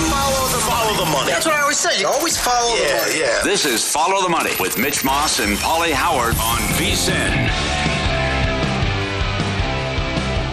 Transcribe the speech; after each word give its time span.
Always 0.00 0.12
follow 0.14 0.48
the, 0.48 0.58
follow 0.64 1.04
the 1.04 1.10
money. 1.10 1.30
That's 1.30 1.44
what 1.44 1.54
I 1.54 1.60
always 1.60 1.78
say. 1.78 2.00
You 2.00 2.06
always 2.06 2.38
follow 2.40 2.74
yeah, 2.74 2.88
the 2.88 3.04
money. 3.04 3.20
Yeah. 3.20 3.42
This 3.44 3.66
is 3.66 3.86
Follow 3.86 4.22
the 4.22 4.30
Money 4.30 4.52
with 4.58 4.78
Mitch 4.78 5.04
Moss 5.04 5.40
and 5.40 5.58
Pauly 5.58 5.92
Howard 5.92 6.34
on 6.36 6.58
VSIN. 6.78 7.50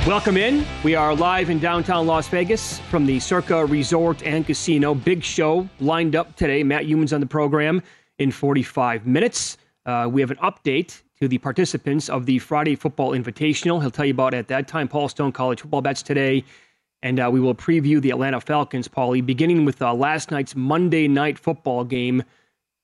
Welcome 0.06 0.36
in. 0.36 0.66
We 0.84 0.96
are 0.96 1.16
live 1.16 1.50
in 1.50 1.60
downtown 1.60 2.08
Las 2.08 2.28
Vegas 2.28 2.80
from 2.90 3.06
the 3.06 3.22
Circa 3.22 3.66
Resort 3.66 4.22
and 4.24 4.46
Casino. 4.46 4.94
Big 4.94 5.24
show 5.24 5.70
lined 5.80 6.18
up 6.18 6.36
today. 6.36 6.62
Matt 6.62 6.84
Youmans 6.84 7.14
on 7.14 7.22
the 7.22 7.26
program 7.26 7.82
in 8.20 8.32
45 8.32 9.08
minutes. 9.08 9.58
Uh, 9.86 10.10
we 10.12 10.20
have 10.20 10.32
an 10.32 10.38
update 10.38 11.04
to 11.22 11.30
the 11.30 11.38
participants 11.38 12.10
of 12.10 12.26
the 12.26 12.38
Friday 12.40 12.76
Football 12.76 13.12
Invitational. 13.12 13.80
He'll 13.80 13.92
tell 13.92 14.06
you 14.06 14.12
about 14.14 14.34
it 14.34 14.38
at 14.40 14.48
that 14.50 14.68
time. 14.68 14.90
Paul 14.90 15.08
Stone 15.08 15.32
College 15.32 15.62
football 15.62 15.82
bets 15.82 16.02
today. 16.02 16.44
And 17.04 17.20
uh, 17.20 17.30
we 17.32 17.40
will 17.40 17.56
preview 17.56 18.02
the 18.02 18.10
Atlanta 18.10 18.42
Falcons, 18.42 18.88
Paulie, 18.88 19.26
beginning 19.26 19.66
with 19.66 19.82
uh, 19.82 19.94
last 19.94 20.32
night's 20.32 20.56
Monday 20.56 21.08
night 21.08 21.38
football 21.38 21.84
game. 21.84 22.24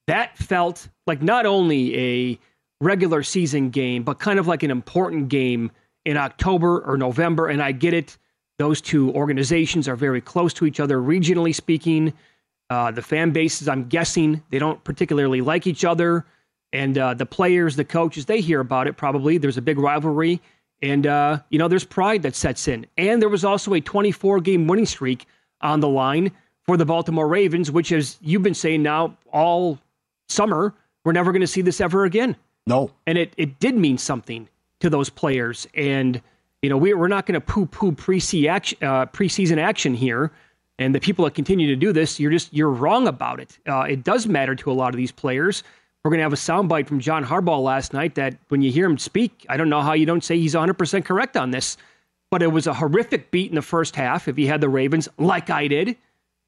That 0.08 0.38
felt 0.38 0.88
like 1.08 1.22
not 1.22 1.46
only 1.46 1.98
a 1.98 2.40
regular 2.82 3.24
season 3.24 3.70
game, 3.70 4.04
but 4.04 4.20
kind 4.20 4.40
of 4.40 4.48
like 4.48 4.64
an 4.64 4.72
important 4.72 5.30
game 5.30 5.72
in 6.06 6.18
October 6.18 6.82
or 6.82 6.98
November. 6.98 7.48
And 7.48 7.62
I 7.62 7.72
get 7.72 7.94
it. 7.94 8.18
Those 8.60 8.82
two 8.82 9.12
organizations 9.14 9.88
are 9.88 9.96
very 9.96 10.22
close 10.22 10.54
to 10.56 10.66
each 10.66 10.80
other, 10.80 11.00
regionally 11.00 11.56
speaking. 11.56 12.14
Uh, 12.70 12.92
the 12.92 13.02
fan 13.02 13.32
bases, 13.32 13.68
I'm 13.68 13.88
guessing, 13.88 14.44
they 14.50 14.60
don't 14.60 14.84
particularly 14.84 15.42
like 15.42 15.66
each 15.66 15.84
other. 15.84 16.26
And 16.72 16.98
uh, 16.98 17.14
the 17.14 17.26
players, 17.26 17.76
the 17.76 17.86
coaches, 17.86 18.26
they 18.26 18.42
hear 18.42 18.60
about 18.60 18.88
it 18.88 18.98
probably. 18.98 19.38
There's 19.38 19.58
a 19.58 19.62
big 19.62 19.78
rivalry. 19.78 20.42
And, 20.84 21.08
uh, 21.08 21.40
you 21.50 21.58
know, 21.58 21.70
there's 21.70 21.86
pride 21.86 22.24
that 22.24 22.36
sets 22.36 22.68
in. 22.68 22.86
And 22.98 23.22
there 23.22 23.30
was 23.30 23.46
also 23.46 23.74
a 23.74 23.80
24 23.80 24.42
game 24.42 24.68
winning 24.68 24.86
streak 24.86 25.26
on 25.62 25.80
the 25.80 25.88
line 25.88 26.30
for 26.66 26.76
the 26.76 26.86
Baltimore 26.86 27.28
Ravens, 27.28 27.72
which, 27.72 27.94
as 27.94 28.18
you've 28.22 28.44
been 28.44 28.54
saying 28.54 28.84
now 28.84 29.16
all 29.32 29.80
summer, 30.28 30.74
we're 31.06 31.14
never 31.14 31.32
going 31.32 31.40
to 31.42 31.48
see 31.48 31.62
this 31.62 31.80
ever 31.80 32.04
again. 32.04 32.36
No. 32.68 32.92
And 33.08 33.18
it, 33.18 33.34
it 33.38 33.60
did 33.60 33.76
mean 33.76 33.98
something 33.98 34.50
to 34.82 34.90
those 34.90 35.10
players. 35.10 35.66
And, 35.74 36.22
you 36.62 36.70
know, 36.70 36.78
we, 36.78 36.94
we're 36.94 37.08
not 37.08 37.26
going 37.26 37.40
to 37.40 37.42
poo 37.42 37.66
poo 37.66 37.94
preseason 37.94 38.50
action, 38.50 38.78
uh, 38.82 39.06
preseason 39.06 39.60
action 39.60 39.94
here. 39.94 40.32
And 40.80 40.94
the 40.94 41.00
people 41.00 41.24
that 41.24 41.34
continue 41.34 41.68
to 41.68 41.78
do 41.78 41.94
this, 41.94 42.20
you're 42.20 42.32
just, 42.32 42.54
you're 42.54 42.70
wrong 42.70 43.08
about 43.08 43.40
it. 43.40 43.58
Uh, 43.66 43.86
it 43.88 44.04
does 44.04 44.28
matter 44.28 44.54
to 44.56 44.70
a 44.70 44.74
lot 44.74 44.94
of 44.94 44.98
these 44.98 45.14
players. 45.14 45.64
We're 46.04 46.10
going 46.10 46.20
to 46.20 46.24
have 46.24 46.34
a 46.34 46.36
soundbite 46.36 46.88
from 46.88 47.00
John 47.00 47.24
Harbaugh 47.24 47.64
last 47.64 47.94
night 47.94 48.16
that 48.16 48.36
when 48.50 48.62
you 48.62 48.70
hear 48.74 48.86
him 48.86 48.98
speak, 48.98 49.46
I 49.48 49.56
don't 49.56 49.70
know 49.70 49.80
how 49.80 49.94
you 49.94 50.06
don't 50.06 50.24
say 50.24 50.38
he's 50.38 50.54
100% 50.54 51.06
correct 51.06 51.38
on 51.38 51.52
this. 51.52 51.78
But 52.30 52.42
it 52.42 52.48
was 52.48 52.68
a 52.68 52.74
horrific 52.74 53.32
beat 53.32 53.50
in 53.50 53.56
the 53.56 53.62
first 53.62 53.96
half 53.96 54.28
if 54.28 54.36
he 54.36 54.46
had 54.46 54.60
the 54.60 54.68
Ravens, 54.68 55.08
like 55.18 55.50
I 55.50 55.68
did, 55.68 55.96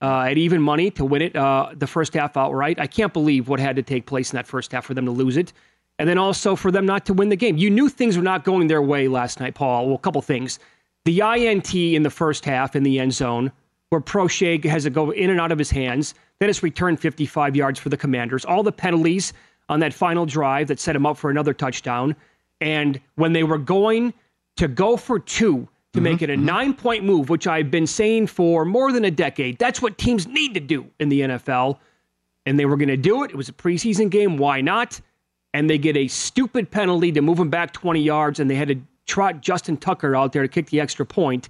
uh, 0.02 0.22
at 0.24 0.38
even 0.38 0.62
money 0.62 0.92
to 0.92 1.06
win 1.06 1.22
it 1.22 1.36
uh, 1.38 1.70
the 1.74 1.88
first 1.88 2.14
half 2.16 2.36
outright. 2.36 2.80
I 2.80 2.88
can't 2.88 3.14
believe 3.14 3.48
what 3.48 3.62
had 3.62 3.78
to 3.78 3.84
take 3.84 4.08
place 4.08 4.34
in 4.34 4.36
that 4.36 4.48
first 4.48 4.74
half 4.74 4.84
for 4.84 4.94
them 4.94 5.06
to 5.06 5.12
lose 5.12 5.38
it. 5.38 5.54
And 6.00 6.10
then 6.10 6.18
also 6.18 6.58
for 6.58 6.72
them 6.72 6.86
not 6.86 7.06
to 7.06 7.14
win 7.14 7.30
the 7.30 7.38
game. 7.38 7.56
You 7.56 7.70
knew 7.70 7.88
things 7.88 8.18
were 8.18 8.24
not 8.24 8.44
going 8.44 8.68
their 8.68 8.82
way 8.82 9.08
last 9.08 9.40
night, 9.40 9.56
Paul. 9.56 9.86
Well, 9.86 9.96
a 9.96 10.00
couple 10.00 10.22
things. 10.22 10.60
The 11.06 11.22
INT 11.22 11.74
in 11.74 12.04
the 12.04 12.10
first 12.10 12.44
half 12.44 12.76
in 12.76 12.84
the 12.84 13.00
end 13.00 13.14
zone, 13.14 13.54
where 13.90 14.02
Proche 14.02 14.66
has 14.66 14.84
to 14.84 14.90
go 14.90 15.12
in 15.12 15.30
and 15.30 15.40
out 15.40 15.54
of 15.54 15.60
his 15.60 15.72
hands. 15.72 16.14
Then 16.40 16.50
it's 16.50 16.63
returned 16.63 17.00
55 17.00 17.56
yards 17.56 17.79
for 17.79 17.90
the 17.90 17.97
Commanders. 17.97 18.46
All 18.46 18.63
the 18.63 18.72
penalties 18.72 19.34
on 19.69 19.79
that 19.79 19.94
final 19.94 20.25
drive 20.25 20.68
that 20.68 20.79
set 20.79 20.96
him 20.96 21.06
up 21.06 21.18
for 21.18 21.29
another 21.29 21.53
touchdown. 21.53 22.16
And 22.62 23.00
when 23.16 23.34
they 23.34 23.44
were 23.44 23.57
going 23.57 24.13
to 24.57 24.68
go 24.68 24.97
for 24.97 25.19
two 25.19 25.68
to 25.94 26.00
mm-hmm, 26.00 26.03
make 26.03 26.22
it 26.22 26.29
a 26.29 26.34
mm-hmm. 26.34 26.46
nine 26.46 26.73
point 26.73 27.03
move, 27.03 27.29
which 27.29 27.47
I've 27.47 27.72
been 27.72 27.88
saying 27.88 28.28
for 28.28 28.66
more 28.66 28.91
than 28.91 29.06
a 29.06 29.12
decade, 29.12 29.57
that's 29.57 29.81
what 29.81 29.97
teams 29.97 30.28
need 30.28 30.53
to 30.53 30.59
do 30.59 30.90
in 31.00 31.09
the 31.09 31.22
NFL. 31.22 31.79
And 32.46 32.59
they 32.59 32.66
were 32.66 32.78
going 32.78 32.90
to 32.90 32.97
do 32.97 33.23
it. 33.23 33.31
It 33.31 33.38
was 33.38 33.50
a 33.50 33.53
preseason 33.53 34.09
game. 34.09 34.38
Why 34.38 34.62
not? 34.62 35.02
And 35.53 35.69
they 35.69 35.78
get 35.78 35.97
a 35.97 36.07
stupid 36.07 36.69
penalty 36.69 37.12
to 37.13 37.22
move 37.22 37.40
him 37.40 37.50
back 37.50 37.72
20 37.73 38.02
yards, 38.02 38.40
and 38.40 38.50
they 38.50 38.56
had 38.56 38.67
to 38.67 38.79
trot 39.07 39.41
Justin 39.41 39.78
Tucker 39.78 40.16
out 40.16 40.34
there 40.34 40.41
to 40.41 40.47
kick 40.47 40.69
the 40.69 40.79
extra 40.79 41.06
point. 41.06 41.49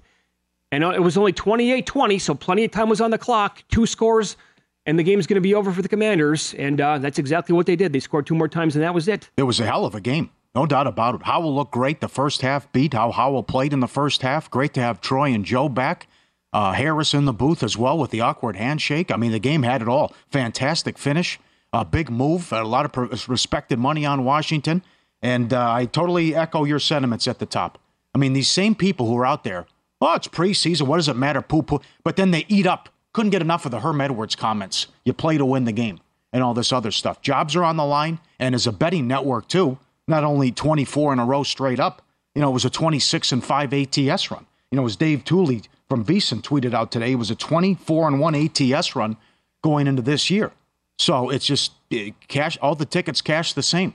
And 0.72 0.82
it 0.82 1.02
was 1.02 1.16
only 1.16 1.32
28 1.32 1.86
20, 1.86 2.18
so 2.18 2.34
plenty 2.34 2.64
of 2.64 2.70
time 2.70 2.88
was 2.88 3.00
on 3.00 3.10
the 3.10 3.18
clock. 3.18 3.62
Two 3.68 3.86
scores 3.86 4.36
and 4.86 4.98
the 4.98 5.02
game's 5.02 5.26
going 5.26 5.34
to 5.36 5.40
be 5.40 5.54
over 5.54 5.72
for 5.72 5.82
the 5.82 5.88
Commanders. 5.88 6.54
And 6.54 6.80
uh, 6.80 6.98
that's 6.98 7.18
exactly 7.18 7.54
what 7.54 7.66
they 7.66 7.76
did. 7.76 7.92
They 7.92 8.00
scored 8.00 8.26
two 8.26 8.34
more 8.34 8.48
times, 8.48 8.76
and 8.76 8.82
that 8.82 8.94
was 8.94 9.08
it. 9.08 9.28
It 9.36 9.42
was 9.42 9.60
a 9.60 9.66
hell 9.66 9.84
of 9.84 9.94
a 9.94 10.00
game. 10.00 10.30
No 10.54 10.64
doubt 10.64 10.86
about 10.86 11.16
it. 11.16 11.22
Howell 11.24 11.54
looked 11.54 11.72
great 11.72 12.00
the 12.00 12.08
first 12.08 12.40
half, 12.40 12.72
beat 12.72 12.94
how 12.94 13.10
Howell 13.10 13.42
played 13.42 13.74
in 13.74 13.80
the 13.80 13.88
first 13.88 14.22
half. 14.22 14.50
Great 14.50 14.72
to 14.74 14.80
have 14.80 15.02
Troy 15.02 15.32
and 15.32 15.44
Joe 15.44 15.68
back. 15.68 16.08
Uh, 16.52 16.72
Harris 16.72 17.12
in 17.12 17.26
the 17.26 17.34
booth 17.34 17.62
as 17.62 17.76
well 17.76 17.98
with 17.98 18.10
the 18.10 18.22
awkward 18.22 18.56
handshake. 18.56 19.10
I 19.10 19.16
mean, 19.16 19.32
the 19.32 19.38
game 19.38 19.64
had 19.64 19.82
it 19.82 19.88
all. 19.88 20.14
Fantastic 20.30 20.96
finish. 20.96 21.38
A 21.74 21.84
big 21.84 22.08
move. 22.08 22.52
A 22.52 22.64
lot 22.64 22.86
of 22.96 23.28
respected 23.28 23.78
money 23.78 24.06
on 24.06 24.24
Washington. 24.24 24.82
And 25.20 25.52
uh, 25.52 25.72
I 25.72 25.84
totally 25.84 26.34
echo 26.34 26.64
your 26.64 26.78
sentiments 26.78 27.28
at 27.28 27.38
the 27.38 27.44
top. 27.44 27.78
I 28.14 28.18
mean, 28.18 28.32
these 28.32 28.48
same 28.48 28.74
people 28.74 29.06
who 29.06 29.18
are 29.18 29.26
out 29.26 29.44
there, 29.44 29.66
oh, 30.00 30.14
it's 30.14 30.28
preseason. 30.28 30.82
What 30.82 30.96
does 30.96 31.08
it 31.08 31.16
matter? 31.16 31.42
Poo 31.42 31.62
poo. 31.62 31.80
But 32.02 32.16
then 32.16 32.30
they 32.30 32.46
eat 32.48 32.66
up 32.66 32.88
couldn't 33.16 33.30
get 33.30 33.40
enough 33.40 33.64
of 33.64 33.70
the 33.70 33.80
Herm 33.80 34.02
Edwards 34.02 34.36
comments. 34.36 34.88
You 35.06 35.14
play 35.14 35.38
to 35.38 35.44
win 35.46 35.64
the 35.64 35.72
game 35.72 36.00
and 36.34 36.42
all 36.42 36.52
this 36.52 36.70
other 36.70 36.90
stuff. 36.90 37.22
Jobs 37.22 37.56
are 37.56 37.64
on 37.64 37.78
the 37.78 37.84
line, 37.86 38.18
and 38.38 38.54
as 38.54 38.66
a 38.66 38.72
betting 38.72 39.08
network, 39.08 39.48
too, 39.48 39.78
not 40.06 40.22
only 40.22 40.52
24 40.52 41.14
in 41.14 41.18
a 41.18 41.24
row 41.24 41.42
straight 41.42 41.80
up, 41.80 42.02
you 42.34 42.42
know, 42.42 42.50
it 42.50 42.52
was 42.52 42.66
a 42.66 42.70
26 42.70 43.32
and 43.32 43.42
5 43.42 43.72
ATS 43.72 44.30
run. 44.30 44.44
You 44.70 44.76
know, 44.76 44.84
as 44.84 44.96
Dave 44.96 45.24
Tuley 45.24 45.66
from 45.88 46.04
VSiN 46.04 46.42
tweeted 46.42 46.74
out 46.74 46.92
today, 46.92 47.12
it 47.12 47.14
was 47.14 47.30
a 47.30 47.34
24 47.34 48.06
and 48.06 48.20
1 48.20 48.34
ATS 48.34 48.94
run 48.94 49.16
going 49.62 49.86
into 49.86 50.02
this 50.02 50.28
year. 50.28 50.52
So 50.98 51.30
it's 51.30 51.46
just 51.46 51.72
eh, 51.90 52.10
cash, 52.28 52.58
all 52.60 52.74
the 52.74 52.84
tickets 52.84 53.22
cash 53.22 53.54
the 53.54 53.62
same. 53.62 53.94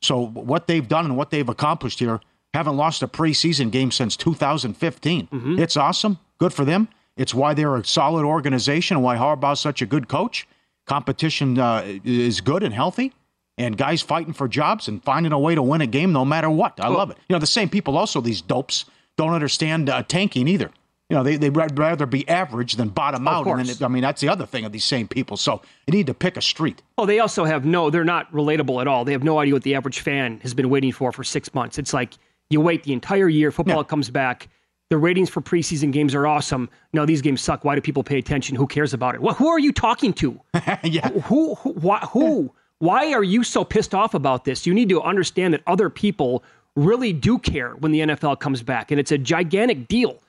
So 0.00 0.28
what 0.28 0.66
they've 0.66 0.88
done 0.88 1.04
and 1.04 1.18
what 1.18 1.28
they've 1.28 1.46
accomplished 1.46 1.98
here, 1.98 2.22
haven't 2.54 2.78
lost 2.78 3.02
a 3.02 3.06
preseason 3.06 3.70
game 3.70 3.90
since 3.90 4.16
2015. 4.16 5.26
Mm-hmm. 5.26 5.58
It's 5.58 5.76
awesome. 5.76 6.18
Good 6.38 6.54
for 6.54 6.64
them. 6.64 6.88
It's 7.16 7.34
why 7.34 7.54
they're 7.54 7.76
a 7.76 7.84
solid 7.84 8.24
organization 8.24 8.96
and 8.96 9.04
why 9.04 9.16
Harbaugh's 9.16 9.60
such 9.60 9.82
a 9.82 9.86
good 9.86 10.08
coach. 10.08 10.46
Competition 10.86 11.58
uh, 11.58 11.82
is 12.04 12.40
good 12.40 12.62
and 12.62 12.74
healthy, 12.74 13.12
and 13.56 13.76
guys 13.76 14.02
fighting 14.02 14.32
for 14.32 14.48
jobs 14.48 14.88
and 14.88 15.02
finding 15.04 15.32
a 15.32 15.38
way 15.38 15.54
to 15.54 15.62
win 15.62 15.80
a 15.80 15.86
game 15.86 16.12
no 16.12 16.24
matter 16.24 16.50
what. 16.50 16.78
I 16.80 16.88
love 16.88 17.10
it. 17.10 17.18
You 17.28 17.34
know, 17.34 17.38
the 17.38 17.46
same 17.46 17.68
people 17.68 17.96
also, 17.96 18.20
these 18.20 18.40
dopes, 18.40 18.84
don't 19.16 19.32
understand 19.32 19.88
uh, 19.88 20.02
tanking 20.02 20.48
either. 20.48 20.70
You 21.08 21.16
know, 21.18 21.22
they, 21.22 21.36
they'd 21.36 21.50
rather 21.78 22.06
be 22.06 22.26
average 22.26 22.76
than 22.76 22.88
bottom 22.88 23.28
out. 23.28 23.46
And 23.46 23.68
it, 23.68 23.82
I 23.82 23.88
mean, 23.88 24.02
that's 24.02 24.22
the 24.22 24.28
other 24.30 24.46
thing 24.46 24.64
of 24.64 24.72
these 24.72 24.84
same 24.84 25.06
people. 25.06 25.36
So 25.36 25.60
you 25.86 25.92
need 25.92 26.06
to 26.06 26.14
pick 26.14 26.38
a 26.38 26.40
street. 26.42 26.80
Oh, 26.96 27.04
they 27.04 27.18
also 27.18 27.44
have 27.44 27.66
no, 27.66 27.90
they're 27.90 28.02
not 28.02 28.32
relatable 28.32 28.80
at 28.80 28.88
all. 28.88 29.04
They 29.04 29.12
have 29.12 29.22
no 29.22 29.38
idea 29.38 29.52
what 29.54 29.62
the 29.62 29.74
average 29.74 30.00
fan 30.00 30.40
has 30.40 30.54
been 30.54 30.70
waiting 30.70 30.90
for 30.90 31.12
for 31.12 31.22
six 31.22 31.52
months. 31.54 31.78
It's 31.78 31.92
like 31.92 32.14
you 32.48 32.60
wait 32.62 32.82
the 32.84 32.94
entire 32.94 33.28
year, 33.28 33.50
football 33.52 33.76
Yeah. 33.78 33.82
comes 33.82 34.08
back. 34.08 34.48
The 34.92 34.98
ratings 34.98 35.30
for 35.30 35.40
preseason 35.40 35.90
games 35.90 36.14
are 36.14 36.26
awesome. 36.26 36.68
No, 36.92 37.06
these 37.06 37.22
games 37.22 37.40
suck. 37.40 37.64
Why 37.64 37.74
do 37.74 37.80
people 37.80 38.04
pay 38.04 38.18
attention? 38.18 38.56
Who 38.56 38.66
cares 38.66 38.92
about 38.92 39.14
it? 39.14 39.22
Well, 39.22 39.34
who 39.34 39.48
are 39.48 39.58
you 39.58 39.72
talking 39.72 40.12
to? 40.12 40.38
yeah. 40.82 41.08
Who, 41.08 41.54
who, 41.54 41.70
why, 41.72 42.00
who? 42.12 42.52
Why 42.78 43.14
are 43.14 43.22
you 43.22 43.42
so 43.42 43.64
pissed 43.64 43.94
off 43.94 44.12
about 44.12 44.44
this? 44.44 44.66
You 44.66 44.74
need 44.74 44.90
to 44.90 45.00
understand 45.00 45.54
that 45.54 45.62
other 45.66 45.88
people 45.88 46.44
really 46.76 47.14
do 47.14 47.38
care 47.38 47.70
when 47.76 47.90
the 47.90 48.00
NFL 48.00 48.38
comes 48.40 48.62
back, 48.62 48.90
and 48.90 49.00
it's 49.00 49.12
a 49.12 49.16
gigantic 49.16 49.88
deal. 49.88 50.20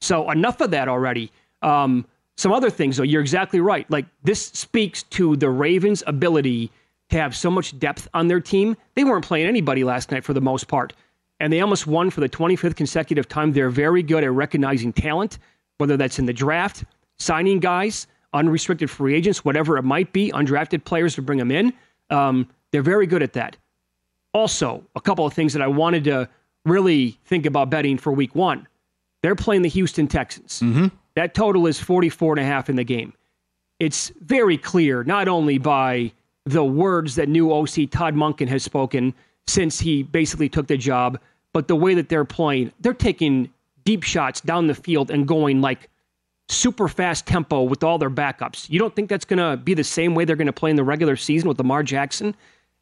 So 0.00 0.30
enough 0.30 0.60
of 0.60 0.70
that 0.70 0.86
already. 0.86 1.32
Um, 1.62 2.06
some 2.36 2.52
other 2.52 2.70
things, 2.70 2.98
though, 2.98 3.02
you're 3.02 3.22
exactly 3.22 3.58
right. 3.58 3.90
Like 3.90 4.06
this 4.22 4.46
speaks 4.46 5.02
to 5.04 5.34
the 5.34 5.50
Ravens' 5.50 6.04
ability 6.06 6.70
to 7.10 7.16
have 7.16 7.34
so 7.34 7.50
much 7.50 7.76
depth 7.80 8.06
on 8.14 8.28
their 8.28 8.40
team. 8.40 8.76
They 8.94 9.02
weren't 9.02 9.24
playing 9.24 9.48
anybody 9.48 9.82
last 9.82 10.12
night 10.12 10.22
for 10.22 10.32
the 10.32 10.40
most 10.40 10.68
part, 10.68 10.92
and 11.42 11.52
they 11.52 11.60
almost 11.60 11.88
won 11.88 12.08
for 12.08 12.20
the 12.20 12.28
25th 12.28 12.76
consecutive 12.76 13.28
time. 13.28 13.52
They're 13.52 13.68
very 13.68 14.02
good 14.04 14.22
at 14.22 14.30
recognizing 14.30 14.92
talent, 14.92 15.40
whether 15.78 15.96
that's 15.96 16.20
in 16.20 16.26
the 16.26 16.32
draft, 16.32 16.84
signing 17.18 17.58
guys, 17.58 18.06
unrestricted 18.32 18.88
free 18.88 19.16
agents, 19.16 19.44
whatever 19.44 19.76
it 19.76 19.82
might 19.82 20.12
be, 20.12 20.30
undrafted 20.30 20.84
players 20.84 21.16
to 21.16 21.22
bring 21.22 21.40
them 21.40 21.50
in. 21.50 21.72
Um, 22.10 22.48
they're 22.70 22.80
very 22.80 23.08
good 23.08 23.24
at 23.24 23.32
that. 23.32 23.56
Also, 24.32 24.84
a 24.94 25.00
couple 25.00 25.26
of 25.26 25.32
things 25.32 25.52
that 25.52 25.60
I 25.60 25.66
wanted 25.66 26.04
to 26.04 26.28
really 26.64 27.18
think 27.24 27.44
about 27.44 27.70
betting 27.70 27.98
for 27.98 28.12
week 28.12 28.36
one. 28.36 28.68
They're 29.24 29.34
playing 29.34 29.62
the 29.62 29.68
Houston 29.68 30.06
Texans. 30.06 30.60
Mm-hmm. 30.60 30.86
That 31.16 31.34
total 31.34 31.66
is 31.66 31.80
44 31.80 32.34
and 32.34 32.40
a 32.40 32.44
half 32.44 32.70
in 32.70 32.76
the 32.76 32.84
game. 32.84 33.14
It's 33.80 34.12
very 34.20 34.56
clear, 34.56 35.02
not 35.02 35.26
only 35.26 35.58
by 35.58 36.12
the 36.44 36.64
words 36.64 37.16
that 37.16 37.28
new 37.28 37.52
OC 37.52 37.90
Todd 37.90 38.14
Monken 38.14 38.46
has 38.46 38.62
spoken 38.62 39.12
since 39.48 39.80
he 39.80 40.04
basically 40.04 40.48
took 40.48 40.68
the 40.68 40.76
job, 40.76 41.18
but 41.52 41.68
the 41.68 41.76
way 41.76 41.94
that 41.94 42.08
they're 42.08 42.24
playing. 42.24 42.72
They're 42.80 42.94
taking 42.94 43.50
deep 43.84 44.02
shots 44.02 44.40
down 44.40 44.66
the 44.66 44.74
field 44.74 45.10
and 45.10 45.26
going 45.26 45.60
like 45.60 45.88
super 46.48 46.88
fast 46.88 47.26
tempo 47.26 47.62
with 47.62 47.82
all 47.82 47.98
their 47.98 48.10
backups. 48.10 48.68
You 48.70 48.78
don't 48.78 48.94
think 48.94 49.08
that's 49.08 49.24
going 49.24 49.38
to 49.38 49.56
be 49.56 49.74
the 49.74 49.84
same 49.84 50.14
way 50.14 50.24
they're 50.24 50.36
going 50.36 50.46
to 50.46 50.52
play 50.52 50.70
in 50.70 50.76
the 50.76 50.84
regular 50.84 51.16
season 51.16 51.48
with 51.48 51.58
Lamar 51.58 51.82
Jackson 51.82 52.34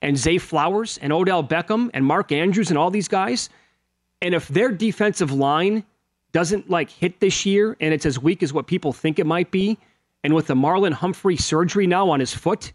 and 0.02 0.16
Zay 0.16 0.38
Flowers 0.38 0.98
and 0.98 1.12
Odell 1.12 1.44
Beckham 1.44 1.90
and 1.94 2.04
Mark 2.04 2.32
Andrews 2.32 2.70
and 2.70 2.78
all 2.78 2.90
these 2.90 3.08
guys? 3.08 3.48
And 4.22 4.34
if 4.34 4.48
their 4.48 4.70
defensive 4.70 5.32
line 5.32 5.84
doesn't 6.32 6.70
like 6.70 6.90
hit 6.90 7.20
this 7.20 7.44
year 7.46 7.76
and 7.80 7.92
it's 7.94 8.06
as 8.06 8.18
weak 8.18 8.42
as 8.42 8.52
what 8.52 8.66
people 8.66 8.92
think 8.92 9.18
it 9.18 9.26
might 9.26 9.50
be, 9.50 9.78
and 10.22 10.34
with 10.34 10.46
the 10.46 10.54
Marlon 10.54 10.92
Humphrey 10.92 11.36
surgery 11.36 11.86
now 11.86 12.10
on 12.10 12.20
his 12.20 12.34
foot 12.34 12.72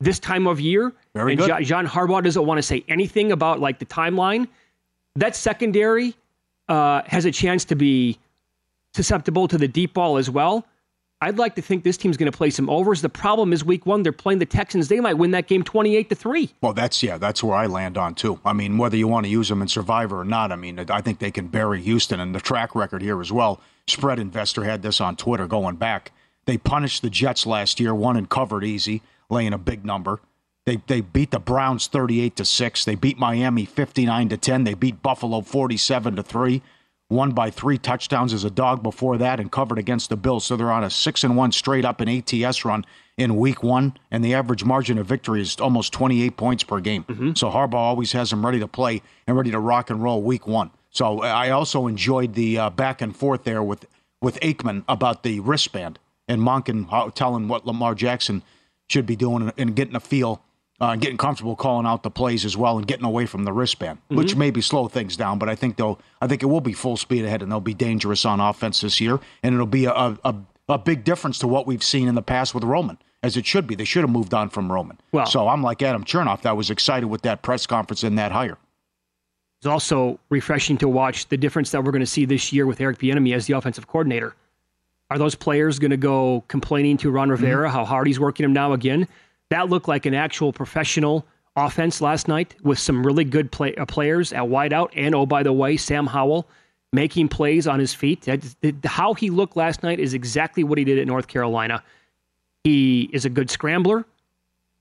this 0.00 0.18
time 0.18 0.48
of 0.48 0.58
year, 0.60 0.92
Very 1.14 1.32
and 1.32 1.40
good. 1.40 1.64
John 1.64 1.86
Harbaugh 1.86 2.24
doesn't 2.24 2.44
want 2.44 2.58
to 2.58 2.62
say 2.62 2.84
anything 2.88 3.30
about 3.30 3.60
like 3.60 3.78
the 3.78 3.86
timeline, 3.86 4.48
that 5.16 5.36
secondary 5.36 6.14
uh, 6.68 7.02
has 7.06 7.24
a 7.24 7.30
chance 7.30 7.64
to 7.66 7.74
be 7.74 8.18
susceptible 8.94 9.48
to 9.48 9.58
the 9.58 9.68
deep 9.68 9.94
ball 9.94 10.16
as 10.16 10.30
well. 10.30 10.66
I'd 11.22 11.38
like 11.38 11.54
to 11.54 11.62
think 11.62 11.84
this 11.84 11.96
team's 11.96 12.16
going 12.16 12.30
to 12.30 12.36
play 12.36 12.50
some 12.50 12.68
overs. 12.68 13.00
The 13.00 13.08
problem 13.08 13.52
is 13.52 13.64
week 13.64 13.86
one, 13.86 14.02
they're 14.02 14.10
playing 14.10 14.40
the 14.40 14.46
Texans. 14.46 14.88
They 14.88 14.98
might 14.98 15.14
win 15.14 15.30
that 15.30 15.46
game 15.46 15.62
28 15.62 16.08
to 16.08 16.16
3. 16.16 16.50
Well, 16.60 16.72
that's 16.72 17.00
yeah, 17.00 17.16
that's 17.16 17.44
where 17.44 17.54
I 17.56 17.66
land 17.66 17.96
on 17.96 18.16
too. 18.16 18.40
I 18.44 18.52
mean, 18.52 18.76
whether 18.76 18.96
you 18.96 19.06
want 19.06 19.24
to 19.26 19.30
use 19.30 19.48
them 19.48 19.62
in 19.62 19.68
Survivor 19.68 20.20
or 20.20 20.24
not, 20.24 20.50
I 20.50 20.56
mean, 20.56 20.80
I 20.90 21.00
think 21.00 21.20
they 21.20 21.30
can 21.30 21.46
bury 21.46 21.80
Houston 21.82 22.18
and 22.18 22.34
the 22.34 22.40
track 22.40 22.74
record 22.74 23.02
here 23.02 23.20
as 23.20 23.30
well. 23.30 23.60
Spread 23.86 24.18
Investor 24.18 24.64
had 24.64 24.82
this 24.82 25.00
on 25.00 25.14
Twitter 25.14 25.46
going 25.46 25.76
back. 25.76 26.10
They 26.46 26.58
punished 26.58 27.02
the 27.02 27.10
Jets 27.10 27.46
last 27.46 27.78
year, 27.78 27.94
won 27.94 28.16
and 28.16 28.28
covered 28.28 28.64
easy, 28.64 29.00
laying 29.30 29.52
a 29.52 29.58
big 29.58 29.84
number. 29.84 30.18
They 30.64 30.76
they 30.86 31.00
beat 31.00 31.30
the 31.32 31.40
Browns 31.40 31.86
38 31.88 32.36
to 32.36 32.44
6. 32.44 32.84
They 32.84 32.94
beat 32.94 33.18
Miami 33.18 33.64
59 33.64 34.28
to 34.28 34.36
10. 34.36 34.64
They 34.64 34.74
beat 34.74 35.02
Buffalo 35.02 35.40
47 35.40 36.16
to 36.16 36.22
3. 36.22 36.62
Won 37.10 37.32
by 37.32 37.50
3 37.50 37.76
touchdowns 37.76 38.32
as 38.32 38.44
a 38.44 38.50
dog 38.50 38.82
before 38.82 39.18
that 39.18 39.38
and 39.38 39.52
covered 39.52 39.78
against 39.78 40.08
the 40.08 40.16
Bills. 40.16 40.44
So 40.44 40.56
they're 40.56 40.70
on 40.72 40.84
a 40.84 40.88
6 40.88 41.24
and 41.24 41.36
1 41.36 41.52
straight 41.52 41.84
up 41.84 42.00
in 42.00 42.08
ATS 42.08 42.64
run 42.64 42.86
in 43.18 43.36
week 43.36 43.62
1 43.62 43.98
and 44.10 44.24
the 44.24 44.32
average 44.32 44.64
margin 44.64 44.96
of 44.96 45.06
victory 45.06 45.42
is 45.42 45.56
almost 45.60 45.92
28 45.92 46.36
points 46.38 46.64
per 46.64 46.80
game. 46.80 47.04
So 47.36 47.50
Harbaugh 47.50 47.74
always 47.74 48.12
has 48.12 48.30
them 48.30 48.46
ready 48.46 48.60
to 48.60 48.68
play 48.68 49.02
and 49.26 49.36
ready 49.36 49.50
to 49.50 49.58
rock 49.58 49.90
and 49.90 50.02
roll 50.02 50.22
week 50.22 50.46
1. 50.46 50.70
So 50.90 51.20
I 51.22 51.50
also 51.50 51.86
enjoyed 51.86 52.32
the 52.34 52.58
uh, 52.58 52.70
back 52.70 53.02
and 53.02 53.14
forth 53.16 53.44
there 53.44 53.62
with 53.62 53.84
with 54.22 54.38
Aikman 54.40 54.84
about 54.88 55.22
the 55.24 55.40
wristband 55.40 55.98
and 56.28 56.40
Monken 56.40 56.88
how- 56.88 57.08
telling 57.08 57.48
what 57.48 57.66
Lamar 57.66 57.94
Jackson 57.94 58.42
should 58.88 59.04
be 59.04 59.16
doing 59.16 59.52
and 59.58 59.74
getting 59.76 59.96
a 59.96 60.00
feel 60.00 60.40
uh, 60.80 60.96
getting 60.96 61.16
comfortable 61.16 61.54
calling 61.54 61.86
out 61.86 62.02
the 62.02 62.10
plays 62.10 62.44
as 62.44 62.56
well 62.56 62.76
and 62.76 62.86
getting 62.86 63.04
away 63.04 63.26
from 63.26 63.44
the 63.44 63.52
wristband, 63.52 63.98
which 64.08 64.34
maybe 64.34 64.60
slow 64.60 64.88
things 64.88 65.16
down. 65.16 65.38
But 65.38 65.48
I 65.48 65.54
think 65.54 65.76
they'll, 65.76 66.00
I 66.20 66.26
think 66.26 66.42
it 66.42 66.46
will 66.46 66.60
be 66.60 66.72
full 66.72 66.96
speed 66.96 67.24
ahead 67.24 67.42
and 67.42 67.52
they'll 67.52 67.60
be 67.60 67.74
dangerous 67.74 68.24
on 68.24 68.40
offense 68.40 68.80
this 68.80 69.00
year, 69.00 69.20
and 69.42 69.54
it'll 69.54 69.66
be 69.66 69.84
a 69.84 69.92
a, 69.92 70.34
a 70.68 70.78
big 70.78 71.04
difference 71.04 71.38
to 71.40 71.48
what 71.48 71.66
we've 71.66 71.82
seen 71.84 72.08
in 72.08 72.14
the 72.14 72.22
past 72.22 72.54
with 72.54 72.64
Roman. 72.64 72.98
As 73.22 73.36
it 73.36 73.46
should 73.46 73.68
be, 73.68 73.76
they 73.76 73.84
should 73.84 74.02
have 74.02 74.10
moved 74.10 74.34
on 74.34 74.48
from 74.50 74.72
Roman. 74.72 74.98
Well- 75.12 75.26
so 75.26 75.46
I'm 75.46 75.62
like 75.62 75.80
Adam 75.82 76.02
Chernoff. 76.04 76.44
I 76.44 76.52
was 76.52 76.70
excited 76.70 77.06
with 77.06 77.22
that 77.22 77.42
press 77.42 77.66
conference 77.66 78.02
and 78.02 78.18
that 78.18 78.32
hire. 78.32 78.58
It's 79.60 79.66
also 79.68 80.18
refreshing 80.28 80.76
to 80.78 80.88
watch 80.88 81.28
the 81.28 81.36
difference 81.36 81.70
that 81.70 81.84
we're 81.84 81.92
going 81.92 82.00
to 82.00 82.06
see 82.06 82.24
this 82.24 82.52
year 82.52 82.66
with 82.66 82.80
Eric 82.80 82.98
Bieniemy 82.98 83.32
as 83.36 83.46
the 83.46 83.56
offensive 83.56 83.86
coordinator. 83.86 84.34
Are 85.08 85.18
those 85.18 85.36
players 85.36 85.78
going 85.78 85.92
to 85.92 85.96
go 85.96 86.42
complaining 86.48 86.96
to 86.96 87.12
Ron 87.12 87.28
Rivera 87.30 87.70
how 87.70 87.84
hard 87.84 88.08
he's 88.08 88.18
working 88.18 88.42
them 88.42 88.52
now 88.52 88.72
again? 88.72 89.06
That 89.52 89.68
looked 89.68 89.86
like 89.86 90.06
an 90.06 90.14
actual 90.14 90.50
professional 90.50 91.26
offense 91.56 92.00
last 92.00 92.26
night 92.26 92.54
with 92.62 92.78
some 92.78 93.06
really 93.06 93.22
good 93.22 93.52
play, 93.52 93.74
uh, 93.74 93.84
players 93.84 94.32
at 94.32 94.44
wideout. 94.44 94.88
And 94.96 95.14
oh, 95.14 95.26
by 95.26 95.42
the 95.42 95.52
way, 95.52 95.76
Sam 95.76 96.06
Howell 96.06 96.48
making 96.90 97.28
plays 97.28 97.66
on 97.66 97.78
his 97.78 97.92
feet. 97.92 98.26
How 98.84 99.12
he 99.12 99.28
looked 99.28 99.54
last 99.54 99.82
night 99.82 100.00
is 100.00 100.14
exactly 100.14 100.64
what 100.64 100.78
he 100.78 100.84
did 100.84 100.98
at 100.98 101.06
North 101.06 101.28
Carolina. 101.28 101.82
He 102.64 103.10
is 103.12 103.26
a 103.26 103.28
good 103.28 103.50
scrambler. 103.50 104.06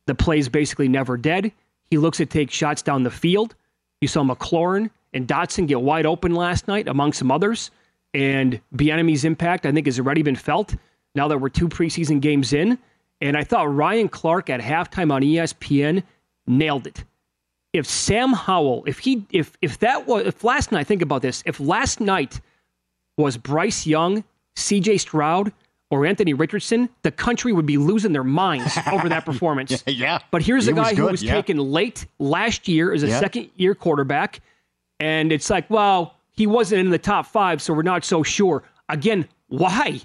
The 0.06 0.16
play's 0.16 0.48
basically 0.48 0.88
never 0.88 1.18
dead. 1.18 1.52
He 1.90 1.98
looks 1.98 2.20
to 2.20 2.26
take 2.26 2.50
shots 2.50 2.82
down 2.82 3.04
the 3.04 3.12
field. 3.12 3.56
You 4.00 4.08
saw 4.08 4.24
McLaurin 4.24 4.90
and 5.14 5.28
Dotson 5.28 5.68
get 5.68 5.82
wide 5.82 6.06
open 6.06 6.34
last 6.34 6.70
night, 6.70 6.88
among 6.88 7.12
some 7.12 7.30
others. 7.30 7.72
And 8.14 8.62
Bieniemy's 8.74 9.26
impact, 9.26 9.66
I 9.66 9.74
think, 9.74 9.88
has 9.88 10.00
already 10.00 10.22
been 10.24 10.38
felt 10.38 10.78
now 11.14 11.28
that 11.28 11.40
we're 11.40 11.50
two 11.50 11.68
preseason 11.68 12.22
games 12.22 12.54
in. 12.54 12.78
And 13.22 13.38
I 13.38 13.44
thought 13.44 13.74
Ryan 13.74 14.10
Clark 14.10 14.50
at 14.50 14.60
halftime 14.62 15.12
on 15.12 15.22
ESPN 15.22 16.04
nailed 16.48 16.88
it. 16.88 17.04
If 17.74 17.86
Sam 17.86 18.34
Howell, 18.34 18.84
if 18.88 19.00
he, 19.00 19.26
if 19.32 19.56
if 19.62 19.80
that 19.80 20.08
was, 20.08 20.26
if 20.26 20.44
last 20.44 20.72
night, 20.72 20.88
think 20.88 21.02
about 21.02 21.22
this, 21.22 21.42
if 21.46 21.60
last 21.60 22.02
night 22.02 22.42
was 23.18 23.38
Bryce 23.38 23.86
Young, 23.88 24.24
C.J. 24.56 24.98
Stroud, 24.98 25.54
or 25.90 26.06
Anthony 26.06 26.34
Richardson, 26.34 26.90
the 27.04 27.12
country 27.12 27.54
would 27.54 27.66
be 27.66 27.78
losing 27.78 28.12
their 28.14 28.24
minds 28.24 28.78
over 28.92 29.08
that 29.10 29.26
performance. 29.26 29.84
Yeah, 29.86 30.20
But 30.32 30.42
here's 30.42 30.66
He 30.66 30.72
a 30.72 30.74
guy 30.76 30.90
was 30.90 30.98
who 30.98 31.04
was 31.06 31.24
yeah. 31.24 31.34
taken 31.34 31.58
late 31.60 32.06
last 32.20 32.68
year 32.68 32.94
as 32.94 33.04
a 33.04 33.08
Yeah. 33.08 33.20
second 33.20 33.50
year 33.56 33.76
quarterback. 33.76 34.40
And 35.00 35.32
it's 35.32 35.50
like, 35.50 35.70
well, 35.70 36.16
he 36.32 36.48
wasn't 36.48 36.80
in 36.82 36.90
the 36.92 36.98
top 36.98 37.26
five, 37.26 37.62
so 37.62 37.74
we're 37.74 37.82
not 37.84 38.04
so 38.06 38.24
sure. 38.24 38.64
Again, 38.90 39.28
why? 39.48 40.02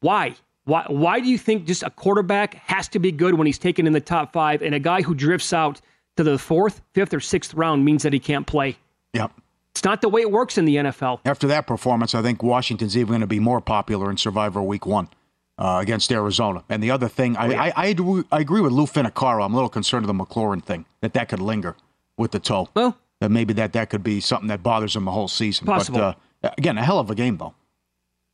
Why? 0.00 0.36
Why, 0.68 0.84
why 0.88 1.20
do 1.20 1.28
you 1.30 1.38
think 1.38 1.64
just 1.64 1.82
a 1.82 1.88
quarterback 1.88 2.52
has 2.66 2.88
to 2.88 2.98
be 2.98 3.10
good 3.10 3.32
when 3.32 3.46
he's 3.46 3.56
taken 3.58 3.86
in 3.86 3.94
the 3.94 4.02
top 4.02 4.34
five 4.34 4.60
and 4.60 4.74
a 4.74 4.78
guy 4.78 5.00
who 5.00 5.14
drifts 5.14 5.54
out 5.54 5.80
to 6.18 6.22
the 6.22 6.36
fourth, 6.36 6.82
fifth, 6.92 7.14
or 7.14 7.20
sixth 7.20 7.54
round 7.54 7.86
means 7.86 8.02
that 8.02 8.12
he 8.12 8.18
can't 8.18 8.46
play? 8.46 8.76
Yep. 9.14 9.32
It's 9.70 9.82
not 9.82 10.02
the 10.02 10.10
way 10.10 10.20
it 10.20 10.30
works 10.30 10.58
in 10.58 10.66
the 10.66 10.76
NFL. 10.76 11.20
After 11.24 11.46
that 11.46 11.66
performance, 11.66 12.14
I 12.14 12.20
think 12.20 12.42
Washington's 12.42 12.98
even 12.98 13.08
going 13.08 13.20
to 13.22 13.26
be 13.26 13.40
more 13.40 13.62
popular 13.62 14.10
in 14.10 14.18
Survivor 14.18 14.60
Week 14.60 14.84
One 14.84 15.08
uh, 15.56 15.78
against 15.80 16.12
Arizona. 16.12 16.62
And 16.68 16.82
the 16.82 16.90
other 16.90 17.08
thing, 17.08 17.38
I, 17.38 17.68
I, 17.68 17.72
I, 17.74 17.86
agree- 17.86 18.24
I 18.30 18.40
agree 18.40 18.60
with 18.60 18.72
Lou 18.72 18.84
Finocchiaro. 18.84 19.42
I'm 19.42 19.54
a 19.54 19.56
little 19.56 19.70
concerned 19.70 20.04
of 20.04 20.14
the 20.14 20.22
McLaurin 20.22 20.62
thing 20.62 20.84
that 21.00 21.14
that 21.14 21.30
could 21.30 21.40
linger 21.40 21.76
with 22.18 22.32
the 22.32 22.40
toe. 22.40 22.68
Well, 22.74 22.98
uh, 23.22 23.30
maybe 23.30 23.54
that 23.54 23.72
that 23.72 23.88
could 23.88 24.02
be 24.02 24.20
something 24.20 24.48
that 24.48 24.62
bothers 24.62 24.94
him 24.96 25.06
the 25.06 25.12
whole 25.12 25.28
season. 25.28 25.66
Possible. 25.66 26.14
But 26.42 26.50
uh, 26.50 26.54
again, 26.58 26.76
a 26.76 26.84
hell 26.84 26.98
of 26.98 27.08
a 27.10 27.14
game 27.14 27.38
though. 27.38 27.54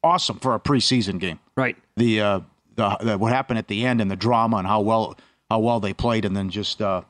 Awesome 0.05 0.39
for 0.39 0.55
a 0.55 0.61
preseason 0.61 1.19
game. 1.19 1.41
Right. 1.57 1.77
The, 1.97 2.21
uh, 2.21 2.41
the, 2.77 2.97
the 3.01 3.19
what 3.19 3.33
happened 3.33 3.59
at 3.59 3.69
the 3.69 3.85
end 3.85 4.01
and 4.01 4.11
the 4.11 4.17
drama 4.17 4.59
and 4.59 4.67
how 4.67 4.81
well 4.81 5.17
how 5.51 5.59
well 5.61 5.81
they 5.81 5.93
played, 5.93 6.25
and 6.25 6.37
then 6.37 6.51
just 6.51 6.83
uh, 6.83 7.03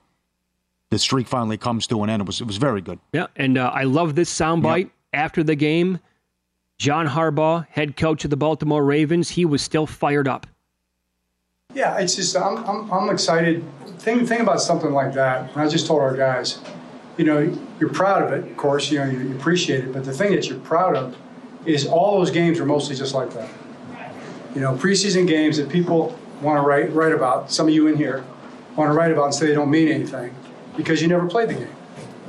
the 0.91 0.99
streak 0.99 1.27
finally 1.27 1.57
comes 1.57 1.87
to 1.89 2.03
an 2.03 2.11
end. 2.11 2.23
It 2.23 2.27
was 2.27 2.41
it 2.41 2.47
was 2.47 2.57
very 2.57 2.81
good. 2.81 2.99
Yeah, 3.13 3.27
and 3.37 3.59
uh, 3.59 3.71
I 3.73 3.85
love 3.85 4.15
this 4.15 4.33
soundbite 4.33 4.91
after 5.13 5.43
the 5.43 5.55
game. 5.55 5.99
John 6.79 7.07
Harbaugh, 7.07 7.67
head 7.69 7.97
coach 7.97 8.25
of 8.25 8.31
the 8.31 8.37
Baltimore 8.37 8.85
Ravens, 8.85 9.31
he 9.31 9.45
was 9.45 9.63
still 9.63 9.87
fired 9.87 10.27
up. 10.27 10.47
Yeah, 11.73 11.99
it's 11.99 12.17
just 12.17 12.37
I'm, 12.37 12.59
I'm, 12.65 12.93
I'm 12.93 13.11
excited. 13.11 13.65
Thing 13.99 14.27
thing 14.27 14.41
about 14.41 14.61
something 14.61 14.93
like 14.93 15.13
that, 15.15 15.51
and 15.53 15.61
I 15.61 15.69
just 15.69 15.87
told 15.87 16.01
our 16.01 16.17
guys, 16.17 16.59
you 17.17 17.25
know, 17.25 17.57
you're 17.81 17.93
proud 17.93 18.23
of 18.23 18.33
it, 18.33 18.51
of 18.51 18.57
course, 18.57 18.91
you 18.91 18.99
know, 18.99 19.07
you, 19.07 19.21
you 19.21 19.37
appreciate 19.37 19.85
it, 19.85 19.93
but 19.93 20.05
the 20.05 20.13
thing 20.13 20.33
that 20.33 20.49
you're 20.49 20.59
proud 20.61 20.97
of 20.97 21.17
is 21.67 21.87
all 21.87 22.19
those 22.19 22.31
games 22.31 22.61
are 22.61 22.67
mostly 22.67 22.97
just 22.97 23.15
like 23.15 23.33
that. 23.35 23.49
You 24.55 24.61
know, 24.61 24.75
preseason 24.75 25.27
games 25.27 25.57
that 25.57 25.69
people 25.69 26.17
want 26.41 26.59
to 26.59 26.67
write 26.67 26.93
write 26.93 27.13
about. 27.13 27.51
Some 27.51 27.69
of 27.69 27.75
you 27.75 27.87
in 27.87 27.97
here 27.97 28.25
want 28.77 28.89
to 28.91 28.95
write 28.95 29.11
about 29.11 29.27
and 29.27 29.35
say 29.35 29.47
they 29.47 29.55
don't 29.55 29.71
mean 29.71 29.89
anything 29.89 30.35
because 30.77 31.01
you 31.03 31.09
never 31.09 31.27
played 31.27 31.49
the 31.49 31.55
game. 31.55 31.77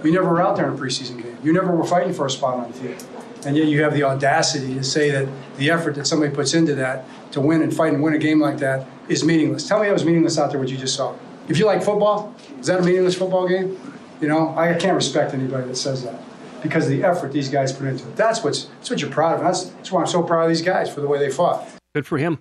You 0.04 0.12
never 0.12 0.30
were 0.30 0.42
out 0.42 0.56
there 0.56 0.68
in 0.68 0.74
a 0.74 0.78
preseason 0.78 1.22
game. 1.22 1.38
You 1.44 1.52
never 1.54 1.76
were 1.76 1.86
fighting 1.86 2.14
for 2.14 2.26
a 2.26 2.30
spot 2.30 2.56
on 2.56 2.72
the 2.72 2.78
field. 2.78 3.06
And 3.46 3.56
yet 3.56 3.68
you 3.68 3.84
have 3.84 3.94
the 3.94 4.04
audacity 4.04 4.74
to 4.76 4.84
say 4.84 5.12
that 5.12 5.28
the 5.58 5.70
effort 5.70 5.96
that 5.96 6.08
somebody 6.08 6.34
puts 6.34 6.54
into 6.54 6.76
that 6.76 7.06
to 7.32 7.42
win 7.42 7.62
and 7.62 7.76
fight 7.76 7.94
and 7.94 8.02
win 8.02 8.14
a 8.14 8.18
game 8.18 8.40
like 8.40 8.58
that 8.58 8.88
is 9.08 9.24
meaningless. 9.24 9.68
Tell 9.68 9.80
me 9.80 9.88
that 9.88 9.94
was 9.94 10.06
meaningless 10.06 10.38
out 10.38 10.52
there 10.52 10.60
what 10.60 10.70
you 10.70 10.78
just 10.78 10.96
saw. 10.96 11.16
If 11.48 11.60
you 11.60 11.66
like 11.66 11.84
football, 11.84 12.34
is 12.60 12.68
that 12.68 12.80
a 12.80 12.84
meaningless 12.84 13.16
football 13.16 13.48
game? 13.48 13.80
You 14.20 14.28
know, 14.28 14.58
I 14.58 14.74
can't 14.74 14.96
respect 14.96 15.34
anybody 15.34 15.68
that 15.68 15.76
says 15.76 16.04
that 16.04 16.20
because 16.68 16.86
of 16.86 16.92
the 16.92 17.04
effort 17.04 17.32
these 17.32 17.50
guys 17.50 17.72
put 17.72 17.88
into 17.88 18.08
it. 18.08 18.16
That's 18.16 18.44
what's 18.44 18.66
that's 18.66 18.90
what 18.90 19.02
you're 19.02 19.12
proud 19.12 19.36
of. 19.36 19.42
That's, 19.42 19.66
that's 19.66 19.92
why 19.92 20.02
I'm 20.02 20.08
so 20.08 20.24
proud 20.24 20.44
of 20.44 20.50
these 20.50 20.62
guys 20.62 20.94
for 20.94 21.02
the 21.02 21.08
way 21.08 21.20
they 21.20 21.32
fought. 21.32 21.68
Good 21.94 22.06
for 22.06 22.18
him. 22.18 22.40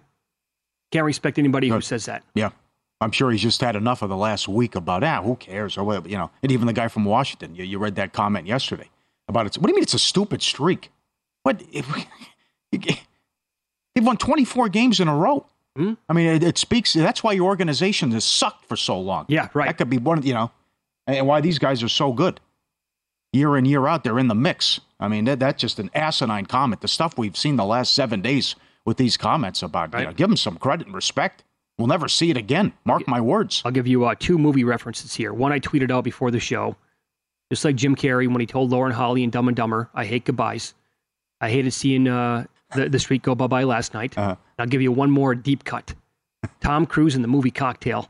Can't 0.91 1.05
respect 1.05 1.39
anybody 1.39 1.69
who 1.69 1.81
says 1.81 2.07
that. 2.07 2.23
Yeah. 2.35 2.51
I'm 3.01 3.11
sure 3.11 3.31
he's 3.31 3.43
just 3.43 3.61
had 3.61 3.77
enough 3.77 4.03
of 4.03 4.09
the 4.09 4.17
last 4.17 4.49
week 4.49 4.77
about, 4.77 5.03
ah, 5.05 5.21
who 5.21 5.37
cares, 5.37 5.77
or 5.77 5.85
whatever, 5.85 6.09
you 6.09 6.17
know. 6.17 6.31
And 6.43 6.51
even 6.53 6.67
the 6.67 6.73
guy 6.73 6.89
from 6.89 7.05
Washington, 7.05 7.55
you, 7.55 7.65
you 7.65 7.79
read 7.79 7.97
that 7.97 8.13
comment 8.13 8.47
yesterday 8.47 8.89
about 9.29 9.47
it. 9.47 9.57
What 9.57 9.67
do 9.67 9.73
you 9.73 9.75
mean 9.75 9.83
it's 9.83 9.95
a 9.95 9.99
stupid 9.99 10.41
streak? 10.41 10.91
What? 11.43 11.63
If, 11.73 11.87
they've 12.73 14.05
won 14.05 14.17
24 14.17 14.69
games 14.71 15.01
in 15.01 15.09
a 15.09 15.15
row. 15.15 15.47
Hmm? 15.77 15.95
I 16.09 16.13
mean, 16.13 16.27
it, 16.27 16.43
it 16.45 16.59
speaks, 16.59 16.93
that's 16.93 17.23
why 17.23 17.33
your 17.33 17.47
organization 17.47 18.13
has 18.13 18.25
sucked 18.25 18.67
for 18.67 18.77
so 18.77 18.99
long. 18.99 19.27
Yeah, 19.29 19.49
right. 19.55 19.67
That 19.67 19.77
could 19.77 19.91
be 19.91 19.99
one 19.99 20.19
of, 20.19 20.25
you 20.25 20.35
know, 20.35 20.53
and 21.07 21.27
why 21.27 21.41
these 21.41 21.59
guys 21.59 21.83
are 21.83 21.89
so 21.89 22.13
good. 22.13 22.41
Year 23.35 23.57
in, 23.57 23.65
year 23.65 23.89
out, 23.89 24.05
they're 24.05 24.21
in 24.21 24.29
the 24.29 24.35
mix. 24.35 24.81
I 25.01 25.09
mean, 25.09 25.25
that, 25.25 25.41
that's 25.41 25.61
just 25.61 25.81
an 25.81 25.91
asinine 25.93 26.47
comment. 26.47 26.81
The 26.81 26.89
stuff 26.89 27.19
we've 27.19 27.37
seen 27.37 27.57
the 27.57 27.65
last 27.65 27.93
seven 27.93 28.23
days 28.23 28.55
with 28.85 28.97
these 28.97 29.17
comments 29.17 29.61
about, 29.61 29.93
you 29.99 30.05
know, 30.05 30.13
give 30.13 30.29
them 30.29 30.37
some 30.37 30.57
credit 30.57 30.87
and 30.87 30.95
respect. 30.95 31.43
We'll 31.77 31.89
never 31.89 32.07
see 32.07 32.31
it 32.31 32.37
again. 32.37 32.73
Mark 32.85 33.09
my 33.09 33.21
words. 33.21 33.61
I'll 33.65 33.73
give 33.73 33.89
you 33.89 34.05
uh, 34.05 34.15
two 34.17 34.39
movie 34.39 34.63
references 34.63 35.15
here. 35.15 35.33
One 35.33 35.51
I 35.51 35.59
tweeted 35.59 35.91
out 35.91 36.05
before 36.05 36.31
the 36.31 36.39
show, 36.39 36.77
just 37.51 37.65
like 37.65 37.75
Jim 37.75 37.97
Carrey 37.97 38.29
when 38.29 38.39
he 38.39 38.47
told 38.47 38.71
Lauren 38.71 38.93
Holly 38.93 39.25
in 39.25 39.31
Dumb 39.31 39.49
and 39.49 39.57
Dumber, 39.57 39.91
"I 39.93 40.05
hate 40.05 40.25
goodbyes." 40.25 40.75
I 41.41 41.51
hated 41.51 41.73
seeing 41.73 42.07
uh, 42.07 42.47
the 42.77 42.89
the 42.89 43.01
street 43.01 43.23
go 43.23 43.35
bye 43.35 43.49
bye 43.49 43.65
last 43.65 43.95
night. 43.95 44.17
Uh-huh. 44.17 44.37
I'll 44.61 44.67
give 44.67 44.81
you 44.83 44.93
one 44.93 45.11
more 45.11 45.35
deep 45.35 45.65
cut. 45.65 45.93
Tom 46.61 46.87
Cruise 46.87 47.17
in 47.17 47.23
the 47.23 47.29
movie 47.29 47.51
Cocktail. 47.51 48.09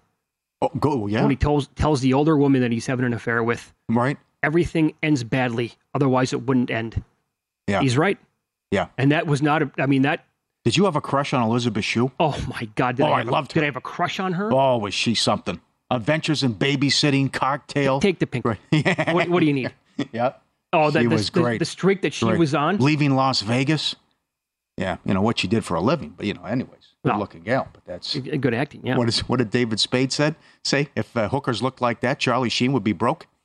Oh, 0.61 0.69
go 0.79 1.07
yeah. 1.07 1.23
When 1.23 1.31
he 1.31 1.37
tells 1.37 1.69
tells 1.69 2.03
the 2.03 2.13
older 2.13 2.37
woman 2.37 2.61
that 2.61 2.73
he's 2.73 2.85
having 2.85 3.07
an 3.07 3.15
affair 3.15 3.43
with, 3.43 3.73
right? 3.89 4.19
Everything 4.45 4.95
ends 5.03 5.25
badly. 5.25 5.73
Otherwise, 5.95 6.33
it 6.33 6.43
wouldn't 6.43 6.71
end. 6.71 7.03
Yeah. 7.67 7.81
He's 7.81 7.97
right. 7.97 8.19
Yeah. 8.71 8.89
And 8.99 9.11
that 9.13 9.27
was 9.27 9.41
not. 9.43 9.63
A, 9.63 9.71
I 9.79 9.87
mean 9.87 10.03
that. 10.03 10.27
Did 10.65 10.77
you 10.77 10.85
have 10.87 10.97
a 10.97 11.01
crush 11.01 11.33
on 11.35 11.43
Elizabeth 11.43 11.85
Shue? 11.85 12.11
Oh 12.21 12.43
my 12.49 12.69
God! 12.75 12.97
Did 12.97 13.05
Oh, 13.05 13.07
I, 13.09 13.15
I 13.15 13.19
have 13.19 13.29
a- 13.29 13.31
loved 13.31 13.53
her. 13.53 13.61
Did 13.61 13.65
I 13.65 13.67
have 13.67 13.77
a 13.77 13.81
crush 13.81 14.19
on 14.21 14.33
her? 14.35 14.51
Oh, 14.53 14.79
was 14.79 14.95
she 14.95 15.15
something? 15.15 15.61
Adventures 15.91 16.43
in 16.43 16.55
Babysitting, 16.55 17.33
Cocktail. 17.33 18.01
Take 18.01 18.19
the 18.19 18.27
pink. 18.27 18.45
what, 19.13 19.29
what 19.29 19.41
do 19.41 19.47
you 19.47 19.53
need? 19.53 19.73
yeah. 20.13 20.33
Oh, 20.73 20.91
that 20.91 21.01
she 21.03 21.07
the, 21.07 21.15
was 21.15 21.31
the- 21.31 21.41
great. 21.41 21.59
The, 21.59 21.65
streak 21.67 22.03
that 22.03 22.13
she 22.15 22.27
Great. 22.27 22.39
was 22.39 22.55
on. 22.55 22.79
Leaving 22.79 23.15
Las 23.15 23.43
Vegas. 23.43 23.95
Yeah, 24.77 24.97
you 25.05 25.15
know 25.15 25.23
what 25.23 25.39
she 25.39 25.47
did 25.47 25.65
for 25.65 25.77
a 25.77 25.81
living, 25.81 26.15
but 26.17 26.27
you 26.27 26.35
know, 26.35 26.43
anyways, 26.45 26.81
good 27.05 27.13
No. 27.13 27.19
looking 27.19 27.43
gal. 27.43 27.69
But 27.73 27.85
that's 27.85 28.17
Good 28.19 28.55
acting. 28.55 28.81
Yeah. 28.85 28.97
what 28.97 29.07
is 29.09 29.21
what 29.29 29.37
did 29.37 29.51
David 29.51 29.79
Spade 29.79 30.11
said? 30.13 30.35
Say 30.65 30.89
if 30.97 31.17
uh, 31.17 31.29
hookers 31.29 31.63
looked 31.63 31.81
like 31.81 32.01
that, 32.01 32.19
Charlie 32.19 32.49
Sheen 32.49 32.73
would 32.73 32.83
be 32.83 32.93
broke. 32.93 33.27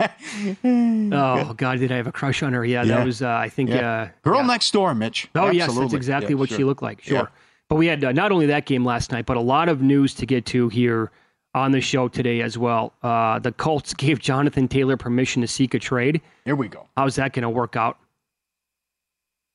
Oh 0.44 1.54
God, 1.56 1.78
did 1.78 1.92
I 1.92 1.96
have 1.96 2.06
a 2.06 2.12
crush 2.12 2.42
on 2.42 2.52
her? 2.52 2.64
Yeah, 2.64 2.82
Yeah. 2.82 2.96
that 2.98 3.06
was. 3.06 3.22
Uh, 3.22 3.28
I 3.28 3.48
think. 3.48 3.70
Yeah. 3.70 4.02
Uh, 4.02 4.08
Girl 4.22 4.40
yeah. 4.40 4.46
next 4.46 4.72
door, 4.72 4.94
Mitch. 4.94 5.28
Oh 5.34 5.50
yes, 5.50 5.74
that's 5.74 5.94
exactly 5.94 6.34
what 6.34 6.48
sure. 6.48 6.58
she 6.58 6.64
looked 6.64 6.82
like. 6.82 7.02
Sure. 7.02 7.30
But 7.68 7.76
we 7.76 7.86
had 7.86 8.04
uh, 8.04 8.12
not 8.12 8.32
only 8.32 8.46
that 8.46 8.66
game 8.66 8.84
last 8.84 9.12
night, 9.12 9.24
but 9.26 9.36
a 9.36 9.40
lot 9.40 9.68
of 9.68 9.80
news 9.80 10.12
to 10.14 10.26
get 10.26 10.44
to 10.46 10.68
here 10.68 11.10
on 11.54 11.70
the 11.70 11.80
show 11.80 12.08
today 12.08 12.42
as 12.42 12.58
well. 12.58 12.92
Uh, 13.02 13.38
the 13.38 13.52
Colts 13.52 13.94
gave 13.94 14.18
Jonathan 14.18 14.68
Taylor 14.68 14.96
permission 14.96 15.40
to 15.42 15.48
seek 15.48 15.72
a 15.74 15.78
trade. 15.78 16.20
Here 16.44 16.56
we 16.56 16.68
go. 16.68 16.88
How's 16.96 17.14
that 17.16 17.32
going 17.32 17.44
to 17.44 17.48
work 17.50 17.76
out? 17.76 17.96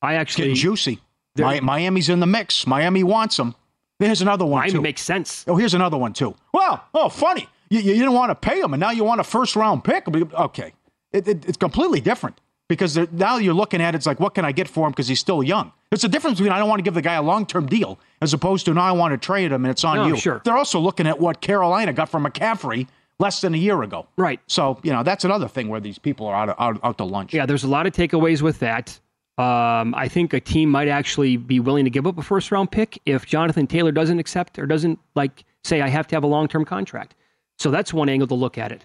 I 0.02 0.14
actually 0.14 0.44
Getting 0.48 0.56
juicy. 0.56 0.98
Mi- 1.36 1.60
Miami's 1.60 2.08
in 2.08 2.20
the 2.20 2.26
mix. 2.26 2.66
Miami 2.66 3.04
wants 3.04 3.38
him. 3.38 3.54
Here's 3.98 4.22
another 4.22 4.46
one 4.46 4.60
Miami 4.60 4.72
too. 4.72 4.80
makes 4.80 5.02
sense. 5.02 5.44
Oh, 5.46 5.56
here's 5.56 5.74
another 5.74 5.98
one 5.98 6.14
too. 6.14 6.34
Well, 6.54 6.82
oh, 6.94 7.10
funny. 7.10 7.48
You, 7.70 7.78
you 7.80 7.94
didn't 7.94 8.12
want 8.12 8.30
to 8.30 8.34
pay 8.34 8.60
him, 8.60 8.74
and 8.74 8.80
now 8.80 8.90
you 8.90 9.04
want 9.04 9.20
a 9.20 9.24
first 9.24 9.56
round 9.56 9.84
pick. 9.84 10.06
Okay, 10.08 10.72
it, 11.12 11.26
it, 11.28 11.48
it's 11.48 11.56
completely 11.56 12.00
different 12.00 12.40
because 12.68 12.96
now 13.12 13.36
you're 13.38 13.54
looking 13.54 13.80
at 13.80 13.94
it, 13.94 13.98
it's 13.98 14.06
like, 14.06 14.20
what 14.20 14.34
can 14.34 14.44
I 14.44 14.52
get 14.52 14.68
for 14.68 14.86
him 14.86 14.92
because 14.92 15.08
he's 15.08 15.20
still 15.20 15.42
young? 15.42 15.72
There's 15.90 16.04
a 16.04 16.08
difference 16.08 16.38
between 16.38 16.52
I 16.52 16.58
don't 16.58 16.68
want 16.68 16.78
to 16.80 16.84
give 16.84 16.94
the 16.94 17.02
guy 17.02 17.14
a 17.14 17.22
long 17.22 17.46
term 17.46 17.66
deal 17.66 17.98
as 18.22 18.32
opposed 18.34 18.64
to 18.66 18.74
now 18.74 18.82
I 18.82 18.92
want 18.92 19.12
to 19.12 19.18
trade 19.18 19.50
him 19.52 19.64
and 19.64 19.70
it's 19.72 19.82
on 19.84 19.96
No, 19.96 20.06
you. 20.08 20.16
sure. 20.16 20.40
They're 20.44 20.56
also 20.56 20.78
looking 20.78 21.06
at 21.06 21.18
what 21.18 21.40
Carolina 21.40 21.92
got 21.92 22.08
from 22.08 22.24
McCaffrey 22.24 22.86
less 23.18 23.40
than 23.40 23.54
a 23.54 23.58
year 23.58 23.82
ago. 23.82 24.06
Right. 24.16 24.40
So 24.46 24.78
you 24.84 24.92
know 24.92 25.02
that's 25.02 25.24
another 25.24 25.48
thing 25.48 25.68
where 25.68 25.80
these 25.80 25.98
people 25.98 26.26
are 26.26 26.34
out 26.34 26.48
of, 26.50 26.56
out, 26.60 26.80
out 26.84 26.98
to 26.98 27.04
lunch. 27.04 27.34
Yeah, 27.34 27.44
there's 27.46 27.64
a 27.64 27.68
lot 27.68 27.86
of 27.86 27.92
takeaways 27.92 28.40
with 28.40 28.60
that. 28.60 28.98
Um, 29.36 29.94
I 29.96 30.06
think 30.06 30.32
a 30.32 30.40
team 30.40 30.70
might 30.70 30.88
actually 30.88 31.36
be 31.38 31.60
willing 31.60 31.84
to 31.86 31.90
give 31.90 32.06
up 32.06 32.18
a 32.18 32.22
first 32.22 32.52
round 32.52 32.70
pick 32.70 33.00
if 33.06 33.26
Jonathan 33.26 33.66
Taylor 33.66 33.90
doesn't 33.90 34.18
accept 34.18 34.58
or 34.58 34.66
doesn't 34.66 34.98
like 35.16 35.44
say 35.64 35.80
I 35.80 35.88
have 35.88 36.06
to 36.08 36.14
have 36.16 36.22
a 36.24 36.28
long 36.28 36.46
term 36.46 36.64
contract. 36.64 37.14
So 37.60 37.70
that's 37.70 37.92
one 37.92 38.08
angle 38.08 38.26
to 38.28 38.34
look 38.34 38.56
at 38.56 38.72
it. 38.72 38.82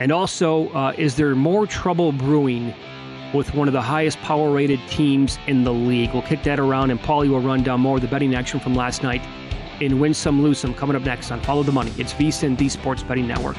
And 0.00 0.10
also, 0.10 0.70
uh, 0.70 0.94
is 0.96 1.14
there 1.14 1.34
more 1.34 1.66
trouble 1.66 2.10
brewing 2.10 2.72
with 3.34 3.54
one 3.54 3.68
of 3.68 3.74
the 3.74 3.82
highest 3.82 4.18
power 4.22 4.50
rated 4.50 4.80
teams 4.88 5.38
in 5.46 5.62
the 5.62 5.72
league? 5.74 6.10
We'll 6.14 6.22
kick 6.22 6.42
that 6.44 6.58
around, 6.58 6.90
and 6.90 6.98
Paulie 6.98 7.28
will 7.28 7.42
run 7.42 7.62
down 7.62 7.80
more 7.80 7.96
of 7.96 8.00
the 8.00 8.08
betting 8.08 8.34
action 8.34 8.60
from 8.60 8.74
last 8.74 9.02
night 9.02 9.20
in 9.82 10.00
Win 10.00 10.14
Some 10.14 10.42
Lose 10.42 10.58
Some 10.58 10.72
coming 10.72 10.96
up 10.96 11.02
next 11.02 11.30
on 11.30 11.40
Follow 11.42 11.62
the 11.64 11.72
Money. 11.72 11.92
It's 11.98 12.14
VSIN, 12.14 12.56
the 12.56 12.70
Sports 12.70 13.02
Betting 13.02 13.28
Network. 13.28 13.58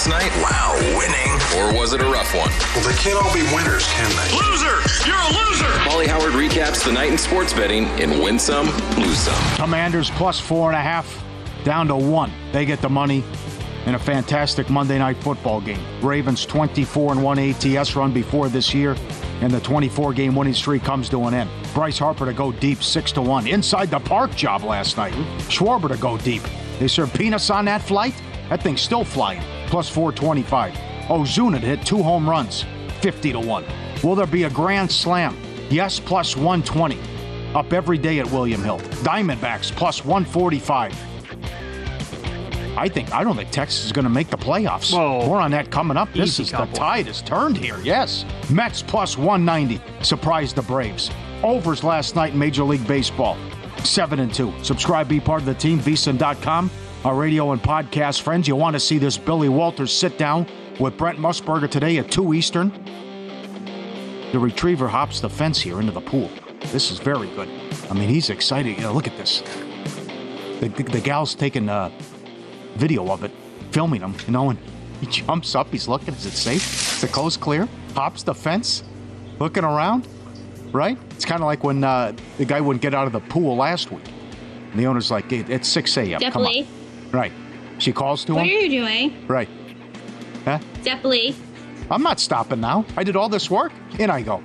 Last 0.00 0.08
night? 0.08 0.42
Wow, 0.42 0.76
winning. 0.96 1.30
Or 1.60 1.78
was 1.78 1.92
it 1.92 2.00
a 2.00 2.06
rough 2.06 2.34
one? 2.34 2.48
Well, 2.74 2.88
they 2.88 2.96
can't 2.96 3.22
all 3.22 3.34
be 3.34 3.42
winners, 3.54 3.86
can 3.88 4.08
they? 4.16 4.32
Loser! 4.34 4.80
You're 5.06 5.18
a 5.18 5.28
loser! 5.28 5.66
Pauly 5.84 6.06
Howard 6.06 6.32
recaps 6.32 6.82
the 6.82 6.90
night 6.90 7.12
in 7.12 7.18
sports 7.18 7.52
betting 7.52 7.84
in 7.98 8.22
Win 8.22 8.38
Some, 8.38 8.68
Lose 8.96 9.18
Some. 9.18 9.56
Commanders 9.56 10.08
plus 10.08 10.40
four 10.40 10.70
and 10.70 10.78
a 10.78 10.80
half, 10.80 11.22
down 11.64 11.86
to 11.88 11.96
one. 11.96 12.32
They 12.50 12.64
get 12.64 12.80
the 12.80 12.88
money 12.88 13.22
in 13.84 13.94
a 13.94 13.98
fantastic 13.98 14.70
Monday 14.70 14.98
night 14.98 15.18
football 15.18 15.60
game. 15.60 15.84
Ravens 16.00 16.46
24 16.46 17.12
and 17.12 17.22
1 17.22 17.38
ATS 17.38 17.94
run 17.94 18.10
before 18.10 18.48
this 18.48 18.72
year, 18.72 18.96
and 19.42 19.52
the 19.52 19.60
24 19.60 20.14
game 20.14 20.34
winning 20.34 20.54
streak 20.54 20.82
comes 20.82 21.10
to 21.10 21.24
an 21.24 21.34
end. 21.34 21.50
Bryce 21.74 21.98
Harper 21.98 22.24
to 22.24 22.32
go 22.32 22.52
deep 22.52 22.82
6 22.82 23.12
to 23.12 23.20
1. 23.20 23.46
Inside 23.46 23.90
the 23.90 24.00
park 24.00 24.34
job 24.34 24.62
last 24.62 24.96
night. 24.96 25.12
Schwarber 25.50 25.88
to 25.88 25.98
go 25.98 26.16
deep. 26.16 26.42
They 26.78 26.88
serve 26.88 27.12
peanuts 27.12 27.50
on 27.50 27.66
that 27.66 27.82
flight. 27.82 28.14
That 28.48 28.62
thing's 28.62 28.80
still 28.80 29.04
flying. 29.04 29.42
Plus 29.70 29.88
425. 29.88 30.74
Ozuna 31.08 31.60
to 31.60 31.66
hit 31.66 31.86
two 31.86 32.02
home 32.02 32.28
runs. 32.28 32.64
50 33.00 33.32
to 33.32 33.40
1. 33.40 33.64
Will 34.02 34.14
there 34.14 34.26
be 34.26 34.44
a 34.44 34.50
grand 34.50 34.90
slam? 34.90 35.36
Yes, 35.70 35.98
plus 36.00 36.36
120. 36.36 36.98
Up 37.54 37.72
every 37.72 37.98
day 37.98 38.18
at 38.18 38.30
William 38.30 38.62
Hill. 38.62 38.78
Diamondbacks 39.04 39.70
plus 39.72 40.04
145. 40.04 40.92
I 42.76 42.88
think 42.88 43.12
I 43.12 43.24
don't 43.24 43.36
think 43.36 43.50
Texas 43.50 43.84
is 43.84 43.92
going 43.92 44.04
to 44.04 44.10
make 44.10 44.28
the 44.28 44.38
playoffs. 44.38 44.92
Whoa. 44.92 45.26
More 45.26 45.40
on 45.40 45.50
that 45.50 45.70
coming 45.70 45.96
up. 45.96 46.12
This 46.12 46.30
Easy, 46.40 46.44
is 46.44 46.50
Cowboy. 46.50 46.70
the 46.72 46.78
tide 46.78 47.06
has 47.06 47.20
turned 47.22 47.56
here. 47.56 47.78
Yes, 47.82 48.24
Mets 48.50 48.80
plus 48.82 49.18
190 49.18 49.82
surprised 50.04 50.56
the 50.56 50.62
Braves. 50.62 51.10
Overs 51.42 51.82
last 51.84 52.14
night 52.16 52.32
in 52.32 52.38
Major 52.38 52.62
League 52.64 52.86
Baseball. 52.86 53.36
Seven 53.84 54.20
and 54.20 54.32
two. 54.32 54.52
Subscribe, 54.62 55.08
be 55.08 55.20
part 55.20 55.40
of 55.40 55.46
the 55.46 55.54
team. 55.54 55.78
VSiN.com. 55.80 56.70
Our 57.04 57.14
radio 57.14 57.52
and 57.52 57.62
podcast 57.62 58.20
friends. 58.20 58.46
You 58.46 58.56
want 58.56 58.74
to 58.74 58.80
see 58.80 58.98
this 58.98 59.16
Billy 59.16 59.48
Walters 59.48 59.90
sit 59.90 60.18
down 60.18 60.46
with 60.78 60.98
Brent 60.98 61.18
Musburger 61.18 61.70
today 61.70 61.96
at 61.96 62.10
two 62.10 62.34
Eastern. 62.34 62.70
The 64.32 64.38
retriever 64.38 64.86
hops 64.86 65.20
the 65.20 65.30
fence 65.30 65.58
here 65.60 65.80
into 65.80 65.92
the 65.92 66.00
pool. 66.02 66.30
This 66.66 66.90
is 66.90 66.98
very 66.98 67.28
good. 67.30 67.48
I 67.90 67.94
mean, 67.94 68.10
he's 68.10 68.28
excited. 68.28 68.76
You 68.76 68.82
know, 68.82 68.92
look 68.92 69.06
at 69.06 69.16
this. 69.16 69.40
The, 70.60 70.68
the, 70.68 70.82
the 70.82 71.00
gal's 71.00 71.34
taking 71.34 71.70
uh, 71.70 71.90
video 72.76 73.10
of 73.10 73.24
it, 73.24 73.30
filming 73.70 74.02
him, 74.02 74.14
you 74.26 74.32
know, 74.34 74.50
and 74.50 74.58
he 75.00 75.06
jumps 75.06 75.54
up. 75.54 75.68
He's 75.70 75.88
looking. 75.88 76.12
Is 76.12 76.26
it 76.26 76.32
safe? 76.32 76.94
Is 76.96 77.00
the 77.00 77.08
coast 77.08 77.40
clear? 77.40 77.66
Hops 77.94 78.24
the 78.24 78.34
fence, 78.34 78.84
looking 79.38 79.64
around, 79.64 80.06
right? 80.70 80.98
It's 81.12 81.24
kind 81.24 81.40
of 81.40 81.46
like 81.46 81.64
when 81.64 81.82
uh, 81.82 82.12
the 82.36 82.44
guy 82.44 82.60
wouldn't 82.60 82.82
get 82.82 82.92
out 82.92 83.06
of 83.06 83.14
the 83.14 83.20
pool 83.20 83.56
last 83.56 83.90
week. 83.90 84.04
And 84.70 84.78
the 84.78 84.86
owner's 84.86 85.10
like, 85.10 85.30
"Hey, 85.30 85.38
it's 85.48 85.66
6 85.66 85.96
a.m. 85.96 86.20
Come 86.20 86.20
Definitely. 86.20 86.60
on. 86.60 86.79
Right. 87.12 87.32
She 87.78 87.92
calls 87.92 88.24
to 88.24 88.32
him. 88.32 88.36
What 88.36 88.44
are 88.46 88.48
you 88.48 88.68
doing? 88.68 89.26
Right. 89.26 89.48
Huh? 90.44 90.58
Zeppeli. 90.82 91.34
I'm 91.90 92.02
not 92.02 92.20
stopping 92.20 92.60
now. 92.60 92.84
I 92.96 93.02
did 93.04 93.16
all 93.16 93.28
this 93.28 93.50
work. 93.50 93.72
In 93.98 94.10
I 94.10 94.22
go. 94.22 94.42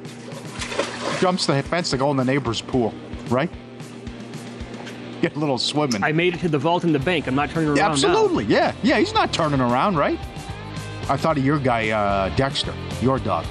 Jumps 1.19 1.45
the 1.45 1.61
fence 1.63 1.89
to 1.91 1.97
go 1.97 2.11
in 2.11 2.17
the 2.17 2.25
neighbor's 2.25 2.61
pool, 2.61 2.93
right? 3.29 3.49
Get 5.21 5.35
a 5.35 5.39
little 5.39 5.57
swimming. 5.57 6.03
I 6.03 6.11
made 6.11 6.33
it 6.33 6.39
to 6.41 6.49
the 6.49 6.57
vault 6.57 6.83
in 6.83 6.91
the 6.91 6.99
bank. 6.99 7.27
I'm 7.27 7.35
not 7.35 7.49
turning 7.49 7.69
around 7.69 7.77
Yeah, 7.77 7.87
now. 7.87 7.91
absolutely. 7.93 8.45
Yeah, 8.45 8.73
yeah. 8.83 8.99
He's 8.99 9.13
not 9.13 9.31
turning 9.31 9.61
around, 9.61 9.95
right? 9.97 10.19
I 11.07 11.17
thought 11.17 11.37
of 11.37 11.45
your 11.45 11.59
guy, 11.59 11.89
uh, 11.89 12.29
Dexter, 12.35 12.73
your 13.01 13.19
dog. 13.19 13.45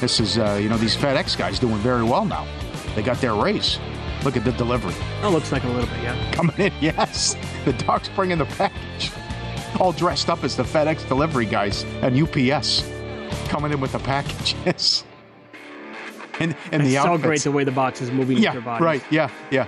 This 0.00 0.20
is, 0.20 0.38
uh, 0.38 0.58
you 0.62 0.68
know, 0.68 0.76
these 0.76 0.96
FedEx 0.96 1.36
guys 1.36 1.58
doing 1.58 1.76
very 1.76 2.04
well 2.04 2.24
now. 2.24 2.46
They 2.94 3.02
got 3.02 3.20
their 3.20 3.34
raise. 3.34 3.78
Look 4.24 4.36
at 4.36 4.44
the 4.44 4.52
delivery 4.52 4.94
Oh, 5.22 5.30
looks 5.30 5.50
like 5.52 5.64
a 5.64 5.68
little 5.68 5.86
bit, 5.88 6.02
yeah. 6.02 6.32
coming 6.32 6.56
in. 6.58 6.72
Yes, 6.80 7.36
the 7.64 7.72
dog's 7.72 8.08
bringing 8.10 8.38
the 8.38 8.44
package, 8.44 9.10
all 9.80 9.92
dressed 9.92 10.28
up 10.28 10.44
as 10.44 10.56
the 10.56 10.62
FedEx 10.62 11.06
delivery 11.08 11.46
guys 11.46 11.84
and 12.02 12.16
UPS 12.20 12.88
coming 13.48 13.72
in 13.72 13.80
with 13.80 13.92
the 13.92 13.98
packages. 14.00 15.04
And 16.40 16.56
and 16.72 16.82
the 16.86 16.94
it's 16.94 17.04
so 17.04 17.18
great 17.18 17.42
the 17.42 17.52
way 17.52 17.64
the 17.64 17.70
box 17.70 18.00
is 18.00 18.10
moving 18.10 18.36
with 18.36 18.44
Yeah, 18.44 18.78
right. 18.82 19.02
Yeah, 19.10 19.28
yeah. 19.50 19.66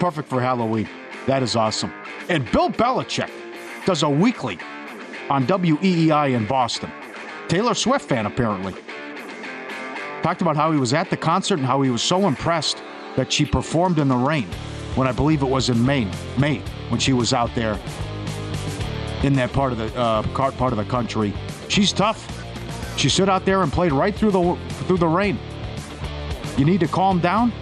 Perfect 0.00 0.28
for 0.28 0.40
Halloween. 0.40 0.88
That 1.26 1.40
is 1.40 1.54
awesome. 1.54 1.92
And 2.28 2.50
Bill 2.50 2.68
Belichick 2.68 3.30
does 3.86 4.02
a 4.02 4.10
weekly 4.10 4.58
on 5.28 5.46
WEEI 5.46 6.34
in 6.34 6.46
Boston. 6.46 6.90
Taylor 7.46 7.74
Swift 7.74 8.08
fan, 8.08 8.26
apparently. 8.26 8.74
Talked 10.24 10.42
about 10.42 10.56
how 10.56 10.72
he 10.72 10.80
was 10.80 10.92
at 10.92 11.10
the 11.10 11.16
concert 11.16 11.58
and 11.60 11.66
how 11.66 11.80
he 11.82 11.90
was 11.90 12.02
so 12.02 12.26
impressed 12.26 12.82
that 13.16 13.32
she 13.32 13.44
performed 13.44 13.98
in 13.98 14.08
the 14.08 14.16
rain 14.16 14.46
when 14.94 15.06
I 15.06 15.12
believe 15.12 15.42
it 15.42 15.48
was 15.48 15.70
in 15.70 15.84
Maine, 15.84 16.10
May, 16.38 16.58
when 16.88 17.00
she 17.00 17.12
was 17.12 17.32
out 17.32 17.54
there 17.54 17.78
in 19.22 19.34
that 19.34 19.52
part 19.52 19.72
of 19.72 19.78
the 19.78 19.94
uh, 19.98 20.22
part 20.32 20.72
of 20.72 20.76
the 20.76 20.84
country. 20.84 21.32
She's 21.68 21.92
tough. 21.92 22.36
She 22.96 23.08
stood 23.08 23.28
out 23.28 23.44
there 23.44 23.62
and 23.62 23.72
played 23.72 23.92
right 23.92 24.14
through 24.14 24.32
the 24.32 24.58
through 24.86 24.98
the 24.98 25.08
rain. 25.08 25.38
You 26.56 26.64
need 26.64 26.80
to 26.80 26.88
calm 26.88 27.20
down. 27.20 27.52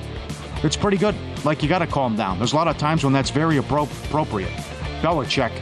It's 0.62 0.76
pretty 0.76 0.96
good. 0.96 1.14
Like 1.44 1.62
you 1.62 1.68
got 1.68 1.80
to 1.80 1.86
calm 1.86 2.16
down. 2.16 2.38
There's 2.38 2.52
a 2.52 2.56
lot 2.56 2.68
of 2.68 2.78
times 2.78 3.04
when 3.04 3.12
that's 3.12 3.30
very 3.30 3.56
appro- 3.56 3.90
appropriate. 4.06 4.50
Belichick 5.00 5.52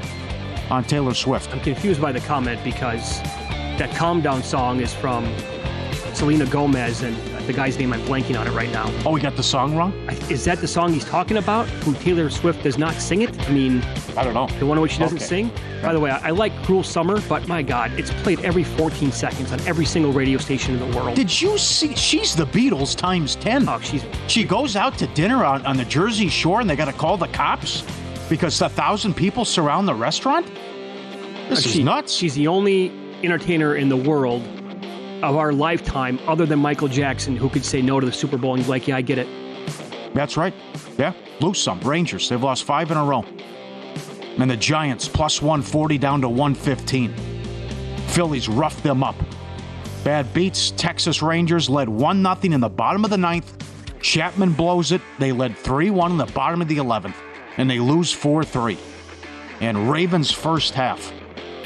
on 0.70 0.85
Taylor 0.85 1.12
Swift. 1.12 1.53
I'm 1.53 1.61
confused 1.61 2.01
by 2.01 2.12
the 2.12 2.20
comment 2.20 2.62
because 2.64 3.20
that 3.79 3.94
calm 3.94 4.22
down 4.22 4.42
song 4.42 4.81
is 4.81 4.94
from 4.94 5.27
Selena 6.14 6.46
Gomez 6.46 7.03
and 7.03 7.16
the 7.46 7.52
guy's 7.52 7.78
name 7.78 7.92
I'm 7.92 8.00
blanking 8.02 8.38
on 8.38 8.46
it 8.46 8.50
right 8.52 8.70
now. 8.72 8.92
Oh, 9.04 9.12
we 9.12 9.20
got 9.20 9.37
the 9.37 9.42
song 9.42 9.76
wrong? 9.76 9.92
Is 10.30 10.44
that 10.44 10.61
the 10.61 10.68
song 10.68 10.92
he's 10.92 11.04
talking 11.04 11.37
about? 11.37 11.68
Who 11.85 11.94
Taylor 11.94 12.28
Swift 12.30 12.62
does 12.62 12.78
not 12.78 12.94
sing 12.94 13.22
it? 13.22 13.38
I 13.48 13.52
mean, 13.52 13.82
I 14.16 14.24
don't 14.24 14.35
know. 14.35 14.46
the 14.59 14.66
one 14.66 14.78
in 14.78 14.82
which 14.82 14.92
she 14.92 14.98
doesn't 14.98 15.18
Okay. 15.18 15.24
sing? 15.24 15.50
By 15.82 15.92
the 15.92 16.00
way, 16.00 16.11
I, 16.11 16.28
I 16.28 16.30
like 16.30 16.52
Cruel 16.64 16.82
Summer, 16.82 17.20
but 17.28 17.46
my 17.46 17.62
God, 17.62 17.92
it's 17.98 18.11
played 18.22 18.40
every 18.40 18.64
14 18.64 19.12
seconds 19.12 19.52
on 19.52 19.61
every 19.61 19.85
single 19.85 20.12
radio 20.12 20.38
station 20.38 20.74
in 20.74 20.90
the 20.90 20.96
world. 20.96 21.14
Did 21.14 21.40
you 21.40 21.56
see? 21.59 21.94
She's 21.94 22.35
the 22.35 22.46
Beatles 22.46 22.96
times 22.96 23.37
10. 23.37 23.68
oh, 23.68 23.78
she's 23.80 24.04
She 24.26 24.42
goes 24.44 24.74
out 24.76 24.98
to 24.98 25.06
dinner 25.09 25.44
on, 25.44 25.64
on 25.66 25.76
the 25.76 25.85
Jersey 25.85 26.28
Shore 26.28 26.61
and 26.61 26.68
they 26.68 26.76
got 26.76 26.87
to 26.87 26.92
call 26.92 27.16
the 27.16 27.28
cops 27.28 27.85
because 28.28 28.61
a 28.61 28.68
thousand 28.68 29.14
people 29.14 29.44
surround 29.44 29.87
the 29.87 29.94
restaurant? 29.94 30.46
This 31.48 31.64
uh, 31.64 31.68
is 31.68 31.78
nuts. 31.78 32.12
She's 32.12 32.35
the 32.35 32.48
only 32.48 32.90
entertainer 33.22 33.76
in 33.76 33.88
the 33.88 33.96
world 33.96 34.42
of 35.22 35.37
our 35.37 35.52
lifetime, 35.52 36.18
other 36.26 36.46
than 36.46 36.59
Michael 36.59 36.88
Jackson, 36.88 37.37
who 37.37 37.48
could 37.48 37.64
say 37.64 37.83
no 37.83 38.00
to 38.00 38.07
the 38.07 38.12
Super 38.12 38.37
Bowl 38.37 38.55
and 38.55 38.62
be 38.64 38.68
like, 38.68 38.88
"Yeah, 38.88 38.96
I 38.96 39.02
get 39.02 39.18
it." 39.18 39.29
That's 40.14 40.37
right. 40.37 40.55
Yeah, 40.98 41.12
lose 41.40 41.61
some. 41.61 41.81
Rangers, 41.81 42.29
they've 42.29 42.42
lost 42.42 42.64
five 42.64 42.90
in 42.90 42.96
a 42.96 43.05
row. 43.05 43.24
And 44.38 44.50
the 44.50 44.57
Giants, 44.57 45.09
plus 45.09 45.40
140 45.40 45.98
down 45.98 46.20
to 46.20 46.29
115. 46.29 47.14
Phillies 48.09 48.48
roughed 48.48 48.83
them 48.83 49.02
up. 49.02 49.16
Bad 50.05 50.33
beats. 50.33 50.70
Texas 50.72 51.22
Rangers 51.22 51.68
led 51.68 51.88
1 51.88 52.22
0 52.22 52.37
in 52.55 52.61
the 52.61 52.68
bottom 52.68 53.05
of 53.05 53.11
the 53.11 53.18
ninth. 53.18 53.52
Chapman 54.00 54.52
blows 54.52 54.92
it. 54.92 55.00
They 55.18 55.33
led 55.33 55.57
3 55.57 55.90
1 55.90 56.12
in 56.12 56.16
the 56.18 56.26
bottom 56.26 56.62
of 56.62 56.68
the 56.68 56.76
11th. 56.76 57.16
And 57.57 57.68
they 57.68 57.79
lose 57.79 58.12
4 58.12 58.44
3. 58.44 58.79
And 59.61 59.90
Ravens 59.90 60.31
first 60.31 60.74
half. 60.74 61.12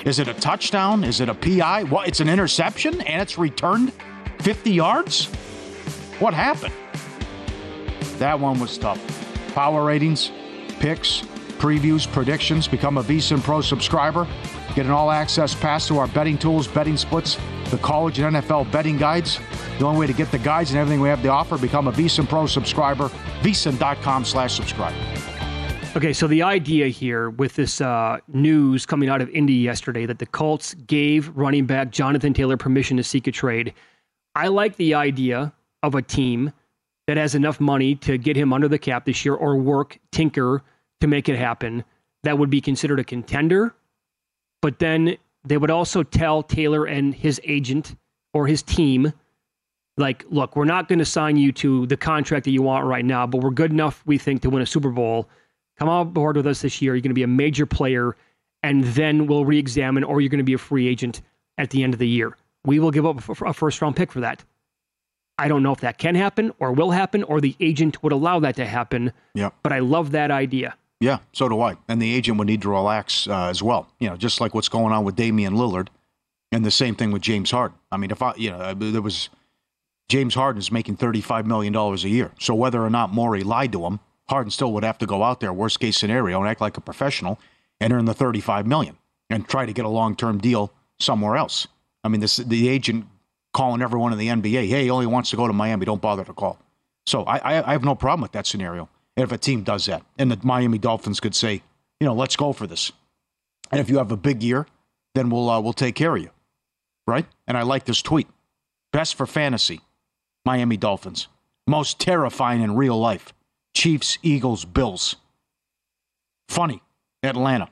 Is 0.05 0.19
it 0.19 0.29
a 0.29 0.35
touchdown? 0.35 1.05
Is 1.05 1.21
it 1.21 1.29
a 1.29 1.35
PI? 1.35 1.85
What? 1.85 2.09
It's 2.09 2.21
an 2.21 2.29
interception 2.29 3.01
and 3.03 3.21
it's 3.21 3.37
returned 3.37 3.93
50 4.41 4.71
yards? 4.71 5.27
What 6.19 6.33
happened? 6.33 6.73
That 8.19 8.39
one 8.39 8.59
was 8.59 8.79
tough. 8.79 9.01
Power 9.55 9.85
ratings, 9.85 10.31
picks, 10.79 11.23
previews, 11.59 12.11
predictions. 12.11 12.67
Become 12.67 12.99
a 12.99 13.03
VSIN 13.03 13.43
Pro 13.43 13.61
subscriber. 13.61 14.27
Get 14.75 14.87
an 14.87 14.93
all 14.93 15.11
access 15.11 15.55
pass 15.55 15.87
to 15.89 15.99
our 15.99 16.07
betting 16.09 16.39
tools, 16.39 16.67
betting 16.67 16.97
splits, 16.97 17.37
the 17.71 17.79
college 17.79 18.19
and 18.21 18.37
NFL 18.37 18.71
betting 18.71 18.97
guides. 18.97 19.39
The 19.79 19.85
only 19.85 20.01
way 20.01 20.07
to 20.07 20.13
get 20.13 20.31
the 20.31 20.39
guides 20.39 20.71
and 20.71 20.79
everything 20.79 21.01
we 21.01 21.09
have 21.09 21.23
to 21.23 21.29
offer, 21.29 21.59
become 21.59 21.89
a 21.89 21.93
VSIN 21.93 22.29
Pro 22.29 22.47
subscriber. 22.47 23.09
VSIN.com 23.43 24.25
slash 24.25 24.55
subscribe. 24.55 24.95
Okay, 25.97 26.13
so 26.13 26.29
the 26.29 26.45
idea 26.45 26.87
here 26.87 27.31
with 27.31 27.57
this 27.57 27.81
uh, 27.81 28.19
news 28.29 28.87
coming 28.87 29.09
out 29.09 29.21
of 29.21 29.29
Indy 29.31 29.55
yesterday 29.55 30.07
that 30.07 30.21
the 30.21 30.27
Colts 30.27 30.73
gave 30.87 31.37
running 31.37 31.67
back 31.67 31.91
Jonathan 31.91 32.33
Taylor 32.33 32.57
permission 32.57 32.97
to 32.97 33.03
seek 33.03 33.27
a 33.27 33.33
trade. 33.33 33.75
I 34.37 34.47
like 34.47 34.77
the 34.77 34.95
idea 34.95 35.53
of 35.83 35.97
a 35.97 36.03
team 36.03 36.53
that 37.09 37.17
has 37.17 37.35
enough 37.35 37.59
money 37.59 37.97
to 37.97 38.19
get 38.19 38.37
him 38.37 38.53
under 38.53 38.69
the 38.69 38.79
cap 38.79 39.05
this 39.05 39.25
year 39.25 39.35
or 39.35 39.57
work, 39.57 39.99
tinker 40.13 40.63
to 41.01 41.09
make 41.09 41.29
it 41.29 41.37
happen. 41.37 41.83
That 42.23 42.39
would 42.39 42.51
be 42.51 42.61
considered 42.61 43.01
a 43.01 43.05
contender. 43.05 43.75
But 44.63 44.79
then 44.79 45.17
they 45.45 45.57
would 45.57 45.71
also 45.71 46.05
tell 46.05 46.45
Taylor 46.45 46.85
and 46.85 47.13
his 47.13 47.41
agent 47.43 47.97
or 48.33 48.47
his 48.47 48.63
team, 48.63 49.13
like, 49.97 50.25
look, 50.31 50.55
we're 50.55 50.67
not 50.67 50.87
going 50.87 51.01
to 51.01 51.05
sign 51.05 51.37
you 51.37 51.51
to 51.51 51.87
the 51.87 51.97
contract 51.97 52.45
that 52.45 52.53
you 52.53 52.63
want 52.63 52.87
right 52.87 53.05
now, 53.05 53.27
but 53.27 53.41
we're 53.41 53.51
good 53.51 53.73
enough, 53.73 54.05
we 54.07 54.19
think, 54.19 54.43
to 54.43 54.51
win 54.51 54.63
a 54.63 54.67
Super 54.67 54.91
Bowl. 54.91 55.29
Come 55.81 55.89
on 55.89 56.13
board 56.13 56.37
with 56.37 56.47
us 56.47 56.63
this 56.63 56.81
year. 56.83 56.95
You're 56.95 57.01
going 57.01 57.11
to 57.11 57.15
be 57.15 57.23
a 57.23 57.27
major 57.27 57.67
player, 57.67 58.15
and 58.63 58.85
then 58.85 59.27
we'll 59.27 59.45
re 59.45 59.59
examine, 59.59 60.05
or 60.05 60.21
you're 60.21 60.29
going 60.29 60.39
to 60.39 60.45
be 60.45 60.53
a 60.53 60.59
free 60.59 60.87
agent 60.87 61.23
at 61.59 61.71
the 61.71 61.83
end 61.83 61.95
of 61.95 61.99
the 61.99 62.09
year. 62.09 62.37
We 62.65 62.79
will 62.79 62.91
give 62.91 63.07
up 63.07 63.27
a 63.29 63.55
first 63.55 63.81
round 63.81 63.97
pick 63.97 64.13
for 64.13 64.21
that. 64.21 64.45
I 65.39 65.49
don't 65.49 65.63
know 65.63 65.73
if 65.73 65.81
that 65.81 65.97
can 65.97 66.15
happen 66.15 66.53
or 66.59 66.73
will 66.73 66.91
happen, 66.91 67.23
or 67.23 67.41
the 67.41 67.57
agent 67.61 68.03
would 68.03 68.13
allow 68.13 68.41
that 68.41 68.57
to 68.57 68.67
happen. 68.67 69.15
Yeah. 69.35 69.51
But 69.63 69.73
I 69.73 69.79
love 69.79 70.11
that 70.11 70.31
idea. 70.31 70.77
Yeah, 71.01 71.21
so 71.33 71.49
do 71.49 71.63
I. 71.63 71.79
And 71.89 72.03
the 72.03 72.15
agent 72.15 72.37
would 72.37 72.47
need 72.47 72.61
to 72.61 72.69
relax 72.69 73.27
uh, 73.27 73.47
as 73.47 73.63
well. 73.63 73.89
You 74.01 74.11
know, 74.11 74.17
just 74.19 74.39
like 74.39 74.53
what's 74.53 74.69
going 74.69 74.93
on 74.93 75.03
with 75.03 75.17
Damian 75.17 75.55
Lillard, 75.55 75.89
and 76.53 76.63
the 76.63 76.71
same 76.71 76.95
thing 76.95 77.11
with 77.11 77.23
James 77.23 77.51
Harden. 77.51 77.79
I 77.91 77.97
mean, 77.97 78.11
if 78.11 78.21
I, 78.21 78.35
you 78.37 78.51
know, 78.51 78.75
there 78.75 79.01
was 79.01 79.31
James 80.11 80.35
Harden 80.35 80.59
is 80.59 80.71
making 80.71 80.97
thirty-five 80.97 81.47
million 81.47 81.73
dollars 81.73 82.05
a 82.05 82.11
year. 82.11 82.33
So 82.39 82.55
whether 82.55 82.85
or 82.85 82.91
not 82.91 83.15
Morey 83.15 83.43
lied 83.43 83.73
to 83.73 83.87
him, 83.87 84.01
Harden 84.31 84.51
still 84.51 84.73
would 84.73 84.85
have 84.85 84.99
to 84.99 85.07
go 85.07 85.23
out 85.23 85.41
there, 85.41 85.53
worst 85.53 85.81
case 85.81 85.99
scenario, 85.99 86.41
and 86.41 86.49
act 86.49 86.61
like 86.61 86.77
a 86.77 86.81
professional 86.81 87.39
and 87.81 87.93
earn 87.93 88.05
the 88.07 88.15
thirty-five 88.15 88.67
million 88.67 88.97
and 89.29 89.47
try 89.47 89.67
to 89.67 89.73
get 89.73 89.85
a 89.85 89.89
long-term 89.89 90.39
deal 90.39 90.73
somewhere 90.99 91.37
else. 91.37 91.67
I 92.03 92.09
mean, 92.09 92.21
this 92.21 92.37
the 92.37 92.69
agent 92.69 93.07
calling 93.53 93.83
everyone 93.83 94.13
in 94.13 94.19
the 94.19 94.29
NBA, 94.29 94.69
hey, 94.69 94.85
he 94.85 94.91
only 94.91 95.07
wants 95.07 95.31
to 95.31 95.37
go 95.37 95.47
to 95.47 95.53
Miami. 95.53 95.85
Don't 95.85 96.01
bother 96.01 96.25
to 96.25 96.33
call. 96.33 96.59
So 97.07 97.25
I, 97.25 97.39
I, 97.39 97.69
I 97.71 97.73
have 97.73 97.85
no 97.85 97.95
problem 97.95 98.23
with 98.23 98.33
that 98.33 98.47
scenario 98.47 98.89
if 99.17 99.33
a 99.33 99.39
team 99.39 99.63
does 99.63 99.87
that. 99.87 100.05
And 100.19 100.31
the 100.31 100.39
Miami 100.43 100.79
Dolphins 100.79 101.21
could 101.21 101.35
say, 101.35 101.63
you 101.99 102.07
know, 102.07 102.15
let's 102.15 102.37
go 102.37 102.53
for 102.53 102.67
this. 102.67 102.93
And 103.71 103.81
if 103.81 103.91
you 103.91 103.99
have 103.99 104.13
a 104.13 104.17
big 104.17 104.43
year, 104.43 104.67
then 105.15 105.31
we'll 105.31 105.49
uh, 105.51 105.61
we'll 105.61 105.73
take 105.73 105.95
care 105.95 106.15
of 106.15 106.23
you, 106.23 106.31
right? 107.07 107.27
And 107.47 107.57
I 107.57 107.63
like 107.63 107.85
this 107.85 108.03
tweet. 108.03 108.29
Best 108.93 109.15
for 109.15 109.27
fantasy, 109.27 109.81
Miami 110.45 110.77
Dolphins. 110.77 111.29
Most 111.67 112.01
terrifying 112.01 112.63
in 112.63 112.75
real 112.75 112.99
life, 112.99 113.33
Chiefs, 113.75 114.19
Eagles, 114.23 114.65
Bills. 114.65 115.17
Funny, 116.49 116.83
Atlanta. 117.23 117.69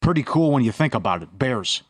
Pretty 0.00 0.22
cool 0.22 0.52
when 0.52 0.62
you 0.62 0.72
think 0.72 0.94
about 0.94 1.22
it. 1.22 1.36
Bears. 1.36 1.82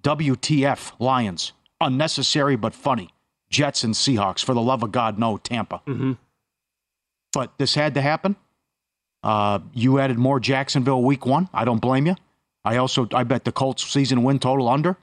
WTF, 0.00 0.92
Lions. 0.98 1.52
Unnecessary 1.80 2.56
but 2.56 2.74
funny. 2.74 3.10
Jets 3.50 3.84
and 3.84 3.94
Seahawks. 3.94 4.44
For 4.44 4.54
the 4.54 4.60
love 4.60 4.82
of 4.82 4.92
God, 4.92 5.18
no, 5.18 5.36
Tampa. 5.36 5.82
Mm-hmm. 5.86 6.12
But 7.32 7.52
this 7.58 7.74
had 7.74 7.94
to 7.94 8.00
happen. 8.00 8.36
Uh, 9.22 9.60
you 9.72 9.98
added 9.98 10.18
more 10.18 10.40
Jacksonville 10.40 11.02
week 11.02 11.26
one. 11.26 11.48
I 11.52 11.64
don't 11.64 11.80
blame 11.80 12.06
you. 12.06 12.16
I 12.64 12.76
also 12.76 13.08
I 13.12 13.24
bet 13.24 13.44
the 13.44 13.52
Colts 13.52 13.84
season 13.84 14.22
win 14.22 14.38
total 14.38 14.68
under. 14.68 14.96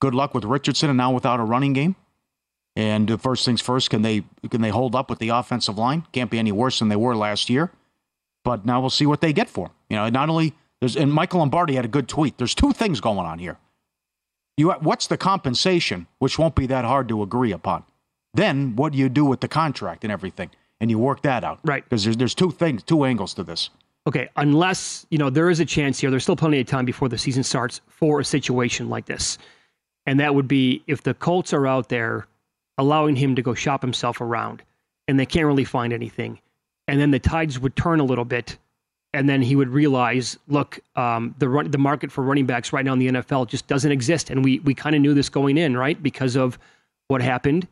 Good 0.00 0.14
luck 0.14 0.34
with 0.34 0.44
Richardson 0.44 0.90
and 0.90 0.96
now 0.96 1.12
without 1.12 1.40
a 1.40 1.44
running 1.44 1.72
game. 1.72 1.96
And 2.74 3.10
uh, 3.10 3.16
first 3.18 3.44
things 3.44 3.60
first, 3.60 3.90
can 3.90 4.02
they 4.02 4.24
can 4.50 4.62
they 4.62 4.70
hold 4.70 4.94
up 4.94 5.10
with 5.10 5.18
the 5.18 5.30
offensive 5.30 5.78
line? 5.78 6.06
Can't 6.12 6.30
be 6.30 6.38
any 6.38 6.52
worse 6.52 6.78
than 6.78 6.88
they 6.88 6.96
were 6.96 7.14
last 7.14 7.50
year. 7.50 7.70
But 8.44 8.64
now 8.66 8.80
we'll 8.80 8.90
see 8.90 9.06
what 9.06 9.20
they 9.20 9.32
get 9.32 9.48
for 9.48 9.66
him. 9.66 9.72
You 9.90 9.96
know, 9.96 10.08
not 10.08 10.28
only 10.28 10.54
there's 10.80 10.96
and 10.96 11.12
Michael 11.12 11.40
Lombardi 11.40 11.74
had 11.74 11.84
a 11.84 11.88
good 11.88 12.08
tweet. 12.08 12.38
There's 12.38 12.54
two 12.54 12.72
things 12.72 13.00
going 13.00 13.18
on 13.18 13.38
here. 13.38 13.58
You 14.56 14.70
what's 14.72 15.06
the 15.06 15.16
compensation, 15.16 16.06
which 16.18 16.38
won't 16.38 16.54
be 16.54 16.66
that 16.66 16.84
hard 16.84 17.08
to 17.08 17.22
agree 17.22 17.52
upon. 17.52 17.84
Then 18.34 18.76
what 18.76 18.92
do 18.92 18.98
you 18.98 19.08
do 19.08 19.24
with 19.24 19.40
the 19.40 19.48
contract 19.48 20.04
and 20.04 20.12
everything? 20.12 20.50
And 20.80 20.90
you 20.90 20.98
work 20.98 21.22
that 21.22 21.44
out. 21.44 21.60
Right. 21.64 21.84
Because 21.84 22.04
there's 22.04 22.16
there's 22.16 22.34
two 22.34 22.50
things, 22.50 22.82
two 22.82 23.04
angles 23.04 23.34
to 23.34 23.44
this. 23.44 23.70
Okay, 24.04 24.28
unless, 24.34 25.06
you 25.10 25.18
know, 25.18 25.30
there 25.30 25.48
is 25.48 25.60
a 25.60 25.64
chance 25.64 26.00
here, 26.00 26.10
there's 26.10 26.24
still 26.24 26.34
plenty 26.34 26.58
of 26.58 26.66
time 26.66 26.84
before 26.84 27.08
the 27.08 27.18
season 27.18 27.44
starts 27.44 27.80
for 27.86 28.18
a 28.18 28.24
situation 28.24 28.88
like 28.88 29.06
this. 29.06 29.38
And 30.06 30.18
that 30.18 30.34
would 30.34 30.48
be 30.48 30.82
if 30.88 31.04
the 31.04 31.14
Colts 31.14 31.52
are 31.52 31.68
out 31.68 31.88
there 31.88 32.26
allowing 32.82 33.16
him 33.16 33.34
to 33.36 33.42
go 33.42 33.54
shop 33.54 33.80
himself 33.80 34.20
around 34.20 34.62
and 35.08 35.18
they 35.18 35.26
can't 35.26 35.46
really 35.46 35.64
find 35.64 35.92
anything. 35.92 36.38
And 36.88 37.00
then 37.00 37.12
the 37.12 37.18
tides 37.18 37.58
would 37.58 37.76
turn 37.76 38.00
a 38.00 38.04
little 38.04 38.24
bit 38.24 38.58
and 39.14 39.28
then 39.28 39.42
he 39.42 39.56
would 39.56 39.68
realize, 39.68 40.38
look, 40.48 40.80
um, 40.96 41.34
the 41.38 41.48
run, 41.48 41.70
the 41.70 41.78
market 41.78 42.10
for 42.10 42.24
running 42.24 42.46
backs 42.46 42.72
right 42.72 42.84
now 42.84 42.94
in 42.94 42.98
the 42.98 43.08
NFL 43.08 43.46
just 43.46 43.66
doesn't 43.66 43.92
exist, 43.92 44.30
and 44.30 44.42
we 44.42 44.60
we 44.60 44.74
kind 44.74 44.96
of 44.96 45.02
knew 45.02 45.12
this 45.12 45.28
going 45.28 45.58
in, 45.58 45.76
right? 45.76 46.02
Because 46.02 46.34
of 46.34 46.58
what 47.08 47.20
happened 47.20 47.68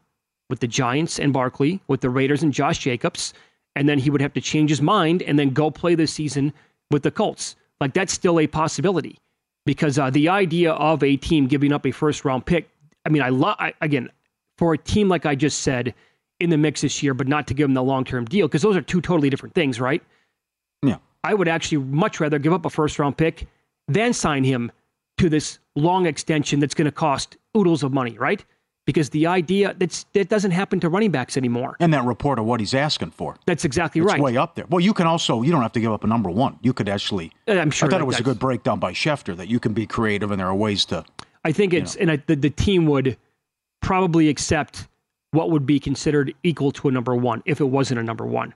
with 0.50 0.60
the 0.60 0.66
Giants 0.66 1.18
and 1.18 1.32
Barkley, 1.32 1.80
with 1.88 2.02
the 2.02 2.10
Raiders 2.10 2.42
and 2.42 2.52
Josh 2.52 2.78
Jacobs, 2.78 3.32
and 3.74 3.88
then 3.88 3.98
he 3.98 4.10
would 4.10 4.20
have 4.20 4.34
to 4.34 4.40
change 4.40 4.68
his 4.68 4.82
mind 4.82 5.22
and 5.22 5.38
then 5.38 5.50
go 5.50 5.70
play 5.70 5.94
this 5.94 6.12
season 6.12 6.52
with 6.90 7.02
the 7.02 7.10
Colts. 7.10 7.56
Like 7.80 7.94
that's 7.94 8.12
still 8.12 8.38
a 8.38 8.46
possibility 8.46 9.18
because 9.64 9.98
uh, 9.98 10.10
the 10.10 10.28
idea 10.28 10.72
of 10.72 11.02
a 11.02 11.16
team 11.16 11.46
giving 11.46 11.72
up 11.72 11.86
a 11.86 11.90
first 11.90 12.24
round 12.24 12.44
pick. 12.44 12.68
I 13.06 13.08
mean, 13.08 13.22
I 13.22 13.30
love 13.30 13.56
again 13.80 14.10
for 14.60 14.74
a 14.74 14.78
team 14.78 15.08
like 15.08 15.24
I 15.24 15.34
just 15.34 15.60
said 15.62 15.94
in 16.38 16.50
the 16.50 16.58
mix 16.58 16.82
this 16.82 17.02
year, 17.02 17.14
but 17.14 17.26
not 17.26 17.46
to 17.46 17.54
give 17.54 17.64
them 17.64 17.72
the 17.72 17.82
long 17.82 18.04
term 18.04 18.26
deal 18.26 18.46
because 18.46 18.60
those 18.60 18.76
are 18.76 18.82
two 18.82 19.00
totally 19.00 19.30
different 19.30 19.54
things, 19.54 19.80
right? 19.80 20.02
Yeah. 20.82 20.98
I 21.24 21.32
would 21.32 21.48
actually 21.48 21.78
much 21.78 22.20
rather 22.20 22.38
give 22.38 22.52
up 22.52 22.66
a 22.66 22.70
first 22.70 22.98
round 22.98 23.16
pick 23.16 23.48
than 23.88 24.12
sign 24.12 24.44
him 24.44 24.70
to 25.16 25.30
this 25.30 25.60
long 25.76 26.04
extension 26.04 26.60
that's 26.60 26.74
going 26.74 26.84
to 26.84 26.92
cost 26.92 27.38
oodles 27.56 27.82
of 27.82 27.94
money, 27.94 28.18
right? 28.18 28.44
Because 28.84 29.08
the 29.08 29.26
idea 29.26 29.74
that's 29.78 30.04
that 30.12 30.28
doesn't 30.28 30.50
happen 30.50 30.78
to 30.80 30.90
running 30.90 31.10
backs 31.10 31.38
anymore. 31.38 31.76
And 31.80 31.94
that 31.94 32.04
report 32.04 32.38
of 32.38 32.44
what 32.44 32.60
he's 32.60 32.74
asking 32.74 33.12
for. 33.12 33.36
That's 33.46 33.64
exactly 33.64 34.02
it's 34.02 34.12
right. 34.12 34.20
way 34.20 34.36
up 34.36 34.56
there. 34.56 34.66
Well, 34.68 34.80
you 34.80 34.92
can 34.92 35.06
also 35.06 35.40
you 35.40 35.52
don't 35.52 35.62
have 35.62 35.72
to 35.72 35.80
give 35.80 35.92
up 35.92 36.04
a 36.04 36.06
number 36.06 36.28
one. 36.28 36.58
You 36.60 36.74
could 36.74 36.88
actually. 36.90 37.32
Uh, 37.48 37.52
I'm 37.52 37.70
sure. 37.70 37.88
I 37.88 37.90
thought 37.90 38.02
it 38.02 38.06
was 38.06 38.20
a 38.20 38.22
good 38.22 38.38
breakdown 38.38 38.78
by 38.78 38.92
Schefter 38.92 39.34
that 39.38 39.48
you 39.48 39.58
can 39.58 39.72
be 39.72 39.86
creative 39.86 40.30
and 40.30 40.38
there 40.38 40.48
are 40.48 40.54
ways 40.54 40.84
to. 40.86 41.06
I 41.46 41.52
think 41.52 41.72
it's 41.72 41.96
know. 41.96 42.02
and 42.02 42.10
I, 42.10 42.22
the 42.26 42.36
the 42.36 42.50
team 42.50 42.84
would 42.86 43.16
probably 43.80 44.28
accept 44.28 44.88
what 45.32 45.50
would 45.50 45.66
be 45.66 45.78
considered 45.78 46.34
equal 46.42 46.72
to 46.72 46.88
a 46.88 46.92
number 46.92 47.14
one 47.14 47.42
if 47.46 47.60
it 47.60 47.64
wasn't 47.64 48.00
a 48.00 48.02
number 48.02 48.26
one. 48.26 48.52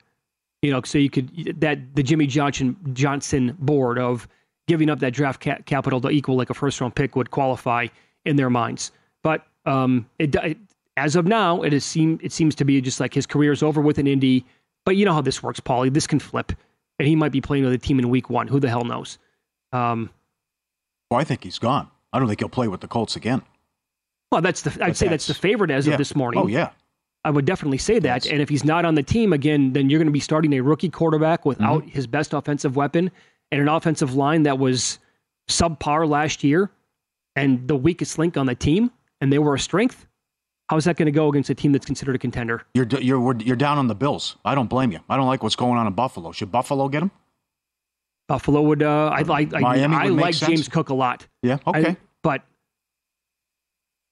You 0.63 0.71
know, 0.73 0.81
so 0.83 0.99
you 0.99 1.11
could 1.11 1.61
that 1.61 1.95
the 1.95 2.03
Jimmy 2.03 2.27
Johnson 2.27 2.77
Johnson 2.93 3.57
board 3.59 3.99
of 3.99 4.27
giving 4.67 4.89
up 4.89 5.01
that 5.01 5.13
draft 5.13 5.43
ca- 5.43 5.59
capital 5.67 6.01
to 6.01 6.11
equal 6.11 6.37
like 6.37 6.51
a 6.51 6.55
first 6.55 6.81
round 6.81 6.95
pick 6.95 7.17
would 7.17 7.31
qualify 7.31 7.87
in 8.25 8.37
their 8.37 8.51
minds. 8.51 8.93
But 9.23 9.47
um, 9.67 10.07
it, 10.19 10.35
it, 10.37 10.59
as 10.97 11.17
of 11.17 11.27
now, 11.27 11.63
it 11.63 11.73
is 11.73 11.85
seem 11.85 12.19
it 12.23 12.33
seems 12.33 12.55
to 12.57 12.65
be 12.65 12.81
just 12.81 13.01
like 13.01 13.13
his 13.13 13.27
career 13.27 13.53
is 13.53 13.63
over 13.63 13.81
with 13.81 13.99
an 13.99 14.07
Indy. 14.07 14.45
But 14.85 14.97
you 14.97 15.05
know 15.05 15.13
how 15.13 15.21
this 15.21 15.43
works, 15.43 15.61
Paulie. 15.61 15.93
This 15.93 16.07
can 16.07 16.19
flip, 16.19 16.53
and 16.99 17.09
he 17.09 17.17
might 17.17 17.33
be 17.33 17.41
playing 17.41 17.65
with 17.65 17.73
a 17.73 17.79
team 17.79 17.99
in 17.99 18.09
Week 18.09 18.31
One. 18.31 18.49
Who 18.49 18.61
the 18.61 18.69
hell 18.69 18.85
knows? 18.85 19.19
Um, 19.73 20.11
well, 21.11 21.21
I 21.21 21.25
think 21.25 21.45
he's 21.45 21.59
gone. 21.59 21.91
I 22.13 22.19
don't 22.19 22.29
think 22.29 22.41
he'll 22.41 22.49
play 22.49 22.69
with 22.69 22.81
the 22.81 22.89
Colts 22.89 23.17
again. 23.17 23.43
Well, 24.35 24.43
that's 24.43 24.63
the 24.63 24.85
I'd 24.85 24.97
say 24.97 25.07
that's, 25.07 25.29
the 25.29 25.35
favorite 25.35 25.71
as 25.71 25.87
yeah. 25.87 25.93
of 25.93 25.99
this 25.99 26.17
morning. 26.17 26.41
Oh 26.41 26.49
yeah, 26.49 26.71
I 27.25 27.31
would 27.31 27.45
definitely 27.45 27.79
say 27.79 28.01
that. 28.01 28.25
Yes. 28.25 28.33
And 28.33 28.43
if 28.43 28.49
he's 28.49 28.65
not 28.65 28.85
on 28.85 28.97
the 28.97 29.03
team 29.03 29.33
again, 29.33 29.73
then 29.73 29.89
you're 29.89 30.01
going 30.01 30.09
to 30.09 30.13
be 30.13 30.19
starting 30.19 30.53
a 30.55 30.61
rookie 30.61 30.91
quarterback 30.91 31.47
without 31.47 31.83
mm-hmm. 31.83 31.91
his 31.91 32.09
best 32.09 32.35
offensive 32.35 32.75
weapon 32.75 33.13
and 33.53 33.61
an 33.61 33.69
offensive 33.69 34.17
line 34.17 34.43
that 34.43 34.59
was 34.59 34.99
subpar 35.49 36.09
last 36.09 36.43
year 36.43 36.69
and 37.37 37.69
the 37.69 37.77
weakest 37.77 38.19
link 38.19 38.37
on 38.37 38.47
the 38.47 38.57
team, 38.57 38.91
and 39.21 39.33
they 39.33 39.39
were 39.39 39.55
a 39.55 39.59
strength. 39.61 40.05
How's 40.69 40.85
that 40.87 40.97
going 40.97 41.07
to 41.07 41.13
go 41.13 41.29
against 41.29 41.49
a 41.49 41.55
team 41.55 41.71
that's 41.71 41.87
considered 41.87 42.17
a 42.17 42.19
contender? 42.19 42.63
You're 42.75 42.87
you're 42.87 43.37
you're 43.37 43.55
down 43.55 43.79
on 43.79 43.87
the 43.87 43.95
Bills. 43.95 44.37
I 44.45 44.57
don't 44.57 44.69
blame 44.69 44.91
you. 44.91 44.99
I 45.09 45.17
don't 45.17 45.29
like 45.29 45.45
what's 45.45 45.57
going 45.57 45.79
on 45.79 45.87
in 45.87 45.93
Buffalo. 45.93 46.33
Should 46.33 46.51
Buffalo 46.51 46.89
get 46.89 47.03
him? 47.03 47.13
Buffalo 48.27 48.63
would. 48.63 48.83
Uh, 48.83 49.11
I 49.15 49.23
like. 49.23 49.53
Miami 49.53 49.95
I, 49.95 50.07
I 50.07 50.09
like 50.09 50.35
sense? 50.35 50.49
James 50.49 50.69
Cook 50.69 50.89
a 50.89 50.95
lot. 50.95 51.25
Yeah. 51.45 51.59
Okay. 51.67 51.91
I, 51.91 51.97
but 52.23 52.43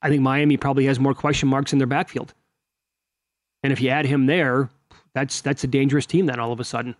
I 0.02 0.08
think 0.08 0.20
Miami 0.22 0.56
probably 0.56 0.86
has 0.86 0.98
more 0.98 1.14
question 1.14 1.48
marks 1.48 1.72
in 1.72 1.78
their 1.78 1.86
backfield. 1.86 2.34
And 3.62 3.72
if 3.72 3.80
you 3.80 3.88
add 3.88 4.04
him 4.04 4.26
there, 4.26 4.68
that's 5.14 5.40
that's 5.40 5.64
a 5.64 5.68
dangerous 5.68 6.06
team 6.06 6.26
then 6.26 6.40
all 6.40 6.52
of 6.52 6.60
a 6.60 6.64
sudden. 6.64 6.96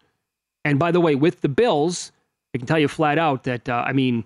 And 0.65 0.79
by 0.79 0.93
the 0.93 1.01
way, 1.01 1.15
with 1.15 1.41
the 1.41 1.49
Bills, 1.49 2.13
I 2.55 2.59
can 2.59 2.67
tell 2.67 2.79
you 2.79 2.89
flat 2.89 3.19
out 3.19 3.45
that 3.45 3.69
uh, 3.69 3.85
I 3.87 3.93
mean, 3.93 4.25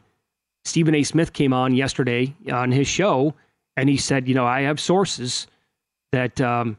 Stephen 0.65 0.95
A. 0.95 1.03
Smith 1.03 1.33
came 1.33 1.53
on 1.53 1.75
yesterday 1.75 2.35
on 2.53 2.73
his 2.73 2.89
show, 2.89 3.35
and 3.77 3.89
he 3.89 3.97
said, 3.97 4.29
you 4.29 4.35
know, 4.35 4.45
I 4.45 4.63
have 4.63 4.81
sources 4.81 5.47
that 6.13 6.41
um, 6.41 6.77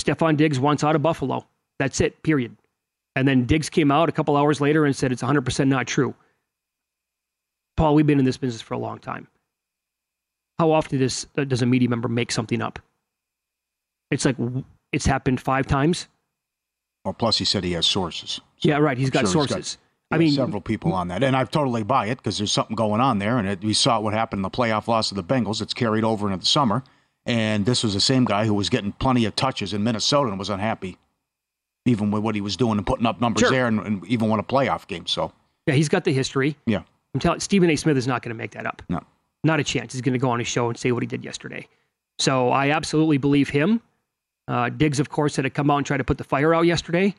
Stefon 0.00 0.36
Diggs 0.36 0.58
wants 0.58 0.84
out 0.84 0.96
of 0.96 1.02
Buffalo. 1.02 1.46
That's 1.78 2.00
it. 2.00 2.22
Period. 2.22 2.56
And 3.16 3.26
then 3.26 3.44
Diggs 3.46 3.68
came 3.68 3.90
out 3.90 4.08
a 4.08 4.12
couple 4.12 4.36
hours 4.36 4.60
later 4.60 4.86
and 4.86 4.94
said 4.94 5.12
it's 5.12 5.22
100% 5.22 5.68
not 5.68 5.86
true. 5.86 6.14
Paul, 7.76 7.94
we've 7.94 8.06
been 8.06 8.18
in 8.18 8.24
this 8.24 8.36
business 8.36 8.62
for 8.62 8.74
a 8.74 8.78
long 8.78 8.98
time. 8.98 9.26
How 10.60 10.72
often 10.72 10.98
does 10.98 11.26
does 11.34 11.62
a 11.62 11.66
media 11.66 11.88
member 11.88 12.06
make 12.06 12.30
something 12.30 12.60
up? 12.60 12.78
It's 14.10 14.26
like 14.26 14.36
it's 14.92 15.06
happened 15.06 15.40
five 15.40 15.66
times. 15.66 16.06
Well, 17.02 17.14
plus 17.14 17.38
he 17.38 17.46
said 17.46 17.64
he 17.64 17.72
has 17.72 17.86
sources. 17.86 18.42
So 18.58 18.68
yeah, 18.68 18.76
right. 18.76 18.98
He's 18.98 19.08
got 19.08 19.20
sure 19.20 19.44
he's 19.44 19.50
sources. 19.50 19.78
I 20.10 20.16
I 20.16 20.18
mean, 20.18 20.32
several 20.32 20.60
people 20.60 20.92
on 20.92 21.08
that, 21.08 21.22
and 21.22 21.34
I 21.34 21.44
totally 21.44 21.82
buy 21.82 22.08
it 22.08 22.18
because 22.18 22.36
there's 22.36 22.52
something 22.52 22.76
going 22.76 23.00
on 23.00 23.20
there, 23.20 23.38
and 23.38 23.48
it, 23.48 23.62
we 23.64 23.72
saw 23.72 24.00
what 24.00 24.12
happened 24.12 24.40
in 24.40 24.42
the 24.42 24.50
playoff 24.50 24.86
loss 24.86 25.10
of 25.10 25.16
the 25.16 25.24
Bengals. 25.24 25.62
It's 25.62 25.72
carried 25.72 26.04
over 26.04 26.26
into 26.26 26.36
the 26.40 26.44
summer, 26.46 26.82
and 27.24 27.64
this 27.64 27.82
was 27.82 27.94
the 27.94 28.00
same 28.00 28.26
guy 28.26 28.44
who 28.44 28.52
was 28.52 28.68
getting 28.68 28.92
plenty 28.92 29.24
of 29.24 29.34
touches 29.36 29.72
in 29.72 29.82
Minnesota 29.82 30.28
and 30.28 30.38
was 30.38 30.50
unhappy, 30.50 30.98
even 31.86 32.10
with 32.10 32.22
what 32.22 32.34
he 32.34 32.42
was 32.42 32.56
doing 32.58 32.76
and 32.76 32.86
putting 32.86 33.06
up 33.06 33.18
numbers 33.18 33.40
Sure. 33.40 33.50
there, 33.50 33.66
and, 33.66 33.80
and 33.80 34.06
even 34.08 34.28
won 34.28 34.40
a 34.40 34.42
playoff 34.42 34.86
game. 34.86 35.06
So 35.06 35.32
yeah, 35.66 35.72
he's 35.72 35.88
got 35.88 36.04
the 36.04 36.12
history. 36.12 36.54
yeah, 36.66 36.82
I'm 37.14 37.20
telling 37.20 37.40
Stephen 37.40 37.70
A. 37.70 37.76
Smith 37.76 37.96
is 37.96 38.06
not 38.06 38.20
going 38.20 38.34
to 38.36 38.38
make 38.38 38.50
that 38.50 38.66
up. 38.66 38.82
no, 38.90 39.00
Not 39.44 39.60
a 39.60 39.64
chance. 39.64 39.92
He's 39.92 40.02
going 40.02 40.12
to 40.12 40.18
go 40.18 40.30
on 40.30 40.38
his 40.38 40.48
show 40.48 40.68
and 40.68 40.78
say 40.78 40.92
what 40.92 41.02
he 41.02 41.06
did 41.06 41.24
yesterday. 41.24 41.66
So 42.18 42.50
I 42.50 42.70
absolutely 42.70 43.18
believe 43.18 43.48
him. 43.48 43.80
Uh, 44.48 44.68
Diggs, 44.68 45.00
of 45.00 45.08
course, 45.08 45.36
had 45.36 45.42
to 45.42 45.50
come 45.50 45.70
out 45.70 45.78
and 45.78 45.86
try 45.86 45.96
to 45.96 46.04
put 46.04 46.18
the 46.18 46.24
fire 46.24 46.52
out 46.54 46.66
yesterday, 46.66 47.14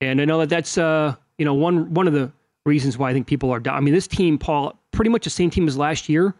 and 0.00 0.20
I 0.20 0.24
know 0.26 0.38
that 0.40 0.50
that's 0.50 0.76
uh, 0.76 1.14
you 1.38 1.44
know 1.44 1.54
one 1.54 1.92
one 1.94 2.06
of 2.06 2.12
the 2.12 2.30
reasons 2.66 2.98
why 2.98 3.10
I 3.10 3.12
think 3.14 3.26
people 3.26 3.50
are 3.50 3.60
down. 3.60 3.76
I 3.76 3.80
mean, 3.80 3.94
this 3.94 4.06
team, 4.06 4.36
Paul, 4.38 4.78
pretty 4.92 5.10
much 5.10 5.24
the 5.24 5.30
same 5.30 5.48
team 5.50 5.66
as 5.66 5.78
last 5.78 6.08
year. 6.08 6.34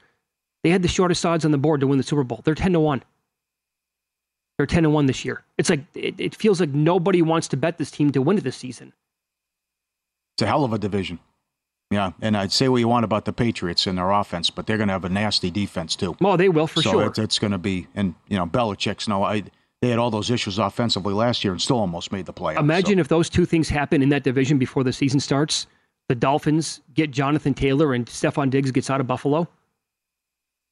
They 0.62 0.68
had 0.68 0.82
the 0.82 0.88
shortest 0.88 1.24
odds 1.24 1.46
on 1.46 1.52
the 1.52 1.58
board 1.58 1.80
to 1.80 1.86
win 1.86 1.96
the 1.96 2.04
Super 2.04 2.22
Bowl. 2.22 2.42
They're 2.44 2.54
ten 2.54 2.72
to 2.74 2.80
one. 2.80 3.02
They're 4.58 4.66
ten 4.66 4.82
to 4.82 4.90
one 4.90 5.06
this 5.06 5.24
year. 5.24 5.42
It's 5.56 5.70
like 5.70 5.80
it, 5.94 6.20
it 6.20 6.34
feels 6.34 6.60
like 6.60 6.70
nobody 6.70 7.22
wants 7.22 7.48
to 7.48 7.56
bet 7.56 7.78
this 7.78 7.90
team 7.90 8.12
to 8.12 8.20
win 8.20 8.36
it 8.36 8.44
this 8.44 8.56
season. 8.56 8.92
it's 10.34 10.42
a 10.42 10.46
hell 10.46 10.64
of 10.64 10.74
a 10.74 10.78
division. 10.78 11.18
Yeah, 11.90 12.12
and 12.20 12.36
I'd 12.36 12.52
say 12.52 12.68
what 12.68 12.76
you 12.78 12.86
want 12.86 13.04
about 13.04 13.24
the 13.24 13.32
Patriots 13.32 13.86
and 13.88 13.98
their 13.98 14.10
offense, 14.10 14.48
but 14.48 14.66
they're 14.66 14.76
going 14.76 14.88
to 14.88 14.92
have 14.92 15.04
a 15.04 15.08
nasty 15.08 15.50
defense 15.50 15.96
too. 15.96 16.16
Well, 16.20 16.36
they 16.36 16.48
will 16.48 16.68
for 16.68 16.82
so 16.82 16.90
sure. 16.92 17.06
it's, 17.06 17.18
it's 17.18 17.38
going 17.40 17.50
to 17.50 17.58
be, 17.58 17.88
and 17.96 18.14
you 18.28 18.36
know, 18.36 18.46
Belichick's 18.46 19.08
no, 19.08 19.24
I, 19.24 19.42
they 19.82 19.88
had 19.88 19.98
all 19.98 20.10
those 20.10 20.30
issues 20.30 20.58
offensively 20.58 21.12
last 21.14 21.42
year 21.42 21.52
and 21.52 21.60
still 21.60 21.78
almost 21.78 22.12
made 22.12 22.26
the 22.26 22.32
playoffs. 22.32 22.60
Imagine 22.60 22.96
so. 22.96 23.00
if 23.00 23.08
those 23.08 23.28
two 23.28 23.44
things 23.44 23.68
happen 23.68 24.02
in 24.02 24.08
that 24.10 24.22
division 24.22 24.56
before 24.58 24.84
the 24.84 24.92
season 24.92 25.18
starts. 25.18 25.66
The 26.08 26.14
Dolphins 26.14 26.80
get 26.94 27.10
Jonathan 27.12 27.54
Taylor 27.54 27.94
and 27.94 28.06
Stefon 28.06 28.50
Diggs 28.50 28.70
gets 28.72 28.90
out 28.90 29.00
of 29.00 29.06
Buffalo. 29.06 29.48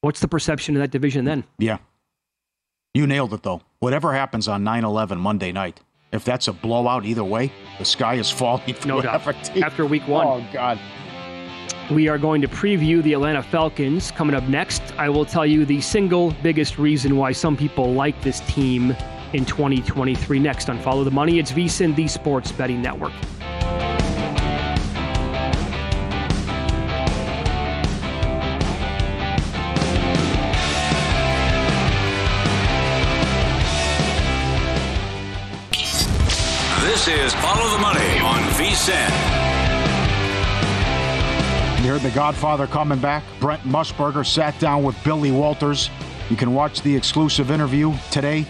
What's 0.01 0.19
the 0.19 0.27
perception 0.27 0.75
of 0.75 0.81
that 0.81 0.91
division 0.91 1.25
then? 1.25 1.43
Yeah. 1.57 1.77
You 2.93 3.07
nailed 3.07 3.33
it, 3.33 3.43
though. 3.43 3.61
Whatever 3.79 4.13
happens 4.13 4.47
on 4.47 4.63
9 4.63 4.83
11 4.83 5.17
Monday 5.17 5.51
night, 5.51 5.79
if 6.11 6.25
that's 6.25 6.47
a 6.47 6.53
blowout 6.53 7.05
either 7.05 7.23
way, 7.23 7.51
the 7.77 7.85
sky 7.85 8.15
is 8.15 8.29
falling 8.29 8.73
for 8.75 8.87
No 8.87 9.01
doubt. 9.01 9.43
team. 9.43 9.63
After 9.63 9.85
week 9.85 10.07
one. 10.07 10.27
Oh, 10.27 10.45
God. 10.53 10.79
We 11.91 12.07
are 12.07 12.19
going 12.19 12.39
to 12.43 12.47
preview 12.47 13.01
the 13.01 13.13
Atlanta 13.13 13.41
Falcons 13.41 14.11
coming 14.11 14.35
up 14.35 14.43
next. 14.43 14.83
I 14.99 15.09
will 15.09 15.25
tell 15.25 15.43
you 15.43 15.65
the 15.65 15.81
single 15.81 16.29
biggest 16.43 16.77
reason 16.77 17.17
why 17.17 17.31
some 17.31 17.57
people 17.57 17.93
like 17.93 18.21
this 18.21 18.41
team 18.41 18.95
in 19.33 19.43
2023 19.43 20.37
next 20.37 20.69
on 20.69 20.77
Follow 20.77 21.03
the 21.03 21.09
Money. 21.09 21.39
It's 21.39 21.51
VSIN, 21.51 21.95
the 21.95 22.07
Sports 22.07 22.51
Betting 22.51 22.83
Network. 22.83 23.13
You 41.89 41.93
heard 41.93 42.03
The 42.03 42.11
Godfather 42.11 42.67
coming 42.67 42.99
back. 42.99 43.23
Brent 43.39 43.63
Musburger 43.63 44.23
sat 44.23 44.59
down 44.59 44.83
with 44.83 44.95
Billy 45.03 45.31
Walters. 45.31 45.89
You 46.29 46.35
can 46.35 46.53
watch 46.53 46.83
the 46.83 46.95
exclusive 46.95 47.49
interview 47.49 47.95
today, 48.11 48.45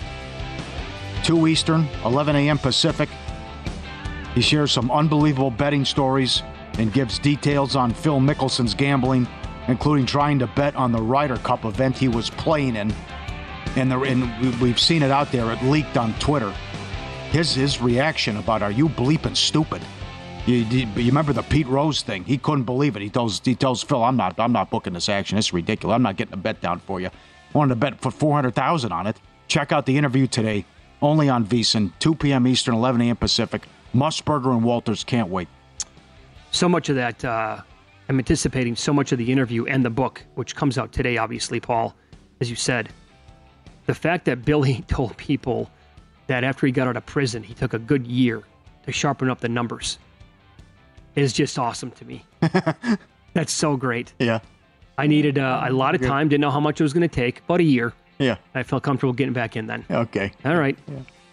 2 1.24 1.48
Eastern, 1.48 1.88
11 2.04 2.36
a.m. 2.36 2.58
Pacific. 2.58 3.08
He 4.36 4.42
shares 4.42 4.74
some 4.74 4.92
unbelievable 4.92 5.52
betting 5.52 5.86
stories 5.86 6.44
and 6.80 6.92
gives 6.92 7.18
details 7.18 7.78
on 7.78 7.94
Phil 7.94 8.20
Mickelson's 8.20 8.74
gambling, 8.74 9.26
including 9.70 10.06
trying 10.06 10.38
to 10.40 10.48
bet 10.48 10.76
on 10.76 10.92
the 10.92 11.02
Ryder 11.02 11.38
Cup 11.38 11.64
event 11.64 11.98
he 11.98 12.10
was 12.10 12.30
playing 12.30 12.76
in. 12.76 12.94
And, 13.78 13.94
and 13.94 14.60
we've 14.60 14.82
seen 14.82 15.02
it 15.02 15.12
out 15.12 15.32
there. 15.32 15.50
It 15.54 15.64
leaked 15.64 15.96
on 15.96 16.14
Twitter. 16.16 16.52
His 17.32 17.56
his 17.56 17.80
reaction 17.80 18.36
about 18.36 18.62
"Are 18.62 18.72
you 18.72 18.90
bleeping 18.90 19.38
stupid?" 19.38 19.82
You, 20.50 20.66
you, 20.72 20.88
remember 20.96 21.32
the 21.32 21.44
Pete 21.44 21.68
Rose 21.68 22.02
thing? 22.02 22.24
He 22.24 22.40
couldn't 22.40 22.64
believe 22.64 22.96
it. 22.96 23.04
He 23.04 23.10
tells 23.12 23.40
he 23.46 23.54
tells 23.54 23.84
Phil, 23.84 24.04
"I'm 24.04 24.18
not 24.18 24.40
I'm 24.40 24.52
not 24.52 24.72
booking 24.72 24.94
this 24.94 25.08
action. 25.08 25.38
It's 25.38 25.54
ridiculous. 25.54 25.94
I'm 25.94 26.02
not 26.02 26.16
getting 26.18 26.34
a 26.34 26.38
bet 26.38 26.60
down 26.60 26.80
for 26.80 27.00
you. 27.00 27.12
Wanted 27.54 27.70
to 27.70 27.76
bet 27.76 28.02
for 28.02 28.10
four 28.10 28.34
hundred 28.34 28.56
thousand 28.56 28.92
on 28.92 29.06
it." 29.06 29.20
Check 29.48 29.72
out 29.72 29.86
the 29.86 29.96
interview 29.96 30.26
today, 30.26 30.66
only 31.04 31.30
on 31.30 31.46
VSiN, 31.46 31.92
2 32.00 32.16
p.m. 32.16 32.48
Eastern, 32.48 32.74
11 32.74 33.02
a.m. 33.02 33.16
Pacific. 33.16 33.68
Musburger 33.96 34.52
and 34.52 34.64
Walters 34.64 35.04
can't 35.04 35.30
wait. 35.30 35.48
so 36.50 36.68
much 36.68 36.90
of 36.90 36.96
that 36.96 37.24
uh, 37.26 37.62
i'm 38.08 38.18
anticipating 38.18 38.76
so 38.76 38.92
much 38.92 39.12
of 39.12 39.18
the 39.20 39.32
interview 39.32 39.66
and 39.66 39.86
the 39.86 39.90
book 39.90 40.24
which 40.34 40.56
comes 40.56 40.78
out 40.80 40.92
today 40.92 41.18
obviously 41.18 41.60
paul 41.60 41.96
as 42.42 42.50
you 42.50 42.56
said 42.56 42.90
the 43.86 43.94
fact 43.94 44.26
that 44.26 44.46
billy 44.46 44.84
told 44.88 45.16
people 45.18 45.70
that 46.26 46.44
after 46.44 46.66
he 46.66 46.72
got 46.72 46.88
out 46.88 46.98
of 46.98 47.06
prison 47.06 47.44
he 47.44 47.54
took 47.54 47.74
a 47.74 47.80
good 47.80 48.08
year 48.08 48.44
to 48.84 48.92
sharpen 48.92 49.30
up 49.30 49.40
the 49.40 49.50
numbers 49.50 50.00
is 51.16 51.34
just 51.34 51.58
awesome 51.60 51.92
to 51.92 52.06
me 52.06 52.26
that's 53.34 53.52
so 53.52 53.76
great 53.78 54.14
Yeah, 54.20 54.40
i 54.98 55.08
needed 55.08 55.38
uh, 55.38 55.64
a 55.68 55.72
lot 55.72 55.96
of 55.96 56.02
time 56.02 56.30
didn't 56.30 56.42
know 56.42 56.52
how 56.52 56.60
much 56.60 56.80
it 56.80 56.84
was 56.84 56.94
going 56.94 57.08
to 57.08 57.14
take 57.14 57.46
but 57.48 57.60
a 57.60 57.64
year 57.64 57.94
yeah, 58.20 58.36
i 58.56 58.64
felt 58.64 58.84
comfortable 58.84 59.14
getting 59.14 59.34
back 59.34 59.56
in 59.56 59.68
then 59.68 59.86
okay. 59.90 60.32
all 60.46 60.58
right. 60.58 60.78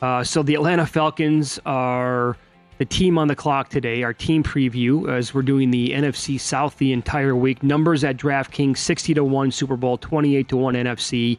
Uh, 0.02 0.22
so 0.22 0.42
the 0.42 0.54
Atlanta 0.54 0.86
Falcons 0.86 1.58
are 1.64 2.36
the 2.78 2.84
team 2.84 3.16
on 3.16 3.28
the 3.28 3.34
clock 3.34 3.70
today. 3.70 4.02
Our 4.02 4.12
team 4.12 4.42
preview 4.42 5.08
as 5.10 5.32
we're 5.32 5.42
doing 5.42 5.70
the 5.70 5.90
NFC 5.90 6.38
South 6.38 6.76
the 6.78 6.92
entire 6.92 7.34
week. 7.34 7.62
Numbers 7.62 8.04
at 8.04 8.16
DraftKings 8.16 8.78
60 8.78 9.14
to 9.14 9.24
1 9.24 9.50
Super 9.50 9.76
Bowl, 9.76 9.96
28 9.98 10.48
to 10.48 10.56
1 10.56 10.74
NFC. 10.74 11.38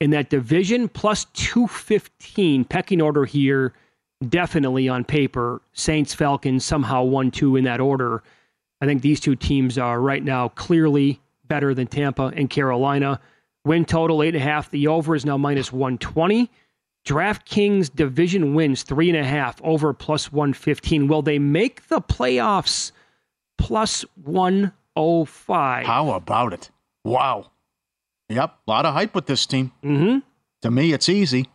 In 0.00 0.10
that 0.10 0.28
division, 0.28 0.88
plus 0.90 1.24
215 1.32 2.66
pecking 2.66 3.00
order 3.00 3.24
here, 3.24 3.72
definitely 4.26 4.88
on 4.88 5.04
paper. 5.04 5.60
Saints, 5.72 6.14
Falcons, 6.14 6.64
somehow 6.64 7.02
1 7.02 7.30
2 7.30 7.56
in 7.56 7.64
that 7.64 7.80
order. 7.80 8.22
I 8.80 8.86
think 8.86 9.02
these 9.02 9.20
two 9.20 9.36
teams 9.36 9.78
are 9.78 10.00
right 10.00 10.22
now 10.22 10.48
clearly 10.48 11.20
better 11.46 11.74
than 11.74 11.86
Tampa 11.86 12.32
and 12.36 12.50
Carolina. 12.50 13.20
Win 13.64 13.84
total, 13.84 14.18
8.5. 14.18 14.70
The 14.70 14.86
over 14.88 15.14
is 15.14 15.24
now 15.24 15.36
minus 15.36 15.72
120. 15.72 16.50
DraftKings 17.06 17.94
division 17.94 18.54
wins 18.54 18.82
three 18.82 19.08
and 19.08 19.18
a 19.18 19.24
half 19.24 19.60
over 19.62 19.92
plus 19.92 20.32
115. 20.32 21.06
Will 21.06 21.22
they 21.22 21.38
make 21.38 21.86
the 21.88 22.00
playoffs 22.00 22.90
plus 23.58 24.04
105? 24.24 25.86
How 25.86 26.10
about 26.12 26.52
it? 26.52 26.70
Wow. 27.04 27.50
Yep, 28.28 28.58
a 28.66 28.70
lot 28.70 28.86
of 28.86 28.94
hype 28.94 29.14
with 29.14 29.26
this 29.26 29.46
team. 29.46 29.70
Mm-hmm. 29.84 30.18
To 30.62 30.70
me, 30.70 30.92
it's 30.92 31.08
easy. 31.08 31.46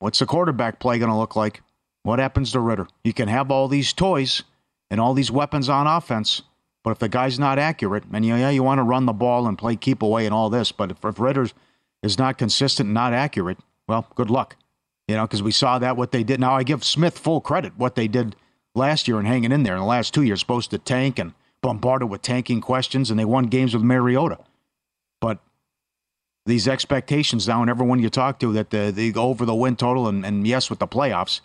What's 0.00 0.18
the 0.18 0.26
quarterback 0.26 0.80
play 0.80 0.98
going 0.98 1.10
to 1.10 1.16
look 1.16 1.36
like? 1.36 1.62
What 2.02 2.18
happens 2.18 2.52
to 2.52 2.60
Ridder? 2.60 2.88
You 3.04 3.12
can 3.12 3.28
have 3.28 3.50
all 3.50 3.68
these 3.68 3.92
toys 3.92 4.42
and 4.90 5.00
all 5.00 5.14
these 5.14 5.30
weapons 5.30 5.68
on 5.68 5.86
offense, 5.86 6.42
but 6.82 6.90
if 6.90 6.98
the 6.98 7.08
guy's 7.08 7.38
not 7.38 7.58
accurate, 7.58 8.04
and 8.12 8.24
you, 8.24 8.34
yeah, 8.34 8.50
you 8.50 8.62
want 8.62 8.78
to 8.78 8.82
run 8.82 9.04
the 9.04 9.12
ball 9.12 9.46
and 9.46 9.58
play 9.58 9.76
keep 9.76 10.02
away 10.02 10.24
and 10.24 10.34
all 10.34 10.48
this, 10.48 10.72
but 10.72 10.90
if, 10.90 11.04
if 11.04 11.20
Ridder 11.20 11.48
is 12.02 12.18
not 12.18 12.38
consistent 12.38 12.86
and 12.88 12.94
not 12.94 13.12
accurate, 13.12 13.58
well, 13.86 14.06
good 14.14 14.30
luck. 14.30 14.56
You 15.06 15.16
know, 15.16 15.26
because 15.26 15.42
we 15.42 15.52
saw 15.52 15.78
that 15.78 15.96
what 15.96 16.12
they 16.12 16.22
did. 16.22 16.40
Now 16.40 16.54
I 16.54 16.62
give 16.62 16.82
Smith 16.82 17.18
full 17.18 17.40
credit 17.40 17.76
what 17.76 17.94
they 17.94 18.08
did 18.08 18.36
last 18.74 19.06
year 19.06 19.18
and 19.18 19.28
hanging 19.28 19.52
in 19.52 19.64
there 19.64 19.74
in 19.74 19.80
the 19.80 19.86
last 19.86 20.14
two 20.14 20.22
years, 20.22 20.40
supposed 20.40 20.70
to 20.70 20.78
tank 20.78 21.18
and 21.18 21.34
bombarded 21.60 22.08
with 22.08 22.22
tanking 22.22 22.62
questions, 22.62 23.10
and 23.10 23.20
they 23.20 23.24
won 23.24 23.46
games 23.46 23.74
with 23.74 23.82
Mariota. 23.82 24.38
But 25.20 25.40
these 26.46 26.66
expectations 26.66 27.46
now, 27.46 27.60
and 27.60 27.70
everyone 27.70 28.00
you 28.00 28.10
talk 28.10 28.38
to, 28.40 28.52
that 28.54 28.70
the, 28.70 28.90
they 28.94 29.10
go 29.10 29.24
over 29.24 29.44
the 29.44 29.54
win 29.54 29.76
total, 29.76 30.08
and, 30.08 30.24
and 30.24 30.46
yes, 30.46 30.70
with 30.70 30.78
the 30.78 30.88
playoffs, 30.88 31.40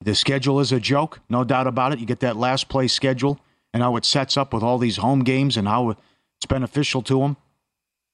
the 0.00 0.14
schedule 0.14 0.60
is 0.60 0.72
a 0.72 0.80
joke, 0.80 1.20
no 1.28 1.44
doubt 1.44 1.66
about 1.66 1.92
it. 1.92 1.98
You 1.98 2.06
get 2.06 2.20
that 2.20 2.36
last 2.36 2.68
place 2.68 2.92
schedule, 2.92 3.40
and 3.72 3.82
how 3.82 3.96
it 3.96 4.04
sets 4.04 4.36
up 4.36 4.52
with 4.52 4.62
all 4.62 4.78
these 4.78 4.98
home 4.98 5.24
games, 5.24 5.56
and 5.56 5.68
how 5.68 5.90
it's 5.90 6.46
beneficial 6.48 7.02
to 7.02 7.20
them. 7.20 7.36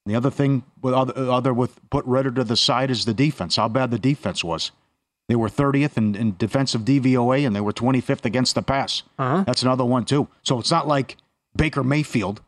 The 0.07 0.16
other 0.16 0.31
thing 0.31 0.64
with 0.81 0.94
other, 0.94 1.16
other 1.16 1.55
with 1.55 1.79
put 1.90 2.05
Ridder 2.05 2.33
to 2.33 2.44
the 2.44 2.57
side 2.57 2.90
is 2.90 3.05
the 3.05 3.14
defense. 3.14 3.57
How 3.57 3.68
bad 3.68 3.90
the 3.90 3.98
defense 3.98 4.42
was. 4.42 4.72
They 5.29 5.37
were 5.37 5.48
30th 5.48 5.96
in, 5.96 6.14
in 6.16 6.37
defensive 6.37 6.83
DVOA 6.83 7.46
and 7.46 7.55
they 7.55 7.61
were 7.61 7.72
25th 7.72 8.25
against 8.25 8.55
the 8.55 8.62
pass. 8.62 9.05
Uh-huh. 9.18 9.44
That's 9.46 9.62
another 9.62 9.85
one, 9.85 10.05
too. 10.05 10.29
So 10.42 10.59
it's 10.59 10.70
not 10.70 10.88
like 10.88 11.16
Baker 11.55 11.85
Mayfield 11.85 12.40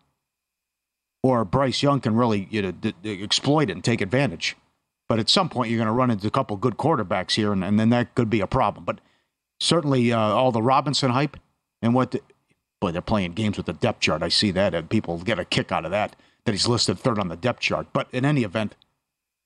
or 1.24 1.42
Bryce 1.42 1.82
Young 1.82 2.00
can 2.00 2.14
really 2.14 2.46
you 2.50 2.60
know, 2.60 2.70
d- 2.70 2.94
d- 3.02 3.22
exploit 3.22 3.70
it 3.70 3.72
and 3.72 3.82
take 3.82 4.02
advantage. 4.02 4.56
But 5.08 5.18
at 5.18 5.30
some 5.30 5.48
point, 5.48 5.70
you're 5.70 5.78
going 5.78 5.86
to 5.86 5.92
run 5.92 6.10
into 6.10 6.26
a 6.26 6.30
couple 6.30 6.54
good 6.58 6.76
quarterbacks 6.76 7.32
here, 7.32 7.50
and, 7.50 7.64
and 7.64 7.80
then 7.80 7.88
that 7.90 8.14
could 8.14 8.28
be 8.28 8.40
a 8.40 8.46
problem. 8.46 8.84
But 8.84 9.00
certainly, 9.58 10.12
uh, 10.12 10.18
all 10.18 10.52
the 10.52 10.60
Robinson 10.60 11.12
hype 11.12 11.38
and 11.80 11.94
what, 11.94 12.10
the, 12.10 12.20
boy, 12.78 12.92
they're 12.92 13.00
playing 13.00 13.32
games 13.32 13.56
with 13.56 13.64
the 13.64 13.72
depth 13.72 14.00
chart. 14.00 14.22
I 14.22 14.28
see 14.28 14.50
that, 14.50 14.74
and 14.74 14.90
people 14.90 15.16
get 15.16 15.38
a 15.38 15.46
kick 15.46 15.72
out 15.72 15.86
of 15.86 15.90
that, 15.92 16.14
that 16.44 16.52
he's 16.52 16.68
listed 16.68 16.98
third 16.98 17.18
on 17.18 17.28
the 17.28 17.36
depth 17.36 17.60
chart. 17.60 17.86
But 17.94 18.06
in 18.12 18.26
any 18.26 18.42
event, 18.42 18.76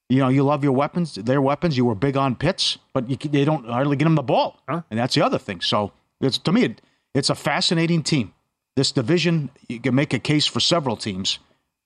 you 0.08 0.18
know, 0.18 0.28
you 0.28 0.42
love 0.42 0.64
your 0.64 0.72
weapons, 0.72 1.14
their 1.14 1.40
weapons. 1.40 1.76
You 1.76 1.84
were 1.84 1.94
big 1.94 2.16
on 2.16 2.34
Pitts, 2.34 2.78
but 2.92 3.08
you, 3.08 3.16
they 3.16 3.44
don't 3.44 3.66
hardly 3.66 3.96
get 3.96 4.04
them 4.04 4.16
the 4.16 4.22
ball. 4.22 4.60
Huh? 4.68 4.82
And 4.90 4.98
that's 4.98 5.14
the 5.14 5.22
other 5.22 5.38
thing. 5.38 5.60
So 5.60 5.92
it's 6.20 6.38
to 6.38 6.50
me, 6.50 6.64
it, 6.64 6.82
it's 7.14 7.30
a 7.30 7.36
fascinating 7.36 8.02
team. 8.02 8.34
This 8.74 8.90
division, 8.90 9.50
you 9.68 9.78
can 9.78 9.94
make 9.94 10.12
a 10.12 10.18
case 10.18 10.46
for 10.46 10.60
several 10.60 10.96
teams, 10.96 11.38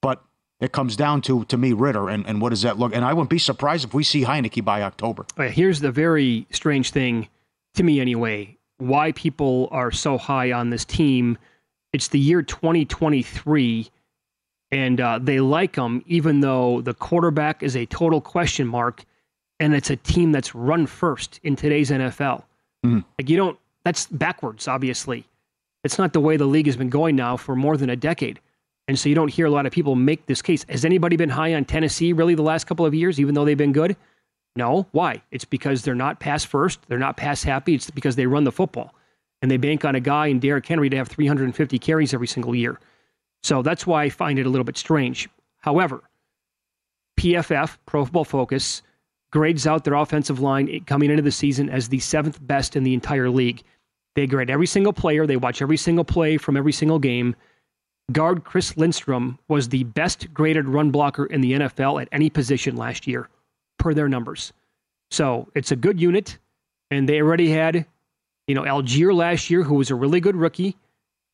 but 0.03 0.21
it 0.59 0.71
comes 0.73 0.95
down 0.97 1.21
to, 1.21 1.45
to 1.45 1.57
me, 1.57 1.71
Ridder, 1.73 2.09
and, 2.09 2.27
and 2.27 2.41
what 2.41 2.49
does 2.49 2.61
that 2.61 2.77
look? 2.77 2.93
And 2.93 3.03
I 3.03 3.13
wouldn't 3.13 3.29
be 3.29 3.39
surprised 3.39 3.85
if 3.85 3.93
we 3.93 4.03
see 4.03 4.23
Heinicke 4.23 4.63
by 4.63 4.81
October. 4.83 5.25
Right, 5.37 5.49
here's 5.49 5.79
the 5.79 5.91
very 5.91 6.45
strange 6.51 6.91
thing, 6.91 7.29
to 7.75 7.83
me 7.83 7.99
anyway, 8.01 8.57
why 8.77 9.13
people 9.13 9.69
are 9.71 9.91
so 9.91 10.17
high 10.17 10.51
on 10.51 10.69
this 10.69 10.83
team. 10.85 11.37
It's 11.93 12.09
the 12.09 12.19
year 12.19 12.41
2023, 12.41 13.89
and 14.71 14.99
uh, 14.99 15.19
they 15.21 15.39
like 15.39 15.73
them, 15.75 16.03
even 16.05 16.41
though 16.41 16.81
the 16.81 16.93
quarterback 16.93 17.63
is 17.63 17.75
a 17.75 17.85
total 17.85 18.19
question 18.19 18.67
mark, 18.67 19.05
and 19.59 19.73
it's 19.73 19.89
a 19.89 19.95
team 19.95 20.31
that's 20.33 20.53
run 20.53 20.85
first 20.85 21.39
in 21.43 21.55
today's 21.55 21.91
NFL. 21.91 22.43
Mhm. 22.85 23.05
Like, 23.17 23.29
you 23.29 23.37
don't, 23.37 23.57
that's 23.85 24.07
backwards, 24.07 24.67
obviously. 24.67 25.25
It's 25.83 25.97
not 25.97 26.13
the 26.13 26.19
way 26.19 26.37
the 26.37 26.45
league 26.45 26.65
has 26.65 26.77
been 26.77 26.89
going 26.89 27.15
now 27.15 27.37
for 27.37 27.55
more 27.55 27.77
than 27.77 27.89
a 27.89 27.95
decade. 27.95 28.39
And 28.87 28.99
so 28.99 29.09
you 29.09 29.15
don't 29.15 29.29
hear 29.29 29.45
a 29.45 29.49
lot 29.49 29.65
of 29.65 29.71
people 29.71 29.95
make 29.95 30.25
this 30.25 30.41
case. 30.41 30.65
Has 30.67 30.83
anybody 30.83 31.15
been 31.15 31.29
high 31.29 31.53
on 31.53 31.65
Tennessee 31.65 32.13
really 32.13 32.35
the 32.35 32.41
last 32.41 32.65
couple 32.65 32.85
of 32.85 32.93
years, 32.93 33.19
even 33.19 33.33
though 33.33 33.45
they've 33.45 33.57
been 33.57 33.71
good? 33.71 33.95
No. 34.55 34.87
Why? 34.91 35.21
It's 35.31 35.45
because 35.45 35.81
they're 35.81 35.95
not 35.95 36.19
pass 36.19 36.43
first. 36.43 36.79
They're 36.87 36.99
not 36.99 37.17
pass 37.17 37.43
happy. 37.43 37.75
It's 37.75 37.89
because 37.89 38.15
they 38.15 38.27
run 38.27 38.43
the 38.43 38.51
football. 38.51 38.93
And 39.41 39.49
they 39.49 39.57
bank 39.57 39.83
on 39.83 39.95
a 39.95 39.99
guy 39.99 40.27
in 40.27 40.39
Derrick 40.39 40.65
Henry 40.65 40.89
to 40.89 40.97
have 40.97 41.07
350 41.07 41.79
carries 41.79 42.13
every 42.13 42.27
single 42.27 42.55
year. 42.55 42.79
So 43.41 43.61
that's 43.61 43.85
why 43.85 44.03
I 44.03 44.09
find 44.09 44.39
it 44.39 44.45
a 44.45 44.49
little 44.49 44.63
bit 44.63 44.77
strange. 44.77 45.27
However, 45.59 46.01
PFF, 47.19 47.77
Pro 47.85 48.05
Football 48.05 48.25
Focus, 48.25 48.81
grades 49.31 49.65
out 49.65 49.83
their 49.83 49.95
offensive 49.95 50.39
line 50.39 50.83
coming 50.85 51.09
into 51.09 51.23
the 51.23 51.31
season 51.31 51.69
as 51.69 51.89
the 51.89 51.99
seventh 51.99 52.39
best 52.45 52.75
in 52.75 52.83
the 52.83 52.93
entire 52.93 53.29
league. 53.29 53.63
They 54.15 54.27
grade 54.27 54.49
every 54.49 54.67
single 54.67 54.93
player, 54.93 55.25
they 55.25 55.37
watch 55.37 55.61
every 55.61 55.77
single 55.77 56.05
play 56.05 56.37
from 56.37 56.55
every 56.55 56.71
single 56.71 56.99
game. 56.99 57.35
Guard 58.11 58.43
Chris 58.43 58.75
Lindstrom 58.75 59.39
was 59.47 59.69
the 59.69 59.83
best 59.85 60.33
graded 60.33 60.67
run 60.67 60.91
blocker 60.91 61.25
in 61.25 61.41
the 61.41 61.53
NFL 61.53 62.01
at 62.01 62.09
any 62.11 62.29
position 62.29 62.75
last 62.75 63.07
year, 63.07 63.29
per 63.79 63.93
their 63.93 64.09
numbers. 64.09 64.51
So 65.09 65.47
it's 65.55 65.71
a 65.71 65.75
good 65.75 66.01
unit, 66.01 66.37
and 66.91 67.07
they 67.07 67.21
already 67.21 67.49
had, 67.49 67.85
you 68.47 68.55
know, 68.55 68.63
Allgeier 68.63 69.15
last 69.15 69.49
year, 69.49 69.63
who 69.63 69.75
was 69.75 69.89
a 69.89 69.95
really 69.95 70.19
good 70.19 70.35
rookie. 70.35 70.75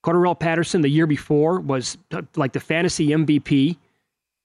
Cordarrelle 0.04 0.40
Patterson 0.40 0.82
the 0.82 0.90
year 0.90 1.08
before 1.08 1.60
was 1.60 1.98
uh, 2.12 2.22
like 2.36 2.54
the 2.54 2.60
fantasy 2.60 3.08
MVP, 3.08 3.78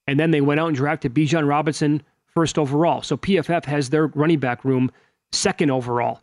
and 0.07 0.19
then 0.19 0.31
they 0.31 0.41
went 0.41 0.61
out 0.61 0.69
and 0.69 0.77
drafted 0.77 1.15
Bijan 1.15 1.47
Robinson 1.47 2.03
first 2.27 2.59
overall. 2.59 3.03
So 3.03 3.17
PFF 3.17 3.65
has 3.67 3.91
their 3.91 4.09
running 4.09 4.41
back 4.41 4.65
room 4.65 4.91
second 5.33 5.71
overall. 5.71 6.21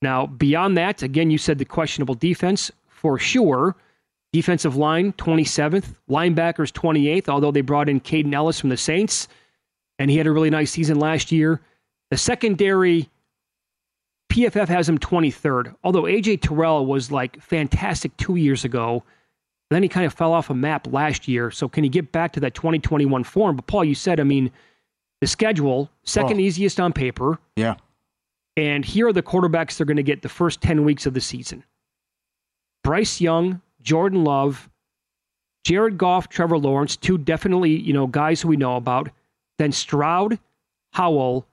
Now, 0.00 0.26
beyond 0.26 0.76
that, 0.76 1.02
again, 1.02 1.30
you 1.30 1.38
said 1.38 1.58
the 1.58 1.64
questionable 1.64 2.14
defense 2.14 2.72
for 2.88 3.18
sure. 3.18 3.76
Defensive 4.32 4.76
line, 4.76 5.12
27th. 5.14 5.94
Linebackers, 6.08 6.72
28th, 6.72 7.28
although 7.28 7.50
they 7.50 7.60
brought 7.60 7.88
in 7.88 8.00
Kaden 8.00 8.32
Elliss 8.32 8.58
from 8.60 8.70
the 8.70 8.76
Saints, 8.76 9.28
and 9.98 10.10
he 10.10 10.16
had 10.16 10.26
a 10.26 10.32
really 10.32 10.50
nice 10.50 10.70
season 10.70 10.98
last 10.98 11.30
year. 11.30 11.60
The 12.10 12.16
secondary, 12.16 13.08
PFF 14.30 14.68
has 14.68 14.88
him 14.88 14.98
23rd, 14.98 15.74
although 15.84 16.02
AJ 16.04 16.40
Terrell 16.40 16.86
was 16.86 17.10
like 17.12 17.40
fantastic 17.42 18.16
two 18.16 18.36
years 18.36 18.64
ago. 18.64 19.02
Then 19.70 19.82
he 19.82 19.88
kind 19.88 20.04
of 20.06 20.12
fell 20.12 20.32
off 20.32 20.50
a 20.50 20.54
map 20.54 20.86
last 20.92 21.28
year. 21.28 21.50
So 21.50 21.68
can 21.68 21.82
he 21.84 21.88
get 21.90 22.12
back 22.12 22.32
to 22.32 22.40
that 22.40 22.54
2021 22.54 23.24
form? 23.24 23.56
But 23.56 23.66
Paul, 23.66 23.84
you 23.84 23.94
said, 23.94 24.20
I 24.20 24.24
mean, 24.24 24.50
the 25.20 25.26
schedule, 25.26 25.90
second 26.04 26.36
Oh. 26.38 26.40
easiest 26.40 26.78
on 26.80 26.92
paper. 26.92 27.38
Yeah. 27.56 27.76
And 28.56 28.84
here 28.84 29.08
are 29.08 29.12
the 29.14 29.22
quarterbacks 29.22 29.76
they're 29.78 29.86
going 29.86 29.96
to 29.96 30.02
get 30.02 30.20
the 30.20 30.28
first 30.28 30.60
10 30.60 30.84
weeks 30.84 31.06
of 31.06 31.14
the 31.14 31.20
season 31.22 31.64
Bryce 32.84 33.18
Young, 33.20 33.62
Jordan 33.82 34.24
Love, 34.24 34.68
Jared 35.64 35.98
Goff, 35.98 36.28
Trevor 36.28 36.58
Lawrence, 36.58 36.96
two 36.96 37.18
definitely, 37.18 37.70
you 37.78 37.92
know, 37.92 38.06
guys 38.06 38.40
who 38.40 38.48
we 38.48 38.56
know 38.56 38.76
about. 38.76 39.10
Then 39.58 39.72
Stroud, 39.72 40.38
Howell, 40.92 41.46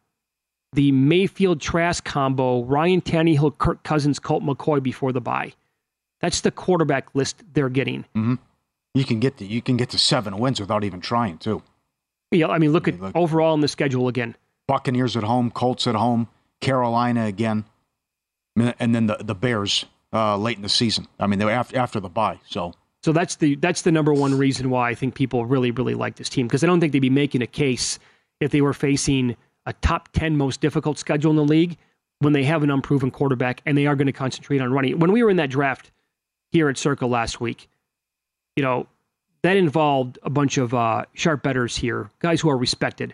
the 0.73 0.91
Mayfield 0.91 1.61
Trask 1.61 2.03
combo, 2.03 2.63
Ryan 2.63 3.01
Tannehill, 3.01 3.57
Kirk 3.57 3.83
Cousins, 3.83 4.19
Colt 4.19 4.43
McCoy 4.43 4.81
before 4.81 5.11
the 5.11 5.21
bye. 5.21 5.53
That's 6.21 6.41
the 6.41 6.51
quarterback 6.51 7.13
list 7.15 7.43
they're 7.53 7.69
getting. 7.69 8.05
hmm 8.13 8.35
You 8.93 9.05
can 9.05 9.19
get 9.19 9.37
to, 9.37 9.45
you 9.45 9.61
can 9.61 9.77
get 9.77 9.89
to 9.91 9.97
seven 9.99 10.37
wins 10.37 10.59
without 10.59 10.83
even 10.83 11.01
trying, 11.01 11.37
too. 11.37 11.61
Yeah, 12.31 12.47
I 12.47 12.57
mean, 12.59 12.71
look 12.71 12.87
at 12.87 12.99
look- 12.99 13.15
overall 13.15 13.53
in 13.53 13.61
the 13.61 13.67
schedule 13.67 14.07
again. 14.07 14.35
Buccaneers 14.67 15.17
at 15.17 15.23
home, 15.23 15.49
Colts 15.49 15.87
at 15.87 15.95
home, 15.95 16.27
Carolina 16.61 17.25
again, 17.25 17.65
and 18.55 18.93
then 18.93 19.07
the 19.07 19.17
the 19.19 19.33
Bears 19.33 19.85
uh, 20.13 20.37
late 20.37 20.57
in 20.57 20.63
the 20.63 20.69
season. 20.69 21.07
I 21.19 21.27
mean, 21.27 21.39
they 21.39 21.45
were 21.45 21.51
after 21.51 21.77
after 21.77 21.99
the 21.99 22.09
bye. 22.09 22.39
So 22.47 22.73
So 23.03 23.11
that's 23.11 23.35
the 23.35 23.55
that's 23.55 23.83
the 23.83 23.91
number 23.91 24.13
one 24.13 24.37
reason 24.37 24.69
why 24.69 24.89
I 24.89 24.95
think 24.95 25.15
people 25.15 25.45
really 25.45 25.71
really 25.71 25.93
like 25.93 26.15
this 26.15 26.29
team 26.29 26.47
because 26.47 26.63
I 26.63 26.67
don't 26.67 26.79
think 26.79 26.93
they'd 26.93 26.99
be 26.99 27.09
making 27.09 27.41
a 27.41 27.47
case 27.47 27.99
if 28.39 28.51
they 28.51 28.61
were 28.61 28.73
facing 28.73 29.35
a 29.65 29.73
top 29.73 30.09
ten 30.13 30.37
most 30.37 30.61
difficult 30.61 30.97
schedule 30.97 31.31
in 31.31 31.37
the 31.37 31.43
league 31.43 31.77
when 32.19 32.33
they 32.33 32.43
have 32.43 32.63
an 32.63 32.71
unproven 32.71 33.11
quarterback 33.11 33.61
and 33.65 33.77
they 33.77 33.87
are 33.87 33.95
going 33.95 34.07
to 34.07 34.13
concentrate 34.13 34.61
on 34.61 34.71
running. 34.71 34.99
When 34.99 35.11
we 35.11 35.23
were 35.23 35.29
in 35.29 35.37
that 35.37 35.49
draft 35.49 35.91
here 36.51 36.69
at 36.69 36.77
Circle 36.77 37.09
last 37.09 37.39
week, 37.39 37.69
you 38.55 38.63
know 38.63 38.87
that 39.41 39.57
involved 39.57 40.19
a 40.23 40.29
bunch 40.29 40.57
of 40.57 40.73
uh, 40.73 41.05
sharp 41.13 41.43
betters 41.43 41.77
here, 41.77 42.09
guys 42.19 42.41
who 42.41 42.49
are 42.49 42.57
respected. 42.57 43.13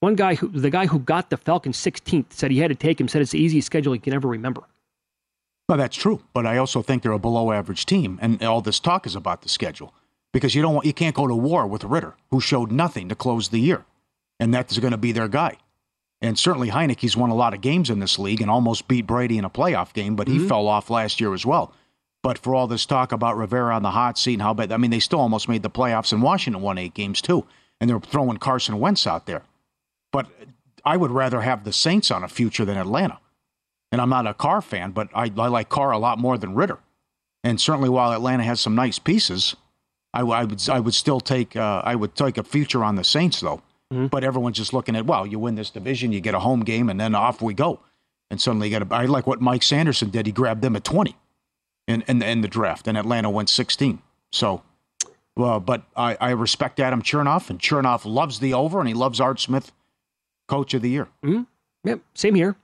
One 0.00 0.14
guy 0.14 0.34
who 0.34 0.48
the 0.48 0.70
guy 0.70 0.86
who 0.86 0.98
got 0.98 1.30
the 1.30 1.36
Falcons 1.36 1.76
16th 1.76 2.32
said 2.32 2.50
he 2.50 2.58
had 2.58 2.68
to 2.68 2.74
take 2.74 3.00
him. 3.00 3.08
Said 3.08 3.22
it's 3.22 3.32
the 3.32 3.42
easiest 3.42 3.66
schedule 3.66 3.92
he 3.92 3.98
can 3.98 4.14
ever 4.14 4.28
remember. 4.28 4.62
Well, 5.70 5.78
that's 5.78 5.96
true, 5.96 6.20
but 6.34 6.46
I 6.46 6.56
also 6.56 6.82
think 6.82 7.04
they're 7.04 7.12
a 7.12 7.18
below 7.20 7.52
average 7.52 7.86
team, 7.86 8.18
and 8.20 8.42
all 8.42 8.60
this 8.60 8.80
talk 8.80 9.06
is 9.06 9.14
about 9.14 9.42
the 9.42 9.48
schedule 9.48 9.94
because 10.32 10.52
you 10.52 10.62
don't 10.62 10.74
want, 10.74 10.84
you 10.84 10.92
can't 10.92 11.14
go 11.14 11.28
to 11.28 11.34
war 11.36 11.64
with 11.64 11.84
Ridder, 11.84 12.16
who 12.32 12.40
showed 12.40 12.72
nothing 12.72 13.08
to 13.08 13.14
close 13.14 13.50
the 13.50 13.60
year, 13.60 13.84
and 14.40 14.52
that 14.52 14.72
is 14.72 14.80
going 14.80 14.90
to 14.90 14.98
be 14.98 15.12
their 15.12 15.28
guy. 15.28 15.58
And 16.20 16.36
certainly 16.36 16.70
Heinicke's 16.70 17.16
won 17.16 17.30
a 17.30 17.36
lot 17.36 17.54
of 17.54 17.60
games 17.60 17.88
in 17.88 18.00
this 18.00 18.18
league 18.18 18.40
and 18.40 18.50
almost 18.50 18.88
beat 18.88 19.06
Brady 19.06 19.38
in 19.38 19.44
a 19.44 19.48
playoff 19.50 19.92
game, 19.92 20.16
but 20.16 20.26
he 20.26 20.38
mm-hmm. 20.38 20.48
fell 20.48 20.66
off 20.66 20.90
last 20.90 21.20
year 21.20 21.32
as 21.34 21.46
well. 21.46 21.72
But 22.20 22.36
for 22.36 22.56
all 22.56 22.66
this 22.66 22.84
talk 22.84 23.12
about 23.12 23.36
Rivera 23.36 23.76
on 23.76 23.84
the 23.84 23.92
hot 23.92 24.18
seat 24.18 24.32
and 24.32 24.42
how 24.42 24.54
bad, 24.54 24.72
I 24.72 24.76
mean, 24.76 24.90
they 24.90 24.98
still 24.98 25.20
almost 25.20 25.48
made 25.48 25.62
the 25.62 25.70
playoffs, 25.70 26.12
in 26.12 26.20
Washington 26.20 26.62
won 26.62 26.78
eight 26.78 26.94
games 26.94 27.22
too, 27.22 27.46
and 27.80 27.88
they're 27.88 28.00
throwing 28.00 28.38
Carson 28.38 28.80
Wentz 28.80 29.06
out 29.06 29.26
there. 29.26 29.44
But 30.10 30.26
I 30.84 30.96
would 30.96 31.12
rather 31.12 31.42
have 31.42 31.62
the 31.62 31.72
Saints 31.72 32.10
on 32.10 32.24
a 32.24 32.28
future 32.28 32.64
than 32.64 32.76
Atlanta. 32.76 33.20
And 33.92 34.00
I'm 34.00 34.08
not 34.08 34.26
a 34.26 34.34
Carr 34.34 34.62
fan, 34.62 34.92
but 34.92 35.08
I, 35.14 35.32
I 35.36 35.48
like 35.48 35.68
Carr 35.68 35.90
a 35.90 35.98
lot 35.98 36.18
more 36.18 36.38
than 36.38 36.54
Ridder. 36.54 36.78
And 37.42 37.60
certainly, 37.60 37.88
while 37.88 38.12
Atlanta 38.12 38.44
has 38.44 38.60
some 38.60 38.74
nice 38.74 38.98
pieces, 38.98 39.56
I, 40.12 40.20
I 40.20 40.44
would 40.44 40.68
I 40.68 40.80
would 40.80 40.94
still 40.94 41.20
take 41.20 41.56
uh, 41.56 41.82
I 41.84 41.94
would 41.94 42.14
take 42.14 42.38
a 42.38 42.44
future 42.44 42.84
on 42.84 42.96
the 42.96 43.04
Saints 43.04 43.40
though. 43.40 43.62
But 44.08 44.22
everyone's 44.22 44.56
just 44.56 44.72
looking 44.72 44.94
at 44.94 45.06
well, 45.06 45.26
you 45.26 45.38
win 45.38 45.56
this 45.56 45.70
division, 45.70 46.12
you 46.12 46.20
get 46.20 46.34
a 46.34 46.40
home 46.40 46.60
game, 46.60 46.88
and 46.88 47.00
then 47.00 47.14
off 47.14 47.42
we 47.42 47.54
go. 47.54 47.80
And 48.30 48.40
suddenly 48.40 48.68
you 48.68 48.78
got. 48.78 48.92
I 48.92 49.06
like 49.06 49.26
what 49.26 49.40
Mike 49.40 49.64
Sanderson 49.64 50.10
did. 50.10 50.26
He 50.26 50.32
grabbed 50.32 50.62
them 50.62 50.76
at 50.76 50.84
20 50.84 51.16
in 51.88 52.02
in, 52.02 52.22
in 52.22 52.40
the 52.40 52.48
draft, 52.48 52.86
and 52.86 52.96
Atlanta 52.96 53.30
went 53.30 53.48
16. 53.48 54.00
So. 54.30 54.62
Well, 55.36 55.60
but 55.60 55.84
I, 55.96 56.18
I 56.20 56.30
respect 56.30 56.80
Adam 56.80 57.02
Chernoff, 57.02 57.50
and 57.50 57.58
Chernoff 57.58 58.04
loves 58.04 58.40
the 58.40 58.52
over, 58.52 58.78
and 58.78 58.88
he 58.88 58.94
loves 58.94 59.20
Art 59.20 59.40
Smith, 59.40 59.72
Coach 60.48 60.74
of 60.74 60.82
the 60.82 60.90
Year. 60.90 61.08
Mm-hmm. 61.24 61.42
Yep, 61.84 62.00
same 62.14 62.34
here. 62.34 62.56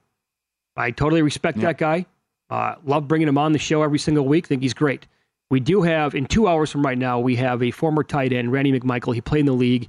I 0.76 0.90
totally 0.90 1.22
respect 1.22 1.58
that 1.60 1.78
guy. 1.78 2.06
Uh, 2.50 2.76
love 2.84 3.08
bringing 3.08 3.28
him 3.28 3.38
on 3.38 3.52
the 3.52 3.58
show 3.58 3.82
every 3.82 3.98
single 3.98 4.26
week. 4.26 4.46
Think 4.46 4.62
he's 4.62 4.74
great. 4.74 5.06
We 5.50 5.60
do 5.60 5.82
have 5.82 6.14
in 6.14 6.26
two 6.26 6.48
hours 6.48 6.70
from 6.70 6.82
right 6.84 6.98
now. 6.98 7.18
We 7.20 7.36
have 7.36 7.62
a 7.62 7.70
former 7.70 8.02
tight 8.02 8.32
end, 8.32 8.52
Randy 8.52 8.78
McMichael. 8.78 9.14
He 9.14 9.20
played 9.20 9.40
in 9.40 9.46
the 9.46 9.52
league 9.52 9.88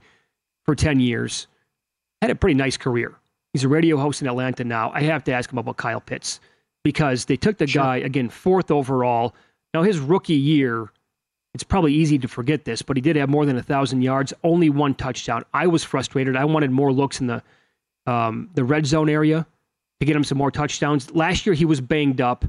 for 0.66 0.76
ten 0.76 1.00
years. 1.00 1.48
Had 2.22 2.32
a 2.32 2.36
pretty 2.36 2.56
nice 2.56 2.78
career. 2.78 3.16
He's 3.54 3.64
a 3.64 3.68
radio 3.68 3.98
host 3.98 4.22
in 4.22 4.28
Atlanta 4.28 4.64
now. 4.64 4.92
I 4.94 5.02
have 5.02 5.24
to 5.26 5.34
ask 5.34 5.52
him 5.52 5.58
about 5.58 5.78
Kyle 5.78 6.02
Pitts 6.02 6.40
because 6.84 7.26
they 7.26 7.38
took 7.38 7.58
the 7.58 7.66
guy 7.66 7.98
again 7.98 8.30
fourth 8.30 8.72
overall. 8.72 9.36
Now 9.74 9.84
his 9.84 10.00
rookie 10.00 10.36
year, 10.36 10.90
it's 11.54 11.64
probably 11.64 11.94
easy 11.94 12.20
to 12.20 12.28
forget 12.28 12.66
this, 12.66 12.82
but 12.82 12.98
he 12.98 13.02
did 13.02 13.16
have 13.16 13.30
more 13.30 13.46
than 13.46 13.58
a 13.58 13.64
thousand 13.64 14.04
yards, 14.04 14.34
only 14.44 14.70
one 14.70 14.94
touchdown. 14.94 15.44
I 15.54 15.68
was 15.68 15.84
frustrated. 15.84 16.36
I 16.36 16.46
wanted 16.46 16.72
more 16.72 16.94
looks 16.94 17.20
in 17.20 17.28
the 17.28 17.44
um, 18.06 18.50
the 18.54 18.64
red 18.64 18.86
zone 18.86 19.10
area. 19.10 19.46
To 20.00 20.06
get 20.06 20.16
him 20.16 20.24
some 20.24 20.38
more 20.38 20.52
touchdowns. 20.52 21.12
Last 21.12 21.46
year 21.46 21.56
he 21.56 21.66
was 21.66 21.82
banged 21.82 22.22
up, 22.22 22.46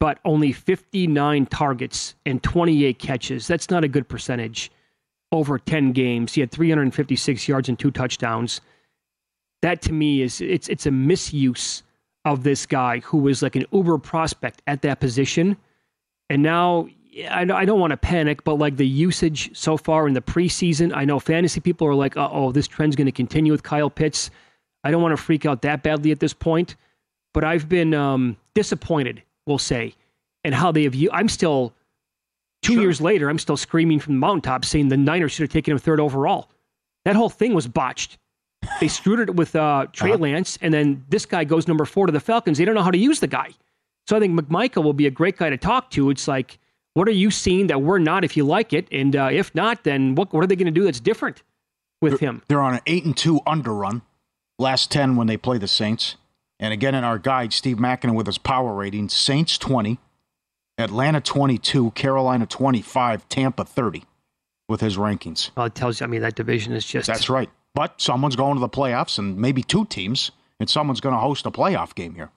but 0.00 0.18
only 0.24 0.52
59 0.52 1.46
targets 1.46 2.14
and 2.26 2.42
28 2.42 2.98
catches. 2.98 3.46
That's 3.46 3.70
not 3.70 3.84
a 3.84 3.88
good 3.88 4.08
percentage 4.08 4.70
over 5.32 5.58
10 5.58 5.92
games. 5.92 6.34
He 6.34 6.40
had 6.40 6.50
356 6.50 7.48
yards 7.48 7.68
and 7.68 7.78
two 7.78 7.90
touchdowns. 7.90 8.60
That 9.62 9.82
to 9.82 9.92
me 9.92 10.22
is 10.22 10.40
it's 10.40 10.68
it's 10.68 10.86
a 10.86 10.90
misuse 10.90 11.82
of 12.24 12.42
this 12.42 12.66
guy 12.66 13.00
who 13.00 13.18
was 13.18 13.42
like 13.42 13.56
an 13.56 13.66
uber 13.72 13.98
prospect 13.98 14.62
at 14.66 14.82
that 14.82 15.00
position. 15.00 15.56
And 16.30 16.42
now 16.42 16.88
I 17.30 17.44
don't 17.44 17.80
want 17.80 17.92
to 17.92 17.96
panic, 17.96 18.44
but 18.44 18.54
like 18.54 18.76
the 18.76 18.86
usage 18.86 19.56
so 19.56 19.76
far 19.76 20.08
in 20.08 20.14
the 20.14 20.22
preseason, 20.22 20.94
I 20.94 21.04
know 21.04 21.18
fantasy 21.18 21.60
people 21.60 21.86
are 21.86 21.94
like, 21.94 22.14
oh, 22.16 22.52
this 22.52 22.66
trend's 22.66 22.96
going 22.96 23.06
to 23.06 23.12
continue 23.12 23.52
with 23.52 23.62
Kyle 23.62 23.90
Pitts. 23.90 24.30
I 24.84 24.90
don't 24.90 25.02
want 25.02 25.16
to 25.16 25.22
freak 25.22 25.46
out 25.46 25.62
that 25.62 25.82
badly 25.82 26.12
at 26.12 26.20
this 26.20 26.34
point, 26.34 26.76
but 27.32 27.42
I've 27.42 27.68
been 27.68 27.94
um, 27.94 28.36
disappointed, 28.54 29.22
we'll 29.46 29.58
say, 29.58 29.94
and 30.44 30.54
how 30.54 30.70
they 30.70 30.84
have. 30.84 30.94
you. 30.94 31.10
I'm 31.12 31.28
still 31.28 31.72
two 32.62 32.74
sure. 32.74 32.82
years 32.82 33.00
later. 33.00 33.28
I'm 33.28 33.38
still 33.38 33.56
screaming 33.56 33.98
from 33.98 34.14
the 34.14 34.20
mountaintop, 34.20 34.64
saying 34.64 34.88
the 34.88 34.96
Niners 34.96 35.32
should 35.32 35.42
have 35.42 35.52
taken 35.52 35.72
him 35.72 35.78
third 35.78 36.00
overall. 36.00 36.50
That 37.04 37.16
whole 37.16 37.30
thing 37.30 37.54
was 37.54 37.66
botched. 37.66 38.18
They 38.80 38.88
screwed 38.88 39.20
it 39.20 39.34
with 39.34 39.54
uh, 39.56 39.86
Trey 39.92 40.12
uh-huh. 40.12 40.18
Lance, 40.18 40.58
and 40.60 40.72
then 40.72 41.04
this 41.08 41.26
guy 41.26 41.44
goes 41.44 41.68
number 41.68 41.84
four 41.84 42.06
to 42.06 42.12
the 42.12 42.20
Falcons. 42.20 42.58
They 42.58 42.64
don't 42.64 42.74
know 42.74 42.82
how 42.82 42.90
to 42.90 42.98
use 42.98 43.20
the 43.20 43.26
guy. 43.26 43.50
So 44.06 44.16
I 44.16 44.20
think 44.20 44.38
McMichael 44.38 44.82
will 44.84 44.92
be 44.92 45.06
a 45.06 45.10
great 45.10 45.36
guy 45.36 45.50
to 45.50 45.56
talk 45.56 45.90
to. 45.92 46.10
It's 46.10 46.28
like, 46.28 46.58
what 46.94 47.08
are 47.08 47.12
you 47.12 47.30
seeing 47.30 47.66
that 47.68 47.82
we're 47.82 47.98
not 47.98 48.24
if 48.24 48.36
you 48.36 48.44
like 48.44 48.72
it? 48.72 48.86
And 48.92 49.16
uh, 49.16 49.28
if 49.32 49.54
not, 49.54 49.84
then 49.84 50.14
what, 50.14 50.32
what 50.32 50.44
are 50.44 50.46
they 50.46 50.56
going 50.56 50.66
to 50.66 50.72
do 50.72 50.84
that's 50.84 51.00
different 51.00 51.42
with 52.00 52.20
they're, 52.20 52.30
him? 52.30 52.42
They're 52.48 52.62
on 52.62 52.74
an 52.74 52.80
8 52.86 53.04
and 53.04 53.16
2 53.16 53.40
underrun 53.46 54.02
last 54.58 54.90
10 54.90 55.16
when 55.16 55.26
they 55.26 55.36
play 55.36 55.58
the 55.58 55.68
Saints. 55.68 56.16
And 56.60 56.72
again, 56.72 56.94
in 56.94 57.04
our 57.04 57.18
guide, 57.18 57.52
Steve 57.52 57.76
Makinen 57.78 58.14
with 58.14 58.26
his 58.26 58.38
power 58.38 58.72
rating 58.74 59.08
Saints 59.08 59.58
20, 59.58 59.98
Atlanta 60.78 61.20
22, 61.20 61.90
Carolina 61.92 62.46
25, 62.46 63.28
Tampa 63.28 63.64
30 63.64 64.04
with 64.68 64.80
his 64.80 64.96
rankings. 64.96 65.50
Well, 65.56 65.66
it 65.66 65.74
tells 65.74 66.00
you, 66.00 66.04
I 66.04 66.06
mean, 66.08 66.22
that 66.22 66.36
division 66.36 66.72
is 66.72 66.84
just. 66.86 67.06
That's 67.06 67.28
right. 67.28 67.50
But 67.74 68.00
someone's 68.00 68.36
going 68.36 68.54
to 68.54 68.60
the 68.60 68.68
playoffs, 68.68 69.18
and 69.18 69.36
maybe 69.36 69.62
two 69.62 69.84
teams, 69.84 70.30
and 70.60 70.70
someone's 70.70 71.00
going 71.00 71.14
to 71.14 71.20
host 71.20 71.44
a 71.44 71.50
playoff 71.50 71.94
game 71.94 72.14
here. 72.14 72.30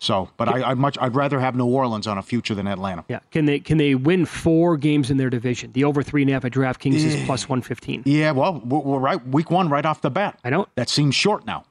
So, 0.00 0.28
but 0.36 0.48
I, 0.48 0.70
I 0.70 0.74
much 0.74 0.98
I'd 1.00 1.14
rather 1.14 1.40
have 1.40 1.54
New 1.54 1.66
Orleans 1.66 2.06
on 2.06 2.18
a 2.18 2.22
future 2.22 2.54
than 2.54 2.66
Atlanta. 2.66 3.04
Yeah, 3.08 3.20
can 3.30 3.44
they 3.46 3.60
can 3.60 3.78
they 3.78 3.94
win 3.94 4.26
four 4.26 4.76
games 4.76 5.10
in 5.10 5.16
their 5.16 5.30
division? 5.30 5.72
The 5.72 5.84
over 5.84 6.02
three 6.02 6.22
and 6.22 6.30
a 6.30 6.34
half 6.34 6.44
at 6.44 6.52
DraftKings 6.52 6.94
is 6.94 7.24
plus 7.26 7.48
one 7.48 7.62
fifteen. 7.62 8.02
Yeah, 8.04 8.32
well, 8.32 8.60
we're 8.60 8.98
right 8.98 9.26
week 9.28 9.50
one 9.50 9.68
right 9.68 9.86
off 9.86 10.00
the 10.02 10.10
bat. 10.10 10.38
I 10.44 10.50
know 10.50 10.66
that 10.74 10.88
seems 10.88 11.14
short 11.14 11.46
now, 11.46 11.64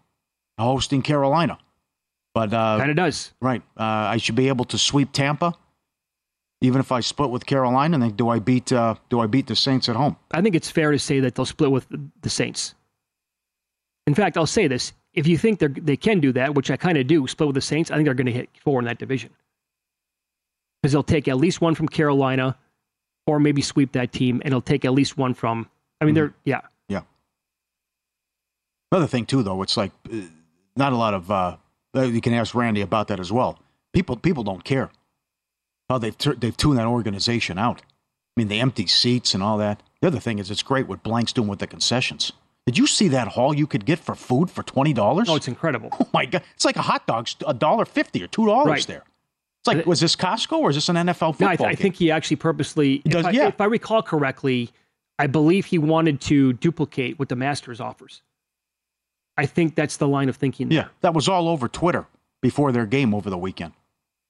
hosting 0.57 1.01
Carolina, 1.01 1.57
but 2.34 2.53
uh, 2.53 2.78
kind 2.80 2.89
of 2.89 2.95
does. 2.95 3.34
Right, 3.41 3.61
uh, 3.78 3.84
I 3.84 4.17
should 4.17 4.36
be 4.36 4.47
able 4.47 4.65
to 4.65 4.78
sweep 4.78 5.11
Tampa, 5.11 5.53
even 6.61 6.80
if 6.80 6.91
I 6.91 7.01
split 7.01 7.30
with 7.30 7.45
Carolina. 7.45 7.99
Then 7.99 8.11
do 8.11 8.30
I 8.30 8.39
beat 8.39 8.71
uh, 8.71 8.95
do 9.09 9.19
I 9.19 9.28
beat 9.28 9.47
the 9.47 9.55
Saints 9.55 9.89
at 9.89 9.95
home? 9.95 10.15
I 10.32 10.41
think 10.41 10.55
it's 10.55 10.71
fair 10.71 10.91
to 10.91 10.99
say 10.99 11.19
that 11.19 11.36
they'll 11.36 11.45
split 11.45 11.71
with 11.71 11.86
the 12.21 12.30
Saints. 12.30 12.74
In 14.07 14.15
fact, 14.15 14.38
I'll 14.38 14.47
say 14.47 14.67
this: 14.67 14.93
if 15.14 15.28
you 15.28 15.38
think 15.38 15.59
they 15.59 15.68
they 15.68 15.97
can 15.97 16.20
do 16.20 16.32
that, 16.34 16.55
which 16.55 16.72
I 16.72 16.78
kind 16.78 16.97
of 16.97 17.07
do, 17.07 17.28
split 17.28 17.47
with 17.47 17.55
the 17.55 17.61
Saints, 17.61 17.91
I 17.91 17.95
think 17.95 18.05
they're 18.05 18.14
going 18.14 18.28
to 18.28 18.32
hit 18.32 18.49
four 18.61 18.80
in 18.80 18.86
that 18.86 18.97
division 18.97 19.30
because 20.82 20.91
they'll 20.91 21.03
take 21.03 21.28
at 21.28 21.38
least 21.38 21.61
one 21.61 21.76
from 21.76 21.88
Carolina, 21.88 22.57
or 23.26 23.39
maybe 23.39 23.61
sweep 23.61 23.93
that 23.93 24.11
team, 24.11 24.41
and 24.43 24.51
they'll 24.51 24.61
take 24.61 24.86
at 24.86 24.91
least 24.91 25.18
one 25.18 25.34
from. 25.34 25.70
I 26.01 26.05
mean, 26.05 26.16
mm-hmm. 26.16 26.22
they're 26.22 26.34
yeah, 26.43 26.61
yeah. 26.89 27.01
Another 28.91 29.07
thing 29.07 29.26
too, 29.26 29.43
though, 29.43 29.61
it's 29.61 29.78
like 29.78 29.91
uh, 30.11 30.18
not 30.76 30.93
a 30.93 30.97
lot 30.97 31.14
of. 31.14 31.32
Uh, 31.32 31.57
you 31.95 32.22
can 32.22 32.34
ask 32.34 32.55
Randy 32.55 32.82
about 32.82 33.07
that 33.09 33.20
as 33.20 33.32
well. 33.32 33.59
People 33.93 34.18
people 34.18 34.43
don't 34.43 34.64
care 34.64 34.89
how 35.89 35.99
they've 35.99 36.18
t- 36.18 36.34
they've 36.38 36.57
tuned 36.57 36.78
that 36.80 36.88
organization 36.88 37.57
out. 37.57 37.82
I 37.82 38.41
mean, 38.41 38.47
the 38.47 38.59
empty 38.59 38.88
seats 38.88 39.34
and 39.34 39.43
all 39.43 39.57
that. 39.59 39.84
The 40.01 40.07
other 40.07 40.20
thing 40.20 40.39
is, 40.39 40.49
it's 40.49 40.64
great 40.64 40.88
what 40.88 41.03
Blank's 41.03 41.34
doing 41.34 41.47
with 41.47 41.59
the 41.59 41.68
concessions. 41.68 42.34
Did 42.66 42.78
you 42.78 42.88
see 42.88 43.09
that 43.09 43.30
haul 43.30 43.53
you 43.53 43.68
could 43.68 43.86
get 43.86 43.99
for 43.99 44.16
food 44.16 44.49
for 44.49 44.64
twenty 44.64 44.93
dollars? 44.93 45.28
Oh, 45.30 45.36
it's 45.36 45.47
incredible! 45.47 45.89
Oh 45.99 46.09
my 46.14 46.26
god, 46.26 46.43
it's 46.55 46.66
like 46.66 46.76
a 46.76 46.82
hot 46.82 47.05
dog, 47.07 47.28
a 47.45 47.53
dollar 47.53 47.86
fifty 47.86 48.24
or 48.24 48.28
two 48.28 48.45
dollars 48.45 48.68
right. 48.68 48.88
there. 48.88 49.03
It's 49.61 49.68
like, 49.68 49.86
was 49.86 50.01
this 50.01 50.16
Costco 50.16 50.59
or 50.59 50.70
is 50.72 50.76
this 50.76 50.89
an 50.89 50.97
NFL 50.97 51.38
football? 51.38 51.47
No, 51.47 51.47
I, 51.47 51.55
th- 51.55 51.70
I 51.70 51.76
think 51.76 51.95
he 51.95 52.11
actually 52.11 52.36
purposely. 52.36 53.01
He 53.05 53.09
does, 53.09 53.22
if, 53.22 53.28
I, 53.28 53.32
yeah. 53.32 53.47
if 53.47 53.61
I 53.61 53.66
recall 53.66 54.01
correctly, 54.01 54.72
I 55.18 55.28
believe 55.28 55.66
he 55.68 55.78
wanted 55.78 56.20
to 56.22 56.51
duplicate 56.53 57.18
what 57.18 57.30
the 57.30 57.38
Masters 57.38 57.80
offers. 57.80 58.22
I 59.38 59.45
think 59.45 59.76
that's 59.76 59.97
the 59.97 60.07
line 60.07 60.28
of 60.28 60.36
thinking. 60.36 60.68
There. 60.68 60.80
Yeah, 60.80 60.88
that 60.99 61.14
was 61.14 61.30
all 61.30 61.47
over 61.47 61.70
Twitter 61.70 62.05
before 62.41 62.74
their 62.74 62.86
game 62.86 63.14
over 63.14 63.30
the 63.30 63.38
weekend. 63.38 63.72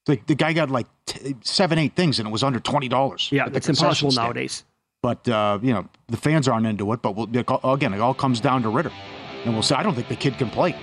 The, 0.06 0.20
the 0.26 0.36
guy 0.36 0.52
got 0.52 0.70
like 0.70 0.86
t- 1.06 1.34
seven, 1.42 1.78
eight 1.78 1.96
things, 1.96 2.20
and 2.20 2.28
it 2.28 2.30
was 2.30 2.44
under 2.44 2.60
twenty 2.60 2.88
dollars. 2.88 3.28
Yeah, 3.32 3.48
it's 3.52 3.68
impossible 3.68 4.12
stand. 4.12 4.24
nowadays. 4.24 4.64
But 5.04 5.28
uh, 5.28 5.58
you 5.60 5.74
know 5.74 5.86
the 6.08 6.16
fans 6.16 6.48
aren't 6.48 6.64
into 6.66 6.90
it. 6.94 7.02
But 7.02 7.14
we'll, 7.14 7.28
again, 7.70 7.92
it 7.92 8.00
all 8.00 8.14
comes 8.14 8.40
down 8.40 8.62
to 8.62 8.70
Ridder, 8.70 8.90
and 9.44 9.52
we'll 9.52 9.62
say 9.62 9.74
I 9.74 9.82
don't 9.82 9.94
think 9.94 10.08
the 10.08 10.16
kid 10.16 10.38
can 10.38 10.48
play. 10.48 10.74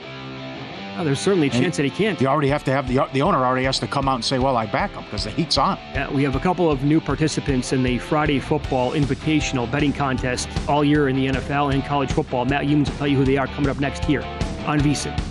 Oh, 0.95 1.03
there's 1.03 1.19
certainly 1.19 1.47
a 1.47 1.49
chance 1.49 1.75
that 1.77 1.83
he 1.83 1.89
can't. 1.89 2.21
You 2.21 2.27
already 2.27 2.49
have 2.49 2.63
to 2.65 2.71
have 2.71 2.87
the 2.87 3.03
the 3.13 3.23
owner 3.23 3.43
already 3.43 3.65
has 3.65 3.79
to 3.79 3.87
come 3.87 4.07
out 4.07 4.13
and 4.13 4.23
say, 4.23 4.37
"Well, 4.37 4.57
I 4.57 4.67
back 4.67 4.91
him 4.91 5.03
because 5.05 5.23
the 5.23 5.31
heat's 5.31 5.57
on." 5.57 5.77
Yeah, 5.95 6.13
we 6.13 6.21
have 6.21 6.35
a 6.35 6.39
couple 6.39 6.69
of 6.69 6.83
new 6.83 7.01
participants 7.01 7.73
in 7.73 7.81
the 7.81 7.97
Friday 7.97 8.39
Football 8.39 8.91
Invitational 8.91 9.71
betting 9.71 9.91
contest 9.91 10.47
all 10.69 10.83
year 10.83 11.09
in 11.09 11.15
the 11.15 11.25
NFL 11.25 11.73
and 11.73 11.83
college 11.83 12.11
football. 12.11 12.45
Matt 12.45 12.65
Youmans 12.65 12.89
will 12.89 12.97
tell 12.97 13.07
you 13.07 13.17
who 13.17 13.25
they 13.25 13.37
are 13.37 13.47
coming 13.47 13.71
up 13.71 13.79
next 13.79 14.05
here 14.05 14.21
on 14.67 14.79
VSIN. 14.81 15.30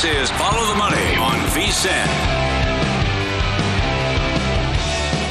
This 0.00 0.30
is 0.30 0.30
Follow 0.38 0.64
the 0.64 0.78
Money 0.78 1.16
on 1.16 1.36
VSIN. 1.48 2.06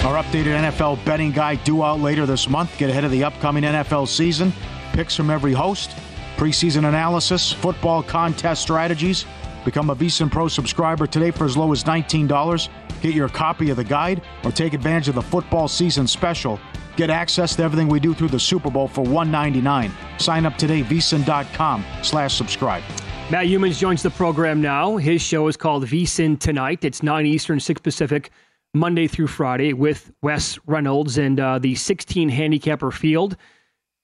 Our 0.04 0.22
updated 0.22 0.60
NFL 0.60 1.06
betting 1.06 1.32
guide 1.32 1.64
due 1.64 1.86
out 1.86 2.02
later 2.02 2.26
this 2.26 2.50
month. 2.50 2.78
Get 2.78 2.90
ahead 2.90 3.06
of 3.06 3.12
the 3.12 3.24
upcoming 3.24 3.64
NFL 3.64 4.10
season. 4.10 4.52
Picks 4.92 5.16
from 5.16 5.30
every 5.30 5.54
host, 5.54 5.92
preseason 6.36 6.80
analysis, 6.80 7.54
football 7.54 8.04
contest 8.04 8.62
strategies. 8.62 9.24
Become 9.64 9.90
a 9.90 9.96
VSIN 9.96 10.30
Pro 10.30 10.50
subscriber 10.50 11.08
today 11.08 11.32
for 11.32 11.46
as 11.46 11.56
low 11.56 11.72
as 11.72 11.86
$19. 11.86 12.68
Get 13.00 13.16
your 13.16 13.30
copy 13.30 13.70
of 13.70 13.78
the 13.78 13.86
guide 13.86 14.22
or 14.44 14.52
take 14.52 14.74
advantage 14.74 15.08
of 15.08 15.16
the 15.16 15.22
football 15.22 15.70
season 15.70 16.06
special. 16.08 16.60
Get 16.98 17.10
access 17.10 17.56
to 17.56 17.64
everything 17.64 17.88
we 17.88 18.02
do 18.02 18.14
through 18.14 18.28
the 18.28 18.40
Super 18.40 18.70
Bowl 18.70 18.90
for 18.90 19.04
199. 19.04 19.94
Sign 20.18 20.46
up 20.46 20.58
today, 20.58 20.84
vsin.com 20.84 21.86
slash 22.04 22.34
subscribe. 22.34 22.84
Matt 23.30 23.48
Youmans 23.48 23.78
joins 23.78 24.02
the 24.02 24.10
program 24.10 24.62
now. 24.62 24.96
His 24.96 25.22
show 25.22 25.50
is 25.50 25.58
called 25.58 25.86
VSIN 25.86 26.40
Tonight. 26.40 26.86
It's 26.86 27.04
9 27.04 27.26
Eastern, 27.26 27.60
6 27.60 27.82
Pacific, 27.82 28.32
Monday 28.74 29.06
through 29.06 29.28
Friday 29.28 29.74
with 29.74 30.14
Wes 30.22 30.58
Reynolds. 30.66 31.18
And 31.18 31.38
uh, 31.38 31.60
the 31.60 31.76
16 31.76 32.30
handicapper 32.30 32.90
field 32.90 33.36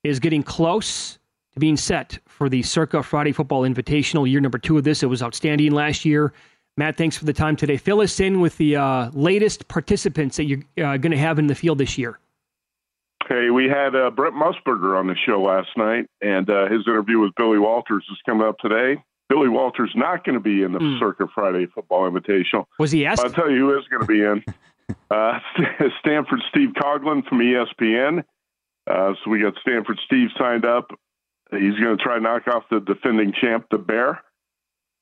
is 0.04 0.20
getting 0.20 0.44
close 0.44 1.20
to 1.54 1.60
being 1.62 1.78
set 1.78 2.20
for 2.28 2.50
the 2.50 2.64
Circa 2.64 3.02
Friday 3.02 3.32
Football 3.32 3.62
Invitational, 3.62 4.30
year 4.30 4.42
number 4.42 4.58
two 4.58 4.78
of 4.78 4.84
this. 4.84 5.04
It 5.04 5.06
was 5.06 5.24
outstanding 5.24 5.72
last 5.72 6.04
year. 6.04 6.34
Matt, 6.76 6.98
thanks 6.98 7.18
for 7.18 7.24
the 7.24 7.32
time 7.32 7.56
today. 7.56 7.78
Fill 7.78 8.02
us 8.02 8.20
in 8.20 8.42
with 8.42 8.58
the 8.58 8.76
uh, 8.76 9.10
latest 9.14 9.70
participants 9.70 10.36
that 10.36 10.48
you're 10.48 10.64
uh, 10.80 10.98
going 10.98 11.12
to 11.12 11.18
have 11.18 11.40
in 11.40 11.48
the 11.48 11.56
field 11.56 11.78
this 11.78 11.98
year. 11.98 12.20
Hey, 13.30 13.52
we 13.52 13.70
had 13.70 13.96
uh, 13.96 14.10
Brent 14.10 14.36
Musburger 14.36 15.00
on 15.00 15.08
the 15.08 15.16
show 15.26 15.42
last 15.42 15.70
night, 15.78 16.08
and 16.22 16.50
uh, 16.50 16.68
his 16.68 16.82
interview 16.86 17.20
with 17.20 17.32
Billy 17.38 17.58
Walters 17.58 18.06
is 18.12 18.18
coming 18.26 18.46
up 18.46 18.58
today. 18.58 19.02
Billy 19.34 19.50
Walters 19.50 19.92
not 19.96 20.24
going 20.24 20.36
to 20.36 20.40
be 20.40 20.62
in 20.62 20.74
the 20.74 20.80
mm. 20.80 21.00
Circa 21.00 21.26
Friday 21.34 21.66
Football 21.66 22.12
Invitational. 22.12 22.66
Was 22.78 22.92
he 22.92 23.08
asked? 23.08 23.24
I'll 23.24 23.32
tell 23.32 23.50
you 23.50 23.68
who 23.68 23.80
is 23.80 23.88
going 23.88 24.02
to 24.02 24.06
be 24.06 24.22
in. 24.22 24.44
uh, 25.12 25.40
Stanford 26.02 26.40
Steve 26.50 26.70
Coughlin 26.80 27.28
from 27.28 27.40
ESPN. 27.40 28.24
Uh, 28.86 29.14
so 29.24 29.32
we 29.32 29.42
got 29.42 29.56
Stanford 29.60 30.00
Steve 30.06 30.30
signed 30.38 30.66
up. 30.66 30.92
He's 31.50 31.80
going 31.80 31.98
to 31.98 32.04
try 32.04 32.16
to 32.16 32.22
knock 32.22 32.48
off 32.48 32.66
the 32.70 32.80
defending 32.80 33.34
champ, 33.34 33.66
the 33.72 33.80
Bear, 33.80 34.22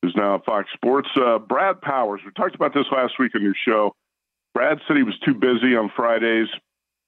who's 0.01 0.15
now 0.15 0.35
at 0.35 0.45
Fox 0.45 0.69
Sports. 0.73 1.09
Uh, 1.13 1.37
Brad 1.37 1.81
Powers. 1.81 2.21
We 2.23 2.31
talked 2.31 2.55
about 2.55 2.73
this 2.73 2.85
last 2.89 3.19
week 3.19 3.35
on 3.35 3.41
your 3.41 3.55
show. 3.67 3.93
Brad 4.53 4.79
said 4.87 4.95
he 4.95 5.03
was 5.03 5.19
too 5.25 5.33
busy 5.33 5.75
on 5.75 5.91
Fridays. 5.93 6.47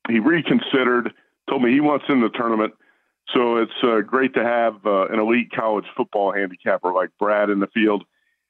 He 0.10 0.20
reconsidered. 0.20 1.14
Told 1.50 1.64
me 1.64 1.72
he 1.72 1.80
wants 1.80 2.06
in 2.10 2.20
the 2.20 2.30
tournament. 2.30 2.74
So 3.32 3.58
it's 3.58 3.72
uh, 3.84 4.02
great 4.02 4.34
to 4.34 4.44
have 4.44 4.86
uh, 4.86 5.08
an 5.08 5.20
elite 5.20 5.52
college 5.56 5.86
football 5.96 6.34
handicapper 6.34 6.92
like 6.92 7.10
Brad 7.18 7.50
in 7.50 7.60
the 7.60 7.68
field. 7.68 8.04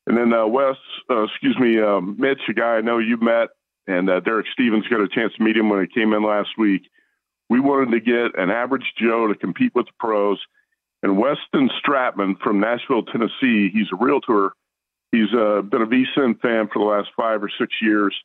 And 0.07 0.17
then 0.17 0.33
uh, 0.33 0.47
Wes, 0.47 0.75
uh, 1.09 1.23
excuse 1.23 1.57
me, 1.57 1.79
um, 1.79 2.15
Mitch, 2.19 2.41
a 2.49 2.53
guy 2.53 2.75
I 2.75 2.81
know 2.81 2.97
you 2.97 3.17
met, 3.17 3.49
and 3.87 4.09
uh, 4.09 4.19
Derek 4.19 4.47
Stevens 4.51 4.87
got 4.87 4.99
a 4.99 5.07
chance 5.07 5.33
to 5.37 5.43
meet 5.43 5.55
him 5.55 5.69
when 5.69 5.79
he 5.81 5.87
came 5.87 6.13
in 6.13 6.23
last 6.23 6.49
week. 6.57 6.89
We 7.49 7.59
wanted 7.59 7.91
to 7.91 7.99
get 7.99 8.37
an 8.37 8.49
average 8.49 8.93
Joe 8.97 9.27
to 9.27 9.35
compete 9.35 9.73
with 9.75 9.85
the 9.85 9.91
pros. 9.99 10.39
And 11.03 11.17
Weston 11.17 11.69
Stratman 11.81 12.39
from 12.39 12.59
Nashville, 12.59 13.03
Tennessee, 13.03 13.69
he's 13.69 13.87
a 13.93 14.03
realtor. 14.03 14.53
He's 15.11 15.31
uh, 15.33 15.61
been 15.61 15.81
a 15.81 15.85
VSIN 15.85 16.39
fan 16.41 16.69
for 16.71 16.79
the 16.79 16.85
last 16.85 17.09
five 17.15 17.43
or 17.43 17.49
six 17.59 17.73
years. 17.81 18.15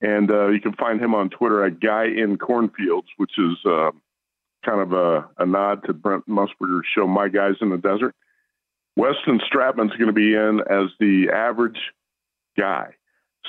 And 0.00 0.28
you 0.28 0.60
can 0.60 0.74
find 0.74 1.00
him 1.00 1.14
on 1.14 1.30
Twitter 1.30 1.64
at 1.64 1.80
Guy 1.80 2.06
in 2.06 2.36
Cornfields, 2.36 3.08
which 3.16 3.32
is 3.38 3.56
kind 4.66 4.80
of 4.80 4.92
a, 4.92 5.28
a 5.38 5.46
nod 5.46 5.84
to 5.84 5.94
Brent 5.94 6.28
Musburger's 6.28 6.86
show, 6.94 7.06
My 7.06 7.28
Guys 7.28 7.54
in 7.60 7.70
the 7.70 7.78
Desert. 7.78 8.14
Weston 8.96 9.40
Stratman's 9.46 9.92
going 9.92 10.06
to 10.06 10.12
be 10.12 10.34
in 10.34 10.60
as 10.60 10.90
the 10.98 11.28
average 11.32 11.78
guy. 12.58 12.94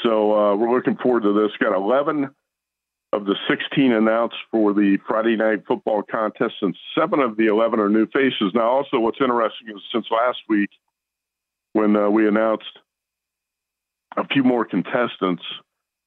So 0.03 0.33
uh, 0.33 0.55
we're 0.55 0.73
looking 0.73 0.97
forward 0.97 1.23
to 1.23 1.33
this. 1.33 1.51
Got 1.59 1.75
11 1.75 2.29
of 3.13 3.25
the 3.25 3.35
16 3.49 3.93
announced 3.93 4.35
for 4.51 4.73
the 4.73 4.97
Friday 5.07 5.37
night 5.37 5.63
football 5.67 6.03
contest, 6.03 6.55
and 6.61 6.75
seven 6.97 7.19
of 7.19 7.37
the 7.37 7.47
11 7.47 7.79
are 7.79 7.89
new 7.89 8.05
faces. 8.07 8.51
Now, 8.53 8.69
also, 8.69 8.99
what's 8.99 9.21
interesting 9.21 9.69
is 9.69 9.81
since 9.93 10.05
last 10.11 10.39
week, 10.49 10.69
when 11.73 11.95
uh, 11.95 12.09
we 12.09 12.27
announced 12.27 12.65
a 14.17 14.27
few 14.27 14.43
more 14.43 14.65
contestants, 14.65 15.43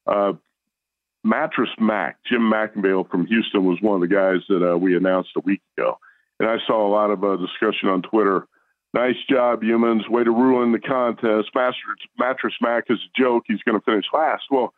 uh, 0.07 0.35
Mattress 1.23 1.71
Mac, 1.79 2.19
Jim 2.29 2.51
McIngvale 2.51 3.09
from 3.09 3.27
Houston 3.27 3.65
was 3.65 3.79
one 3.81 4.03
of 4.03 4.09
the 4.09 4.15
guys 4.15 4.41
that 4.49 4.73
uh, 4.73 4.77
we 4.77 4.97
announced 4.97 5.31
a 5.37 5.41
week 5.41 5.61
ago. 5.77 5.99
And 6.39 6.49
I 6.49 6.57
saw 6.67 6.87
a 6.87 6.91
lot 6.91 7.11
of 7.11 7.23
uh, 7.23 7.37
discussion 7.37 7.89
on 7.89 8.03
Twitter. 8.03 8.47
Nice 8.95 9.17
job, 9.29 9.63
Youmans. 9.63 10.09
Way 10.09 10.25
to 10.25 10.31
ruin 10.31 10.73
the 10.73 10.81
contest. 10.81 11.51
Master, 11.55 11.79
Mattress 12.19 12.55
Mac 12.61 12.85
is 12.89 12.99
a 12.99 13.21
joke. 13.21 13.45
He's 13.47 13.63
going 13.63 13.79
to 13.79 13.85
finish 13.85 14.07
last. 14.13 14.45
Well, 14.51 14.73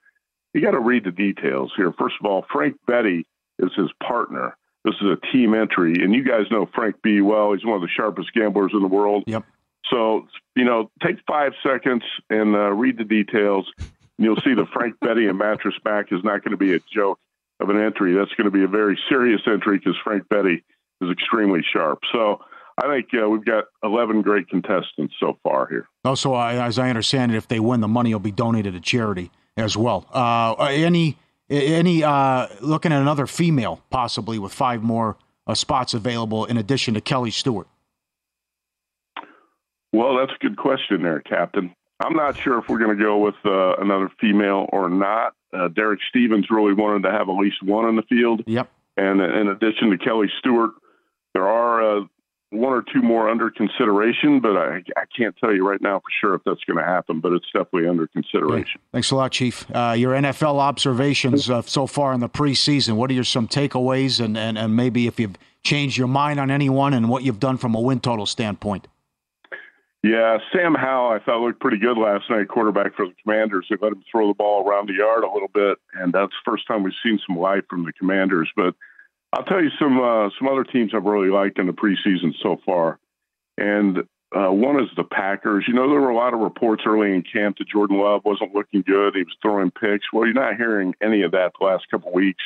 you 0.52 0.60
got 0.60 0.72
to 0.72 0.80
read 0.80 1.04
the 1.04 1.12
details 1.12 1.72
here. 1.76 1.92
First 1.96 2.16
of 2.20 2.26
all, 2.26 2.44
Frank 2.52 2.76
Betty 2.86 3.26
is 3.58 3.70
his 3.76 3.90
partner. 4.06 4.56
This 4.84 4.94
is 5.00 5.06
a 5.06 5.32
team 5.32 5.54
entry. 5.54 5.94
And 6.02 6.12
you 6.12 6.24
guys 6.24 6.50
know 6.50 6.68
Frank 6.74 6.96
B. 7.02 7.20
well. 7.20 7.52
He's 7.52 7.64
one 7.64 7.76
of 7.76 7.82
the 7.82 7.88
sharpest 7.88 8.34
gamblers 8.34 8.72
in 8.74 8.80
the 8.80 8.88
world. 8.88 9.24
Yep. 9.26 9.44
So, 9.90 10.26
you 10.56 10.64
know, 10.64 10.90
take 11.02 11.16
five 11.26 11.52
seconds 11.62 12.02
and 12.28 12.54
uh, 12.54 12.72
read 12.72 12.98
the 12.98 13.04
details 13.04 13.70
you'll 14.18 14.40
see 14.44 14.54
the 14.54 14.66
Frank 14.72 14.96
Betty 15.00 15.26
and 15.26 15.38
Mattress 15.38 15.74
Mac 15.84 16.12
is 16.12 16.22
not 16.24 16.44
going 16.44 16.52
to 16.52 16.56
be 16.56 16.74
a 16.74 16.80
joke 16.92 17.18
of 17.60 17.68
an 17.68 17.80
entry. 17.80 18.14
That's 18.14 18.32
going 18.34 18.46
to 18.46 18.50
be 18.50 18.64
a 18.64 18.68
very 18.68 18.98
serious 19.08 19.40
entry 19.46 19.78
because 19.78 19.96
Frank 20.02 20.28
Betty 20.28 20.64
is 21.00 21.10
extremely 21.10 21.60
sharp. 21.72 22.00
So 22.12 22.40
I 22.78 22.88
think 22.88 23.08
uh, 23.14 23.28
we've 23.28 23.44
got 23.44 23.64
11 23.82 24.22
great 24.22 24.48
contestants 24.48 25.14
so 25.20 25.38
far 25.42 25.66
here. 25.68 25.88
Also, 26.04 26.34
as 26.36 26.78
I 26.78 26.88
understand 26.88 27.32
it, 27.32 27.36
if 27.36 27.48
they 27.48 27.60
win, 27.60 27.80
the 27.80 27.88
money 27.88 28.14
will 28.14 28.20
be 28.20 28.32
donated 28.32 28.74
to 28.74 28.80
charity 28.80 29.30
as 29.56 29.76
well. 29.76 30.06
Uh, 30.12 30.54
any 30.64 31.16
any 31.50 32.02
uh, 32.02 32.46
looking 32.60 32.92
at 32.92 33.02
another 33.02 33.26
female 33.26 33.82
possibly 33.90 34.38
with 34.38 34.52
five 34.52 34.82
more 34.82 35.16
uh, 35.46 35.54
spots 35.54 35.92
available 35.92 36.46
in 36.46 36.56
addition 36.56 36.94
to 36.94 37.00
Kelly 37.00 37.30
Stewart? 37.30 37.68
Well, 39.92 40.16
that's 40.16 40.32
a 40.32 40.38
good 40.42 40.56
question 40.56 41.02
there, 41.02 41.20
Captain. 41.20 41.74
I'm 42.02 42.14
not 42.14 42.36
sure 42.36 42.58
if 42.58 42.68
we're 42.68 42.78
going 42.78 42.96
to 42.96 43.02
go 43.02 43.18
with 43.18 43.34
uh, 43.44 43.76
another 43.76 44.10
female 44.20 44.66
or 44.72 44.88
not. 44.88 45.34
Uh, 45.52 45.68
Derek 45.68 46.00
Stevens 46.08 46.46
really 46.50 46.72
wanted 46.74 47.02
to 47.04 47.10
have 47.10 47.28
at 47.28 47.36
least 47.36 47.62
one 47.62 47.88
in 47.88 47.96
the 47.96 48.02
field. 48.02 48.42
Yep. 48.46 48.70
And 48.96 49.20
in 49.20 49.48
addition 49.48 49.90
to 49.90 49.98
Kelly 49.98 50.30
Stewart, 50.38 50.70
there 51.34 51.46
are 51.46 51.98
uh, 51.98 52.04
one 52.50 52.72
or 52.72 52.82
two 52.92 53.00
more 53.00 53.28
under 53.28 53.50
consideration, 53.50 54.40
but 54.40 54.56
I, 54.56 54.82
I 54.96 55.04
can't 55.16 55.34
tell 55.38 55.54
you 55.54 55.66
right 55.66 55.80
now 55.80 56.00
for 56.00 56.10
sure 56.20 56.34
if 56.34 56.42
that's 56.44 56.62
going 56.64 56.78
to 56.78 56.84
happen, 56.84 57.20
but 57.20 57.32
it's 57.32 57.46
definitely 57.52 57.88
under 57.88 58.06
consideration. 58.06 58.80
Thanks 58.92 59.10
a 59.10 59.16
lot, 59.16 59.32
Chief. 59.32 59.66
Uh, 59.74 59.94
your 59.96 60.12
NFL 60.12 60.58
observations 60.58 61.48
uh, 61.48 61.62
so 61.62 61.86
far 61.86 62.12
in 62.12 62.20
the 62.20 62.28
preseason, 62.28 62.94
what 62.94 63.10
are 63.10 63.14
your 63.14 63.24
some 63.24 63.48
takeaways 63.48 64.22
and, 64.22 64.36
and, 64.36 64.58
and 64.58 64.76
maybe 64.76 65.06
if 65.06 65.18
you've 65.18 65.36
changed 65.64 65.96
your 65.96 66.08
mind 66.08 66.38
on 66.38 66.50
anyone 66.50 66.92
and 66.92 67.08
what 67.08 67.22
you've 67.22 67.40
done 67.40 67.56
from 67.56 67.74
a 67.74 67.80
win 67.80 68.00
total 68.00 68.26
standpoint? 68.26 68.86
Yeah, 70.02 70.38
Sam 70.52 70.74
Howell, 70.74 71.12
I 71.12 71.20
thought 71.20 71.40
looked 71.40 71.60
pretty 71.60 71.78
good 71.78 71.96
last 71.96 72.24
night, 72.28 72.48
quarterback 72.48 72.96
for 72.96 73.06
the 73.06 73.14
Commanders. 73.22 73.66
They 73.70 73.76
let 73.80 73.92
him 73.92 74.02
throw 74.10 74.26
the 74.26 74.34
ball 74.34 74.68
around 74.68 74.88
the 74.88 74.94
yard 74.94 75.22
a 75.22 75.30
little 75.32 75.50
bit, 75.52 75.78
and 75.94 76.12
that's 76.12 76.32
the 76.32 76.50
first 76.50 76.66
time 76.66 76.82
we've 76.82 76.92
seen 77.04 77.20
some 77.24 77.38
life 77.38 77.62
from 77.70 77.84
the 77.84 77.92
Commanders. 77.92 78.50
But 78.56 78.74
I'll 79.32 79.44
tell 79.44 79.62
you 79.62 79.70
some 79.78 80.00
uh, 80.00 80.30
some 80.38 80.48
other 80.48 80.64
teams 80.64 80.90
I've 80.92 81.04
really 81.04 81.30
liked 81.30 81.58
in 81.60 81.66
the 81.66 81.72
preseason 81.72 82.32
so 82.42 82.56
far, 82.66 82.98
and 83.56 83.98
uh, 84.34 84.50
one 84.50 84.80
is 84.80 84.88
the 84.96 85.04
Packers. 85.04 85.66
You 85.68 85.74
know, 85.74 85.88
there 85.88 86.00
were 86.00 86.10
a 86.10 86.16
lot 86.16 86.34
of 86.34 86.40
reports 86.40 86.82
early 86.84 87.14
in 87.14 87.22
camp 87.22 87.58
that 87.58 87.68
Jordan 87.68 87.98
Love 87.98 88.22
wasn't 88.24 88.54
looking 88.54 88.82
good. 88.82 89.14
He 89.14 89.22
was 89.22 89.36
throwing 89.40 89.70
picks. 89.70 90.06
Well, 90.12 90.24
you're 90.24 90.34
not 90.34 90.56
hearing 90.56 90.94
any 91.00 91.22
of 91.22 91.30
that 91.30 91.52
the 91.60 91.66
last 91.66 91.84
couple 91.90 92.08
of 92.08 92.14
weeks. 92.14 92.42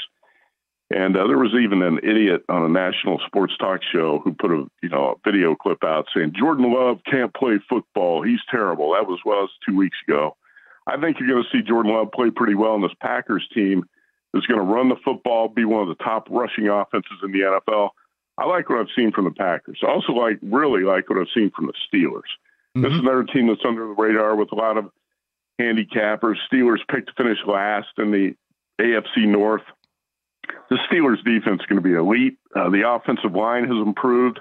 And 0.95 1.17
uh, 1.17 1.27
there 1.27 1.39
was 1.39 1.53
even 1.61 1.83
an 1.83 1.99
idiot 2.05 2.45
on 2.49 2.65
a 2.65 2.69
national 2.69 3.21
sports 3.27 3.57
talk 3.59 3.81
show 3.93 4.21
who 4.23 4.33
put 4.35 4.53
a 4.53 4.67
you 4.83 4.89
know 4.89 5.17
a 5.17 5.29
video 5.29 5.57
clip 5.57 5.83
out 5.83 6.07
saying 6.15 6.35
Jordan 6.39 6.73
Love 6.73 7.01
can't 7.11 7.35
play 7.35 7.59
football. 7.69 8.23
He's 8.23 8.39
terrible. 8.51 8.93
That 8.93 9.09
was 9.09 9.19
was 9.25 9.51
two 9.69 9.77
weeks 9.77 9.97
ago. 10.07 10.37
I 10.87 10.97
think 11.01 11.19
you're 11.19 11.29
going 11.29 11.43
to 11.43 11.59
see 11.59 11.65
Jordan 11.65 11.93
Love 11.93 12.13
play 12.13 12.31
pretty 12.31 12.55
well, 12.55 12.77
in 12.77 12.83
this 12.83 12.93
Packers 13.01 13.47
team 13.53 13.85
is 14.35 14.47
going 14.47 14.61
to 14.61 14.67
run 14.67 14.89
the 14.89 14.97
football, 15.05 15.49
be 15.49 15.65
one 15.65 15.83
of 15.83 15.89
the 15.89 16.03
top 16.03 16.29
rushing 16.31 16.69
offenses 16.69 17.19
in 17.25 17.33
the 17.33 17.41
NFL. 17.41 17.91
I 18.39 18.45
like 18.45 18.69
what 18.69 18.79
I've 18.79 18.95
seen 18.95 19.13
from 19.13 19.25
the 19.25 19.31
Packers. 19.31 19.81
I 19.83 19.91
also 19.91 20.13
like 20.13 20.39
really 20.43 20.83
like 20.83 21.09
what 21.09 21.19
I've 21.19 21.33
seen 21.35 21.51
from 21.57 21.67
the 21.67 21.73
Steelers. 21.89 22.31
Mm-hmm. 22.77 22.83
This 22.83 22.93
is 22.93 22.99
another 23.01 23.25
team 23.25 23.49
that's 23.49 23.65
under 23.67 23.87
the 23.87 23.95
radar 23.95 24.37
with 24.37 24.53
a 24.53 24.55
lot 24.55 24.77
of 24.77 24.91
handicappers. 25.61 26.37
Steelers 26.53 26.81
picked 26.89 27.09
to 27.09 27.15
finish 27.17 27.39
last 27.47 27.89
in 27.99 28.11
the 28.13 28.35
AFC 28.81 29.27
North 29.27 29.63
the 30.71 30.79
Steelers 30.91 31.23
defense 31.25 31.61
is 31.61 31.67
going 31.67 31.83
to 31.83 31.89
be 31.89 31.95
elite. 31.95 32.39
Uh, 32.55 32.71
the 32.71 32.89
offensive 32.89 33.33
line 33.33 33.65
has 33.65 33.77
improved. 33.87 34.41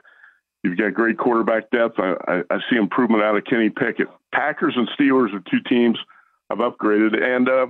You've 0.64 0.78
got 0.78 0.94
great 0.94 1.18
quarterback 1.18 1.70
depth. 1.70 2.00
I, 2.00 2.16
I, 2.28 2.42
I, 2.50 2.58
see 2.70 2.76
improvement 2.78 3.22
out 3.22 3.38
of 3.38 3.46
Kenny 3.46 3.70
Pickett. 3.70 4.08
Packers 4.34 4.76
and 4.76 4.90
Steelers 4.98 5.34
are 5.34 5.44
two 5.52 5.62
teams 5.70 6.00
I've 6.50 6.58
upgraded, 6.58 7.22
and 7.22 7.48
uh, 7.48 7.68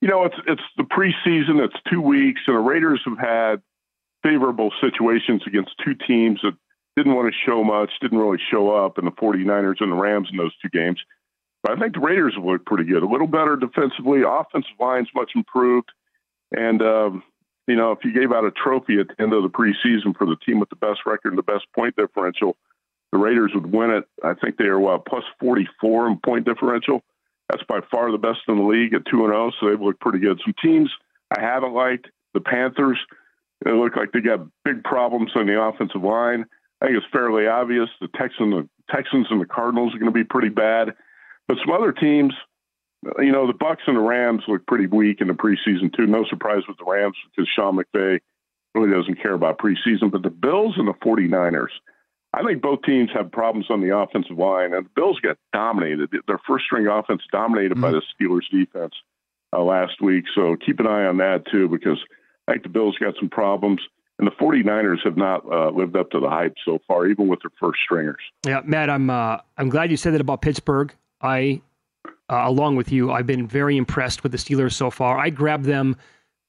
you 0.00 0.08
know 0.08 0.24
it's 0.24 0.34
it's 0.48 0.62
the 0.76 0.82
preseason. 0.82 1.64
It's 1.64 1.76
two 1.88 2.00
weeks, 2.00 2.40
and 2.46 2.56
the 2.56 2.60
Raiders 2.60 3.00
have 3.04 3.18
had 3.18 3.62
favorable 4.22 4.72
situations 4.80 5.42
against 5.46 5.70
two 5.84 5.94
teams 6.06 6.40
that 6.42 6.54
didn't 6.96 7.14
want 7.14 7.32
to 7.32 7.38
show 7.46 7.64
much, 7.64 7.90
didn't 8.00 8.18
really 8.18 8.38
show 8.50 8.70
up, 8.70 8.98
and 8.98 9.06
the 9.06 9.12
49ers 9.12 9.80
and 9.80 9.92
the 9.92 9.96
Rams 9.96 10.28
in 10.30 10.36
those 10.36 10.54
two 10.60 10.68
games. 10.68 11.00
But 11.62 11.72
I 11.72 11.80
think 11.80 11.94
the 11.94 12.00
Raiders 12.00 12.34
have 12.34 12.44
looked 12.44 12.66
pretty 12.66 12.84
good. 12.84 13.02
A 13.02 13.06
little 13.06 13.26
better 13.26 13.56
defensively. 13.56 14.22
Offensive 14.26 14.72
line's 14.80 15.08
much 15.14 15.30
improved. 15.34 15.90
And, 16.50 16.82
um, 16.82 17.22
you 17.66 17.76
know, 17.76 17.92
if 17.92 18.04
you 18.04 18.12
gave 18.12 18.32
out 18.32 18.44
a 18.44 18.50
trophy 18.50 18.98
at 18.98 19.08
the 19.08 19.22
end 19.22 19.32
of 19.32 19.42
the 19.42 19.48
preseason 19.48 20.16
for 20.16 20.26
the 20.26 20.36
team 20.44 20.58
with 20.58 20.68
the 20.70 20.76
best 20.76 21.00
record 21.06 21.30
and 21.30 21.38
the 21.38 21.42
best 21.42 21.64
point 21.74 21.96
differential, 21.96 22.56
the 23.12 23.18
Raiders 23.18 23.52
would 23.54 23.72
win 23.72 23.90
it. 23.90 24.04
I 24.24 24.34
think 24.34 24.56
they 24.56 24.64
are, 24.64 24.80
what, 24.80 25.06
plus 25.06 25.24
44 25.38 26.08
in 26.08 26.18
point 26.24 26.44
differential. 26.44 27.02
That's 27.48 27.62
by 27.64 27.80
far 27.90 28.10
the 28.10 28.18
best 28.18 28.40
in 28.48 28.56
the 28.56 28.62
league 28.62 28.94
at 28.94 29.04
2 29.06 29.24
and 29.24 29.32
0, 29.32 29.52
so 29.60 29.68
they've 29.68 29.80
looked 29.80 30.00
pretty 30.00 30.18
good. 30.18 30.40
Some 30.44 30.54
teams 30.62 30.90
I 31.36 31.40
haven't 31.40 31.74
liked, 31.74 32.08
the 32.34 32.40
Panthers, 32.40 32.98
they 33.64 33.72
look 33.72 33.96
like 33.96 34.12
they 34.12 34.20
got 34.20 34.46
big 34.64 34.82
problems 34.82 35.32
on 35.34 35.46
the 35.46 35.60
offensive 35.60 36.02
line. 36.02 36.46
I 36.80 36.86
think 36.86 36.98
it's 36.98 37.06
fairly 37.12 37.46
obvious 37.46 37.88
the 38.00 38.08
Texans, 38.16 38.54
the 38.54 38.68
Texans 38.92 39.26
and 39.30 39.40
the 39.40 39.46
Cardinals 39.46 39.94
are 39.94 39.98
going 39.98 40.12
to 40.12 40.18
be 40.18 40.24
pretty 40.24 40.48
bad. 40.48 40.94
But 41.46 41.58
some 41.64 41.74
other 41.74 41.92
teams, 41.92 42.34
you 43.18 43.32
know, 43.32 43.46
the 43.46 43.52
Bucks 43.52 43.82
and 43.86 43.96
the 43.96 44.00
Rams 44.00 44.42
look 44.46 44.66
pretty 44.66 44.86
weak 44.86 45.20
in 45.20 45.28
the 45.28 45.34
preseason 45.34 45.94
too. 45.94 46.06
No 46.06 46.24
surprise 46.24 46.62
with 46.68 46.78
the 46.78 46.84
Rams 46.84 47.16
because 47.30 47.48
Sean 47.54 47.76
McVay 47.76 48.20
really 48.74 48.92
doesn't 48.92 49.20
care 49.20 49.34
about 49.34 49.58
preseason. 49.58 50.10
But 50.10 50.22
the 50.22 50.30
Bills 50.30 50.74
and 50.78 50.88
the 50.88 50.94
49ers, 50.94 51.72
I 52.32 52.42
think 52.42 52.62
both 52.62 52.82
teams 52.82 53.10
have 53.14 53.30
problems 53.30 53.66
on 53.70 53.80
the 53.80 53.96
offensive 53.96 54.38
line. 54.38 54.72
And 54.72 54.86
the 54.86 54.90
Bills 54.94 55.18
got 55.20 55.36
dominated. 55.52 56.10
Their 56.26 56.40
first 56.46 56.64
string 56.64 56.86
offense 56.86 57.22
dominated 57.30 57.72
mm-hmm. 57.72 57.82
by 57.82 57.90
the 57.90 58.02
Steelers 58.14 58.48
defense 58.50 58.94
uh, 59.52 59.62
last 59.62 60.00
week. 60.00 60.24
So 60.34 60.56
keep 60.64 60.80
an 60.80 60.86
eye 60.86 61.04
on 61.04 61.18
that 61.18 61.44
too 61.50 61.68
because 61.68 61.98
I 62.48 62.52
think 62.52 62.62
the 62.62 62.68
Bills 62.68 62.96
got 62.98 63.14
some 63.18 63.28
problems. 63.28 63.80
And 64.18 64.28
the 64.28 64.32
49ers 64.32 64.98
have 65.04 65.16
not 65.16 65.42
uh, 65.50 65.70
lived 65.70 65.96
up 65.96 66.10
to 66.10 66.20
the 66.20 66.28
hype 66.28 66.54
so 66.64 66.78
far, 66.86 67.08
even 67.08 67.26
with 67.26 67.40
their 67.40 67.50
first 67.58 67.80
stringers. 67.84 68.20
Yeah, 68.46 68.60
Matt, 68.64 68.88
I'm 68.88 69.10
uh, 69.10 69.38
I'm 69.58 69.68
glad 69.68 69.90
you 69.90 69.96
said 69.96 70.14
that 70.14 70.20
about 70.20 70.42
Pittsburgh. 70.42 70.94
I, 71.20 71.60
uh, 72.32 72.48
along 72.48 72.76
with 72.76 72.90
you, 72.90 73.12
I've 73.12 73.26
been 73.26 73.46
very 73.46 73.76
impressed 73.76 74.22
with 74.22 74.32
the 74.32 74.38
Steelers 74.38 74.72
so 74.72 74.90
far. 74.90 75.18
I 75.18 75.28
grabbed 75.28 75.66
them 75.66 75.96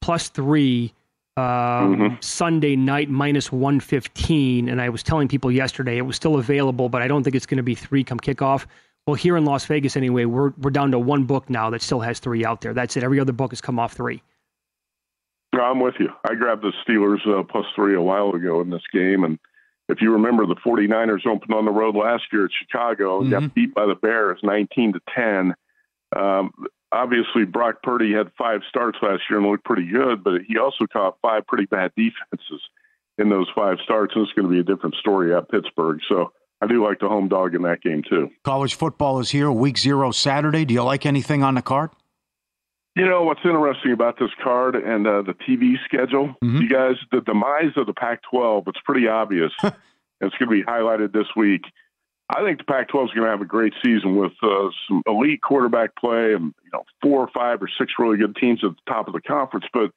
plus 0.01 0.29
three 0.29 0.93
um, 1.35 1.43
mm-hmm. 1.43 2.15
Sunday 2.21 2.77
night 2.77 3.09
minus 3.09 3.51
115. 3.51 4.69
And 4.69 4.81
I 4.81 4.87
was 4.87 5.03
telling 5.03 5.27
people 5.27 5.51
yesterday 5.51 5.97
it 5.97 6.03
was 6.03 6.15
still 6.15 6.35
available, 6.35 6.87
but 6.87 7.01
I 7.01 7.07
don't 7.07 7.23
think 7.23 7.35
it's 7.35 7.45
going 7.45 7.57
to 7.57 7.63
be 7.63 7.75
three 7.75 8.03
come 8.03 8.19
kickoff. 8.19 8.65
Well, 9.05 9.15
here 9.15 9.35
in 9.35 9.43
Las 9.43 9.65
Vegas, 9.65 9.97
anyway, 9.97 10.23
we're, 10.23 10.53
we're 10.57 10.71
down 10.71 10.91
to 10.91 10.99
one 10.99 11.25
book 11.25 11.49
now 11.49 11.69
that 11.71 11.81
still 11.81 11.99
has 11.99 12.19
three 12.19 12.45
out 12.45 12.61
there. 12.61 12.73
That's 12.73 12.95
it. 12.95 13.03
Every 13.03 13.19
other 13.19 13.33
book 13.33 13.51
has 13.51 13.59
come 13.59 13.77
off 13.77 13.91
three. 13.91 14.23
I'm 15.51 15.81
with 15.81 15.95
you. 15.99 16.09
I 16.23 16.35
grabbed 16.35 16.63
the 16.63 16.71
Steelers 16.87 17.27
uh, 17.27 17.43
plus 17.43 17.65
three 17.75 17.95
a 17.95 18.01
while 18.01 18.31
ago 18.31 18.61
in 18.61 18.69
this 18.69 18.81
game, 18.93 19.23
and 19.23 19.37
if 19.89 20.01
you 20.01 20.13
remember, 20.13 20.45
the 20.45 20.55
49ers 20.55 21.27
opened 21.27 21.53
on 21.53 21.65
the 21.65 21.71
road 21.71 21.95
last 21.95 22.23
year 22.31 22.45
at 22.45 22.51
Chicago 22.57 23.19
and 23.19 23.31
mm-hmm. 23.31 23.47
got 23.47 23.53
beat 23.53 23.73
by 23.75 23.85
the 23.85 23.95
Bears 23.95 24.39
19 24.41 24.93
to 24.93 24.99
10. 25.13 25.53
Um, 26.15 26.51
obviously, 26.91 27.45
Brock 27.45 27.83
Purdy 27.83 28.13
had 28.13 28.31
five 28.37 28.61
starts 28.69 28.97
last 29.01 29.23
year 29.29 29.39
and 29.39 29.49
looked 29.49 29.65
pretty 29.65 29.87
good, 29.87 30.23
but 30.23 30.41
he 30.47 30.57
also 30.57 30.85
caught 30.91 31.17
five 31.21 31.45
pretty 31.47 31.65
bad 31.65 31.91
defenses 31.95 32.61
in 33.17 33.29
those 33.29 33.47
five 33.55 33.77
starts, 33.83 34.13
and 34.15 34.23
it's 34.23 34.33
going 34.33 34.47
to 34.47 34.51
be 34.53 34.59
a 34.59 34.63
different 34.63 34.95
story 34.95 35.35
at 35.35 35.49
Pittsburgh. 35.49 35.99
So 36.09 36.31
I 36.61 36.67
do 36.67 36.83
like 36.83 36.99
the 36.99 37.09
home 37.09 37.27
dog 37.27 37.55
in 37.55 37.61
that 37.63 37.81
game, 37.81 38.03
too. 38.07 38.29
College 38.43 38.75
football 38.75 39.19
is 39.19 39.29
here, 39.29 39.51
week 39.51 39.77
zero 39.77 40.11
Saturday. 40.11 40.65
Do 40.65 40.73
you 40.73 40.83
like 40.83 41.05
anything 41.05 41.43
on 41.43 41.55
the 41.55 41.61
card? 41.61 41.91
You 42.95 43.07
know 43.07 43.23
what's 43.23 43.41
interesting 43.43 43.91
about 43.91 44.19
this 44.19 44.29
card 44.43 44.75
and 44.75 45.07
uh, 45.07 45.23
the 45.23 45.33
TV 45.33 45.75
schedule, 45.85 46.35
mm-hmm. 46.43 46.57
you 46.57 46.69
guys, 46.69 46.95
the 47.11 47.21
demise 47.21 47.71
of 47.75 47.87
the 47.87 47.93
Pac-12. 47.93 48.67
It's 48.67 48.79
pretty 48.85 49.07
obvious. 49.07 49.51
it's 49.63 50.35
going 50.37 50.39
to 50.39 50.47
be 50.47 50.63
highlighted 50.63 51.11
this 51.11 51.25
week. 51.35 51.63
I 52.35 52.43
think 52.43 52.57
the 52.57 52.63
Pac-12 52.63 53.05
is 53.05 53.11
going 53.11 53.25
to 53.25 53.29
have 53.29 53.41
a 53.41 53.45
great 53.45 53.73
season 53.83 54.15
with 54.15 54.31
uh, 54.41 54.69
some 54.87 55.03
elite 55.05 55.41
quarterback 55.41 55.95
play 55.95 56.33
and 56.33 56.53
you 56.63 56.71
know 56.71 56.83
four 57.01 57.19
or 57.21 57.29
five 57.33 57.61
or 57.61 57.69
six 57.77 57.93
really 57.99 58.17
good 58.17 58.35
teams 58.35 58.63
at 58.63 58.71
the 58.71 58.91
top 58.91 59.07
of 59.07 59.13
the 59.13 59.21
conference. 59.21 59.65
But 59.73 59.91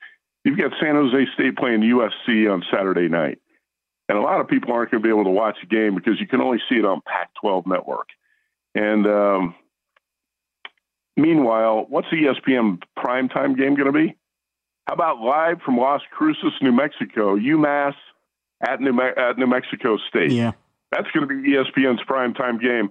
you've 0.45 0.59
got 0.59 0.73
San 0.81 0.95
Jose 0.95 1.27
State 1.35 1.57
playing 1.57 1.81
USC 1.81 2.53
on 2.53 2.63
Saturday 2.71 3.09
night, 3.09 3.39
and 4.09 4.19
a 4.19 4.21
lot 4.21 4.41
of 4.41 4.49
people 4.49 4.73
aren't 4.73 4.91
going 4.91 5.03
to 5.03 5.07
be 5.07 5.13
able 5.13 5.25
to 5.25 5.31
watch 5.31 5.57
the 5.61 5.67
game 5.67 5.95
because 5.95 6.21
you 6.21 6.27
can 6.27 6.41
only 6.41 6.59
see 6.69 6.77
it 6.77 6.85
on 6.85 7.01
Pac-12 7.07 7.67
Network. 7.67 8.09
And 8.75 9.07
um, 9.07 9.55
Meanwhile, 11.17 11.87
what's 11.89 12.09
the 12.11 12.17
ESPN 12.17 12.83
primetime 12.99 13.57
game 13.57 13.75
going 13.75 13.87
to 13.87 13.93
be? 13.93 14.15
How 14.87 14.95
about 14.95 15.21
live 15.21 15.61
from 15.65 15.79
Las 15.79 16.03
Cruces, 16.13 16.53
New 16.61 16.73
Mexico, 16.73 17.37
UMass 17.37 17.95
at 18.61 18.81
New, 18.81 18.93
Me- 18.93 19.15
at 19.17 19.39
New 19.39 19.47
Mexico 19.47 19.97
State? 20.09 20.31
Yeah. 20.31 20.53
That's 20.93 21.09
going 21.13 21.29
to 21.29 21.43
be 21.43 21.51
ESPN's 21.51 22.03
primetime 22.09 22.61
game. 22.61 22.91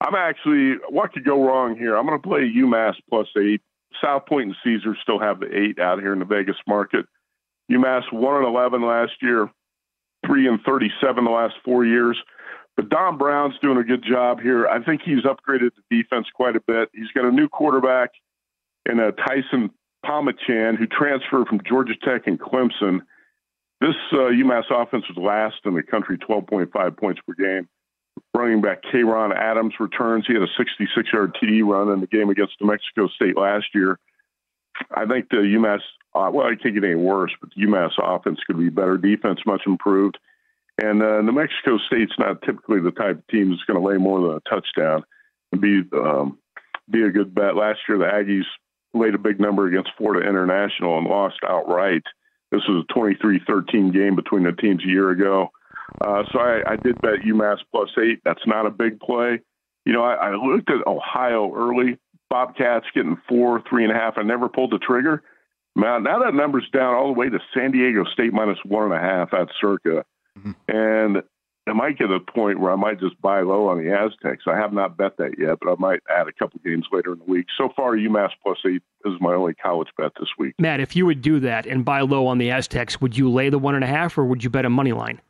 I'm 0.00 0.14
actually, 0.14 0.74
what 0.90 1.12
could 1.12 1.24
go 1.24 1.46
wrong 1.46 1.76
here? 1.76 1.96
I'm 1.96 2.06
going 2.06 2.20
to 2.20 2.26
play 2.28 2.40
UMass 2.40 2.94
plus 3.08 3.28
eight. 3.38 3.62
South 4.02 4.26
Point 4.26 4.48
and 4.48 4.56
Caesars 4.62 4.98
still 5.02 5.18
have 5.18 5.40
the 5.40 5.46
eight 5.46 5.78
out 5.78 6.00
here 6.00 6.12
in 6.12 6.18
the 6.18 6.24
Vegas 6.24 6.56
market. 6.66 7.06
UMass 7.70 8.12
1 8.12 8.36
and 8.36 8.46
11 8.46 8.82
last 8.82 9.12
year, 9.22 9.50
3 10.26 10.48
and 10.48 10.60
37 10.66 11.24
the 11.24 11.30
last 11.30 11.54
four 11.64 11.84
years. 11.84 12.18
But 12.76 12.90
Don 12.90 13.16
Brown's 13.16 13.54
doing 13.62 13.78
a 13.78 13.84
good 13.84 14.04
job 14.04 14.40
here. 14.40 14.68
I 14.68 14.82
think 14.82 15.00
he's 15.02 15.22
upgraded 15.22 15.70
the 15.90 16.02
defense 16.02 16.26
quite 16.34 16.56
a 16.56 16.60
bit. 16.60 16.90
He's 16.92 17.10
got 17.14 17.24
a 17.24 17.30
new 17.30 17.48
quarterback 17.48 18.10
in 18.84 19.00
a 19.00 19.12
Taisun 19.12 19.70
Phommachanh 20.04 20.76
who 20.76 20.86
transferred 20.86 21.48
from 21.48 21.60
Georgia 21.66 21.94
Tech 22.04 22.26
and 22.26 22.38
Clemson. 22.38 23.00
This 23.80 23.94
uh, 24.12 24.32
UMass 24.32 24.64
offense 24.70 25.04
was 25.08 25.18
last 25.18 25.56
in 25.64 25.74
the 25.74 25.82
country, 25.82 26.18
12.5 26.18 26.96
points 26.96 27.20
per 27.26 27.34
game. 27.34 27.68
Running 28.34 28.62
back 28.62 28.82
Kayron 28.82 29.36
Adams 29.36 29.74
returns. 29.78 30.24
He 30.26 30.32
had 30.32 30.42
a 30.42 30.48
66 30.56 31.12
yard 31.12 31.36
TD 31.40 31.62
run 31.64 31.92
in 31.92 32.00
the 32.00 32.06
game 32.06 32.30
against 32.30 32.54
New 32.60 32.68
Mexico 32.68 33.08
State 33.08 33.36
last 33.36 33.66
year. 33.74 33.98
I 34.94 35.06
think 35.06 35.28
the 35.30 35.36
UMass, 35.36 35.80
uh, 36.14 36.30
well, 36.32 36.46
I 36.46 36.54
can't 36.54 36.74
get 36.74 36.84
any 36.84 36.94
worse, 36.94 37.32
but 37.40 37.50
the 37.54 37.62
UMass 37.62 37.92
offense 37.98 38.38
could 38.46 38.58
be 38.58 38.68
better. 38.68 38.96
Defense 38.96 39.40
much 39.46 39.62
improved. 39.66 40.18
And 40.78 41.02
uh, 41.02 41.22
New 41.22 41.32
Mexico 41.32 41.78
State's 41.86 42.18
not 42.18 42.42
typically 42.42 42.80
the 42.80 42.90
type 42.90 43.18
of 43.18 43.26
team 43.28 43.50
that's 43.50 43.64
going 43.64 43.80
to 43.80 43.86
lay 43.86 43.96
more 43.96 44.20
than 44.20 44.36
a 44.36 44.40
touchdown 44.48 45.04
and 45.52 45.60
be 45.60 45.82
um, 45.94 46.38
be 46.90 47.02
a 47.02 47.10
good 47.10 47.34
bet. 47.34 47.56
Last 47.56 47.80
year, 47.88 47.98
the 47.98 48.04
Aggies 48.04 48.44
laid 48.94 49.14
a 49.14 49.18
big 49.18 49.40
number 49.40 49.66
against 49.66 49.90
Florida 49.96 50.28
International 50.28 50.98
and 50.98 51.06
lost 51.06 51.36
outright. 51.46 52.02
This 52.50 52.62
was 52.68 52.84
a 52.88 52.92
23-13 52.92 53.92
game 53.92 54.16
between 54.16 54.44
the 54.44 54.52
teams 54.52 54.84
a 54.84 54.88
year 54.88 55.10
ago. 55.10 55.50
Uh, 56.00 56.22
so 56.32 56.38
I, 56.38 56.72
I 56.72 56.76
did 56.76 57.00
bet 57.00 57.20
UMass 57.26 57.58
plus 57.70 57.90
eight. 57.98 58.20
That's 58.24 58.46
not 58.46 58.66
a 58.66 58.70
big 58.70 59.00
play. 59.00 59.40
You 59.84 59.92
know, 59.92 60.02
I, 60.02 60.14
I 60.14 60.34
looked 60.34 60.70
at 60.70 60.86
Ohio 60.86 61.52
early. 61.54 61.98
Bobcats 62.28 62.86
getting 62.94 63.18
four, 63.28 63.62
three 63.68 63.84
and 63.84 63.92
a 63.92 63.96
half. 63.96 64.14
I 64.16 64.22
never 64.22 64.48
pulled 64.48 64.72
the 64.72 64.78
trigger. 64.78 65.22
Now, 65.76 65.98
now 65.98 66.18
that 66.24 66.34
number's 66.34 66.68
down 66.72 66.94
all 66.94 67.12
the 67.12 67.18
way 67.18 67.28
to 67.28 67.38
San 67.54 67.70
Diego 67.70 68.04
State 68.12 68.32
minus 68.32 68.58
one 68.64 68.84
and 68.84 68.94
a 68.94 68.98
half 68.98 69.32
at 69.32 69.48
circa. 69.60 70.04
Mm-hmm. 70.38 70.52
And 70.68 71.22
I 71.68 71.72
might 71.72 71.98
get 71.98 72.10
a 72.12 72.20
point 72.20 72.60
where 72.60 72.72
I 72.72 72.76
might 72.76 73.00
just 73.00 73.20
buy 73.20 73.40
low 73.40 73.66
on 73.68 73.78
the 73.78 73.90
Aztecs. 73.90 74.44
I 74.46 74.56
have 74.56 74.72
not 74.72 74.96
bet 74.96 75.16
that 75.16 75.36
yet, 75.36 75.58
but 75.60 75.72
I 75.72 75.74
might 75.78 76.00
add 76.08 76.28
a 76.28 76.32
couple 76.32 76.60
games 76.64 76.86
later 76.92 77.14
in 77.14 77.18
the 77.18 77.24
week. 77.24 77.46
So 77.58 77.70
far, 77.74 77.96
UMass 77.96 78.30
plus 78.40 78.58
eight 78.64 78.82
is 79.04 79.14
my 79.20 79.34
only 79.34 79.54
college 79.54 79.88
bet 79.98 80.12
this 80.18 80.28
week. 80.38 80.54
Matt, 80.60 80.78
if 80.78 80.94
you 80.94 81.06
would 81.06 81.22
do 81.22 81.40
that 81.40 81.66
and 81.66 81.84
buy 81.84 82.02
low 82.02 82.28
on 82.28 82.38
the 82.38 82.52
Aztecs, 82.52 83.00
would 83.00 83.18
you 83.18 83.28
lay 83.28 83.50
the 83.50 83.58
one 83.58 83.74
and 83.74 83.82
a 83.82 83.88
half, 83.88 84.16
or 84.16 84.24
would 84.24 84.44
you 84.44 84.50
bet 84.50 84.64
a 84.64 84.70
money 84.70 84.92
line? 84.92 85.20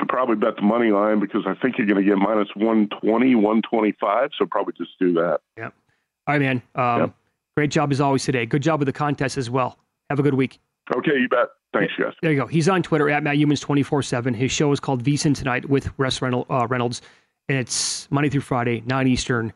I'd 0.00 0.08
probably 0.08 0.36
bet 0.36 0.56
the 0.56 0.62
money 0.62 0.92
line 0.92 1.18
because 1.18 1.42
I 1.44 1.54
think 1.54 1.76
you're 1.76 1.88
going 1.88 2.02
to 2.02 2.08
get 2.08 2.18
minus 2.18 2.48
120, 2.54 3.34
125. 3.34 4.30
So 4.38 4.46
probably 4.46 4.74
just 4.78 4.96
do 5.00 5.12
that. 5.14 5.40
Yeah. 5.58 5.64
All 5.64 6.38
right, 6.38 6.40
man. 6.40 6.62
Um, 6.76 7.00
yep. 7.00 7.14
Great 7.56 7.70
job 7.70 7.90
as 7.90 8.00
always 8.00 8.24
today. 8.24 8.46
Good 8.46 8.62
job 8.62 8.80
with 8.80 8.86
the 8.86 8.92
contest 8.92 9.36
as 9.36 9.50
well. 9.50 9.76
Have 10.08 10.18
a 10.18 10.22
good 10.22 10.34
week. 10.34 10.60
Okay, 10.96 11.18
you 11.18 11.28
bet. 11.28 11.48
Thanks, 11.72 11.92
guys. 11.98 12.12
There 12.20 12.32
you 12.32 12.38
go. 12.38 12.46
He's 12.46 12.68
on 12.68 12.82
Twitter 12.82 13.08
at 13.08 13.22
Matt 13.22 13.36
Youmans 13.36 13.60
24 13.60 14.02
7. 14.02 14.34
His 14.34 14.52
show 14.52 14.72
is 14.72 14.80
called 14.80 15.02
VSIN 15.02 15.34
Tonight 15.34 15.68
with 15.68 15.90
Russ 15.96 16.20
uh, 16.22 16.66
Reynolds, 16.68 17.00
and 17.48 17.58
it's 17.58 18.10
Monday 18.10 18.28
through 18.28 18.42
Friday, 18.42 18.82
9 18.86 19.06
Eastern, 19.08 19.52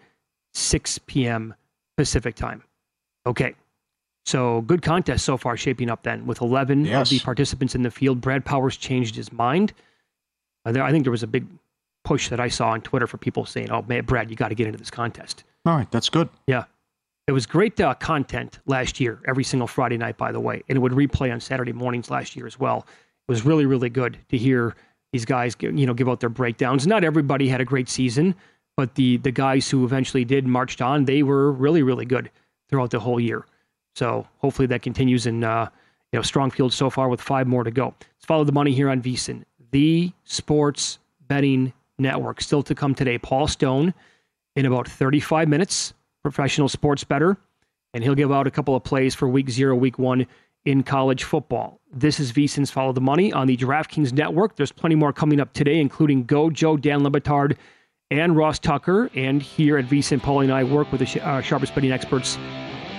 6 0.54 0.98
p.m. 1.06 1.54
Pacific 1.96 2.34
time. 2.34 2.62
Okay. 3.26 3.54
So 4.24 4.62
good 4.62 4.82
contest 4.82 5.24
so 5.24 5.36
far 5.36 5.56
shaping 5.56 5.88
up 5.88 6.02
then 6.02 6.26
with 6.26 6.40
11 6.40 6.84
yes. 6.84 7.02
of 7.02 7.10
the 7.10 7.24
participants 7.24 7.74
in 7.74 7.82
the 7.82 7.90
field. 7.90 8.20
Brad 8.20 8.44
Powers 8.44 8.76
changed 8.76 9.14
his 9.14 9.32
mind. 9.32 9.72
Uh, 10.64 10.72
there, 10.72 10.82
I 10.82 10.90
think 10.90 11.04
there 11.04 11.12
was 11.12 11.22
a 11.22 11.28
big 11.28 11.46
push 12.02 12.28
that 12.30 12.40
I 12.40 12.48
saw 12.48 12.70
on 12.70 12.80
Twitter 12.80 13.06
for 13.06 13.18
people 13.18 13.44
saying, 13.44 13.70
oh, 13.70 13.82
man, 13.82 14.04
Brad, 14.04 14.30
you 14.30 14.36
got 14.36 14.48
to 14.48 14.54
get 14.54 14.66
into 14.66 14.78
this 14.78 14.90
contest. 14.90 15.44
All 15.64 15.76
right. 15.76 15.90
That's 15.92 16.08
good. 16.08 16.28
Yeah. 16.46 16.64
It 17.26 17.32
was 17.32 17.44
great 17.44 17.80
uh, 17.80 17.94
content 17.94 18.60
last 18.66 19.00
year, 19.00 19.20
every 19.26 19.42
single 19.42 19.66
Friday 19.66 19.96
night, 19.96 20.16
by 20.16 20.30
the 20.30 20.38
way, 20.38 20.62
and 20.68 20.76
it 20.76 20.80
would 20.80 20.92
replay 20.92 21.32
on 21.32 21.40
Saturday 21.40 21.72
mornings 21.72 22.08
last 22.08 22.36
year 22.36 22.46
as 22.46 22.60
well. 22.60 22.86
It 23.28 23.32
was 23.32 23.44
really, 23.44 23.66
really 23.66 23.90
good 23.90 24.16
to 24.28 24.38
hear 24.38 24.76
these 25.12 25.24
guys, 25.24 25.56
you 25.60 25.86
know, 25.86 25.94
give 25.94 26.08
out 26.08 26.20
their 26.20 26.28
breakdowns. 26.28 26.86
Not 26.86 27.02
everybody 27.02 27.48
had 27.48 27.60
a 27.60 27.64
great 27.64 27.88
season, 27.88 28.34
but 28.76 28.94
the 28.94 29.16
the 29.16 29.32
guys 29.32 29.68
who 29.68 29.84
eventually 29.84 30.24
did 30.24 30.46
marched 30.46 30.80
on, 30.80 31.04
they 31.04 31.24
were 31.24 31.50
really, 31.50 31.82
really 31.82 32.04
good 32.04 32.30
throughout 32.68 32.90
the 32.90 33.00
whole 33.00 33.18
year. 33.18 33.44
So 33.96 34.26
hopefully 34.38 34.66
that 34.66 34.82
continues 34.82 35.26
in 35.26 35.42
uh, 35.42 35.68
you 36.12 36.18
know 36.18 36.22
strong 36.22 36.50
field 36.50 36.72
so 36.72 36.90
far 36.90 37.08
with 37.08 37.20
five 37.20 37.48
more 37.48 37.64
to 37.64 37.72
go. 37.72 37.86
Let's 37.86 38.26
follow 38.26 38.44
the 38.44 38.52
money 38.52 38.72
here 38.72 38.88
on 38.88 39.02
VSIN, 39.02 39.42
the 39.72 40.12
sports 40.24 40.98
betting 41.26 41.72
network. 41.98 42.40
Still 42.40 42.62
to 42.62 42.74
come 42.74 42.94
today, 42.94 43.18
Paul 43.18 43.48
Stone 43.48 43.94
in 44.54 44.66
about 44.66 44.86
35 44.88 45.48
minutes, 45.48 45.92
professional 46.26 46.68
sports 46.68 47.04
better, 47.04 47.36
and 47.94 48.02
he'll 48.02 48.16
give 48.16 48.32
out 48.32 48.48
a 48.48 48.50
couple 48.50 48.74
of 48.74 48.82
plays 48.82 49.14
for 49.14 49.28
week 49.28 49.48
zero, 49.48 49.76
week 49.76 49.96
one 49.96 50.26
in 50.64 50.82
college 50.82 51.22
football. 51.22 51.80
This 51.92 52.18
is 52.18 52.32
VSIN's 52.32 52.68
Follow 52.68 52.92
the 52.92 53.00
Money 53.00 53.32
on 53.32 53.46
the 53.46 53.56
DraftKings 53.56 54.12
Network. 54.12 54.56
There's 54.56 54.72
plenty 54.72 54.96
more 54.96 55.12
coming 55.12 55.38
up 55.38 55.52
today, 55.52 55.78
including 55.78 56.24
Go 56.24 56.50
Joe, 56.50 56.76
Dan 56.76 57.04
Le 57.04 57.12
Batard, 57.12 57.56
and 58.10 58.36
Ross 58.36 58.58
Tucker. 58.58 59.08
And 59.14 59.40
here 59.40 59.78
at 59.78 59.84
VSIN, 59.84 60.20
Paulie 60.20 60.42
and 60.42 60.52
I 60.52 60.64
work 60.64 60.90
with 60.90 61.00
the 61.00 61.24
uh, 61.24 61.40
sharpest 61.42 61.76
betting 61.76 61.92
experts 61.92 62.36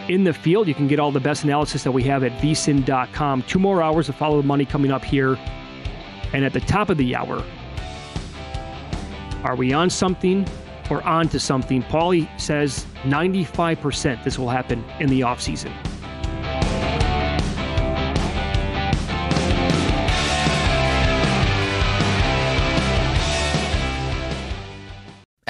in 0.08 0.24
the 0.24 0.32
field. 0.32 0.70
You 0.70 0.74
can 0.74 0.88
get 0.88 0.98
all 0.98 1.12
the 1.12 1.20
best 1.20 1.44
analysis 1.44 1.84
that 1.84 1.92
we 1.92 2.04
have 2.04 2.24
at 2.24 2.32
vsin.com. 2.42 3.44
Two 3.44 3.60
more 3.60 3.84
hours 3.84 4.08
of 4.08 4.16
Follow 4.16 4.42
the 4.42 4.48
Money 4.48 4.64
coming 4.64 4.90
up 4.90 5.04
here. 5.04 5.38
And 6.32 6.46
at 6.46 6.54
the 6.54 6.62
top 6.62 6.90
of 6.90 6.98
the 6.98 7.14
hour, 7.14 7.44
are 9.44 9.58
we 9.58 9.74
on 9.74 9.90
something 9.90 10.48
or 10.90 11.02
onto 11.04 11.40
something? 11.40 11.84
Paulie 11.84 12.28
says 12.40 12.86
95% 13.04 14.24
this 14.24 14.38
will 14.40 14.50
happen 14.50 14.84
in 15.00 15.10
the 15.10 15.22
offseason. 15.22 15.74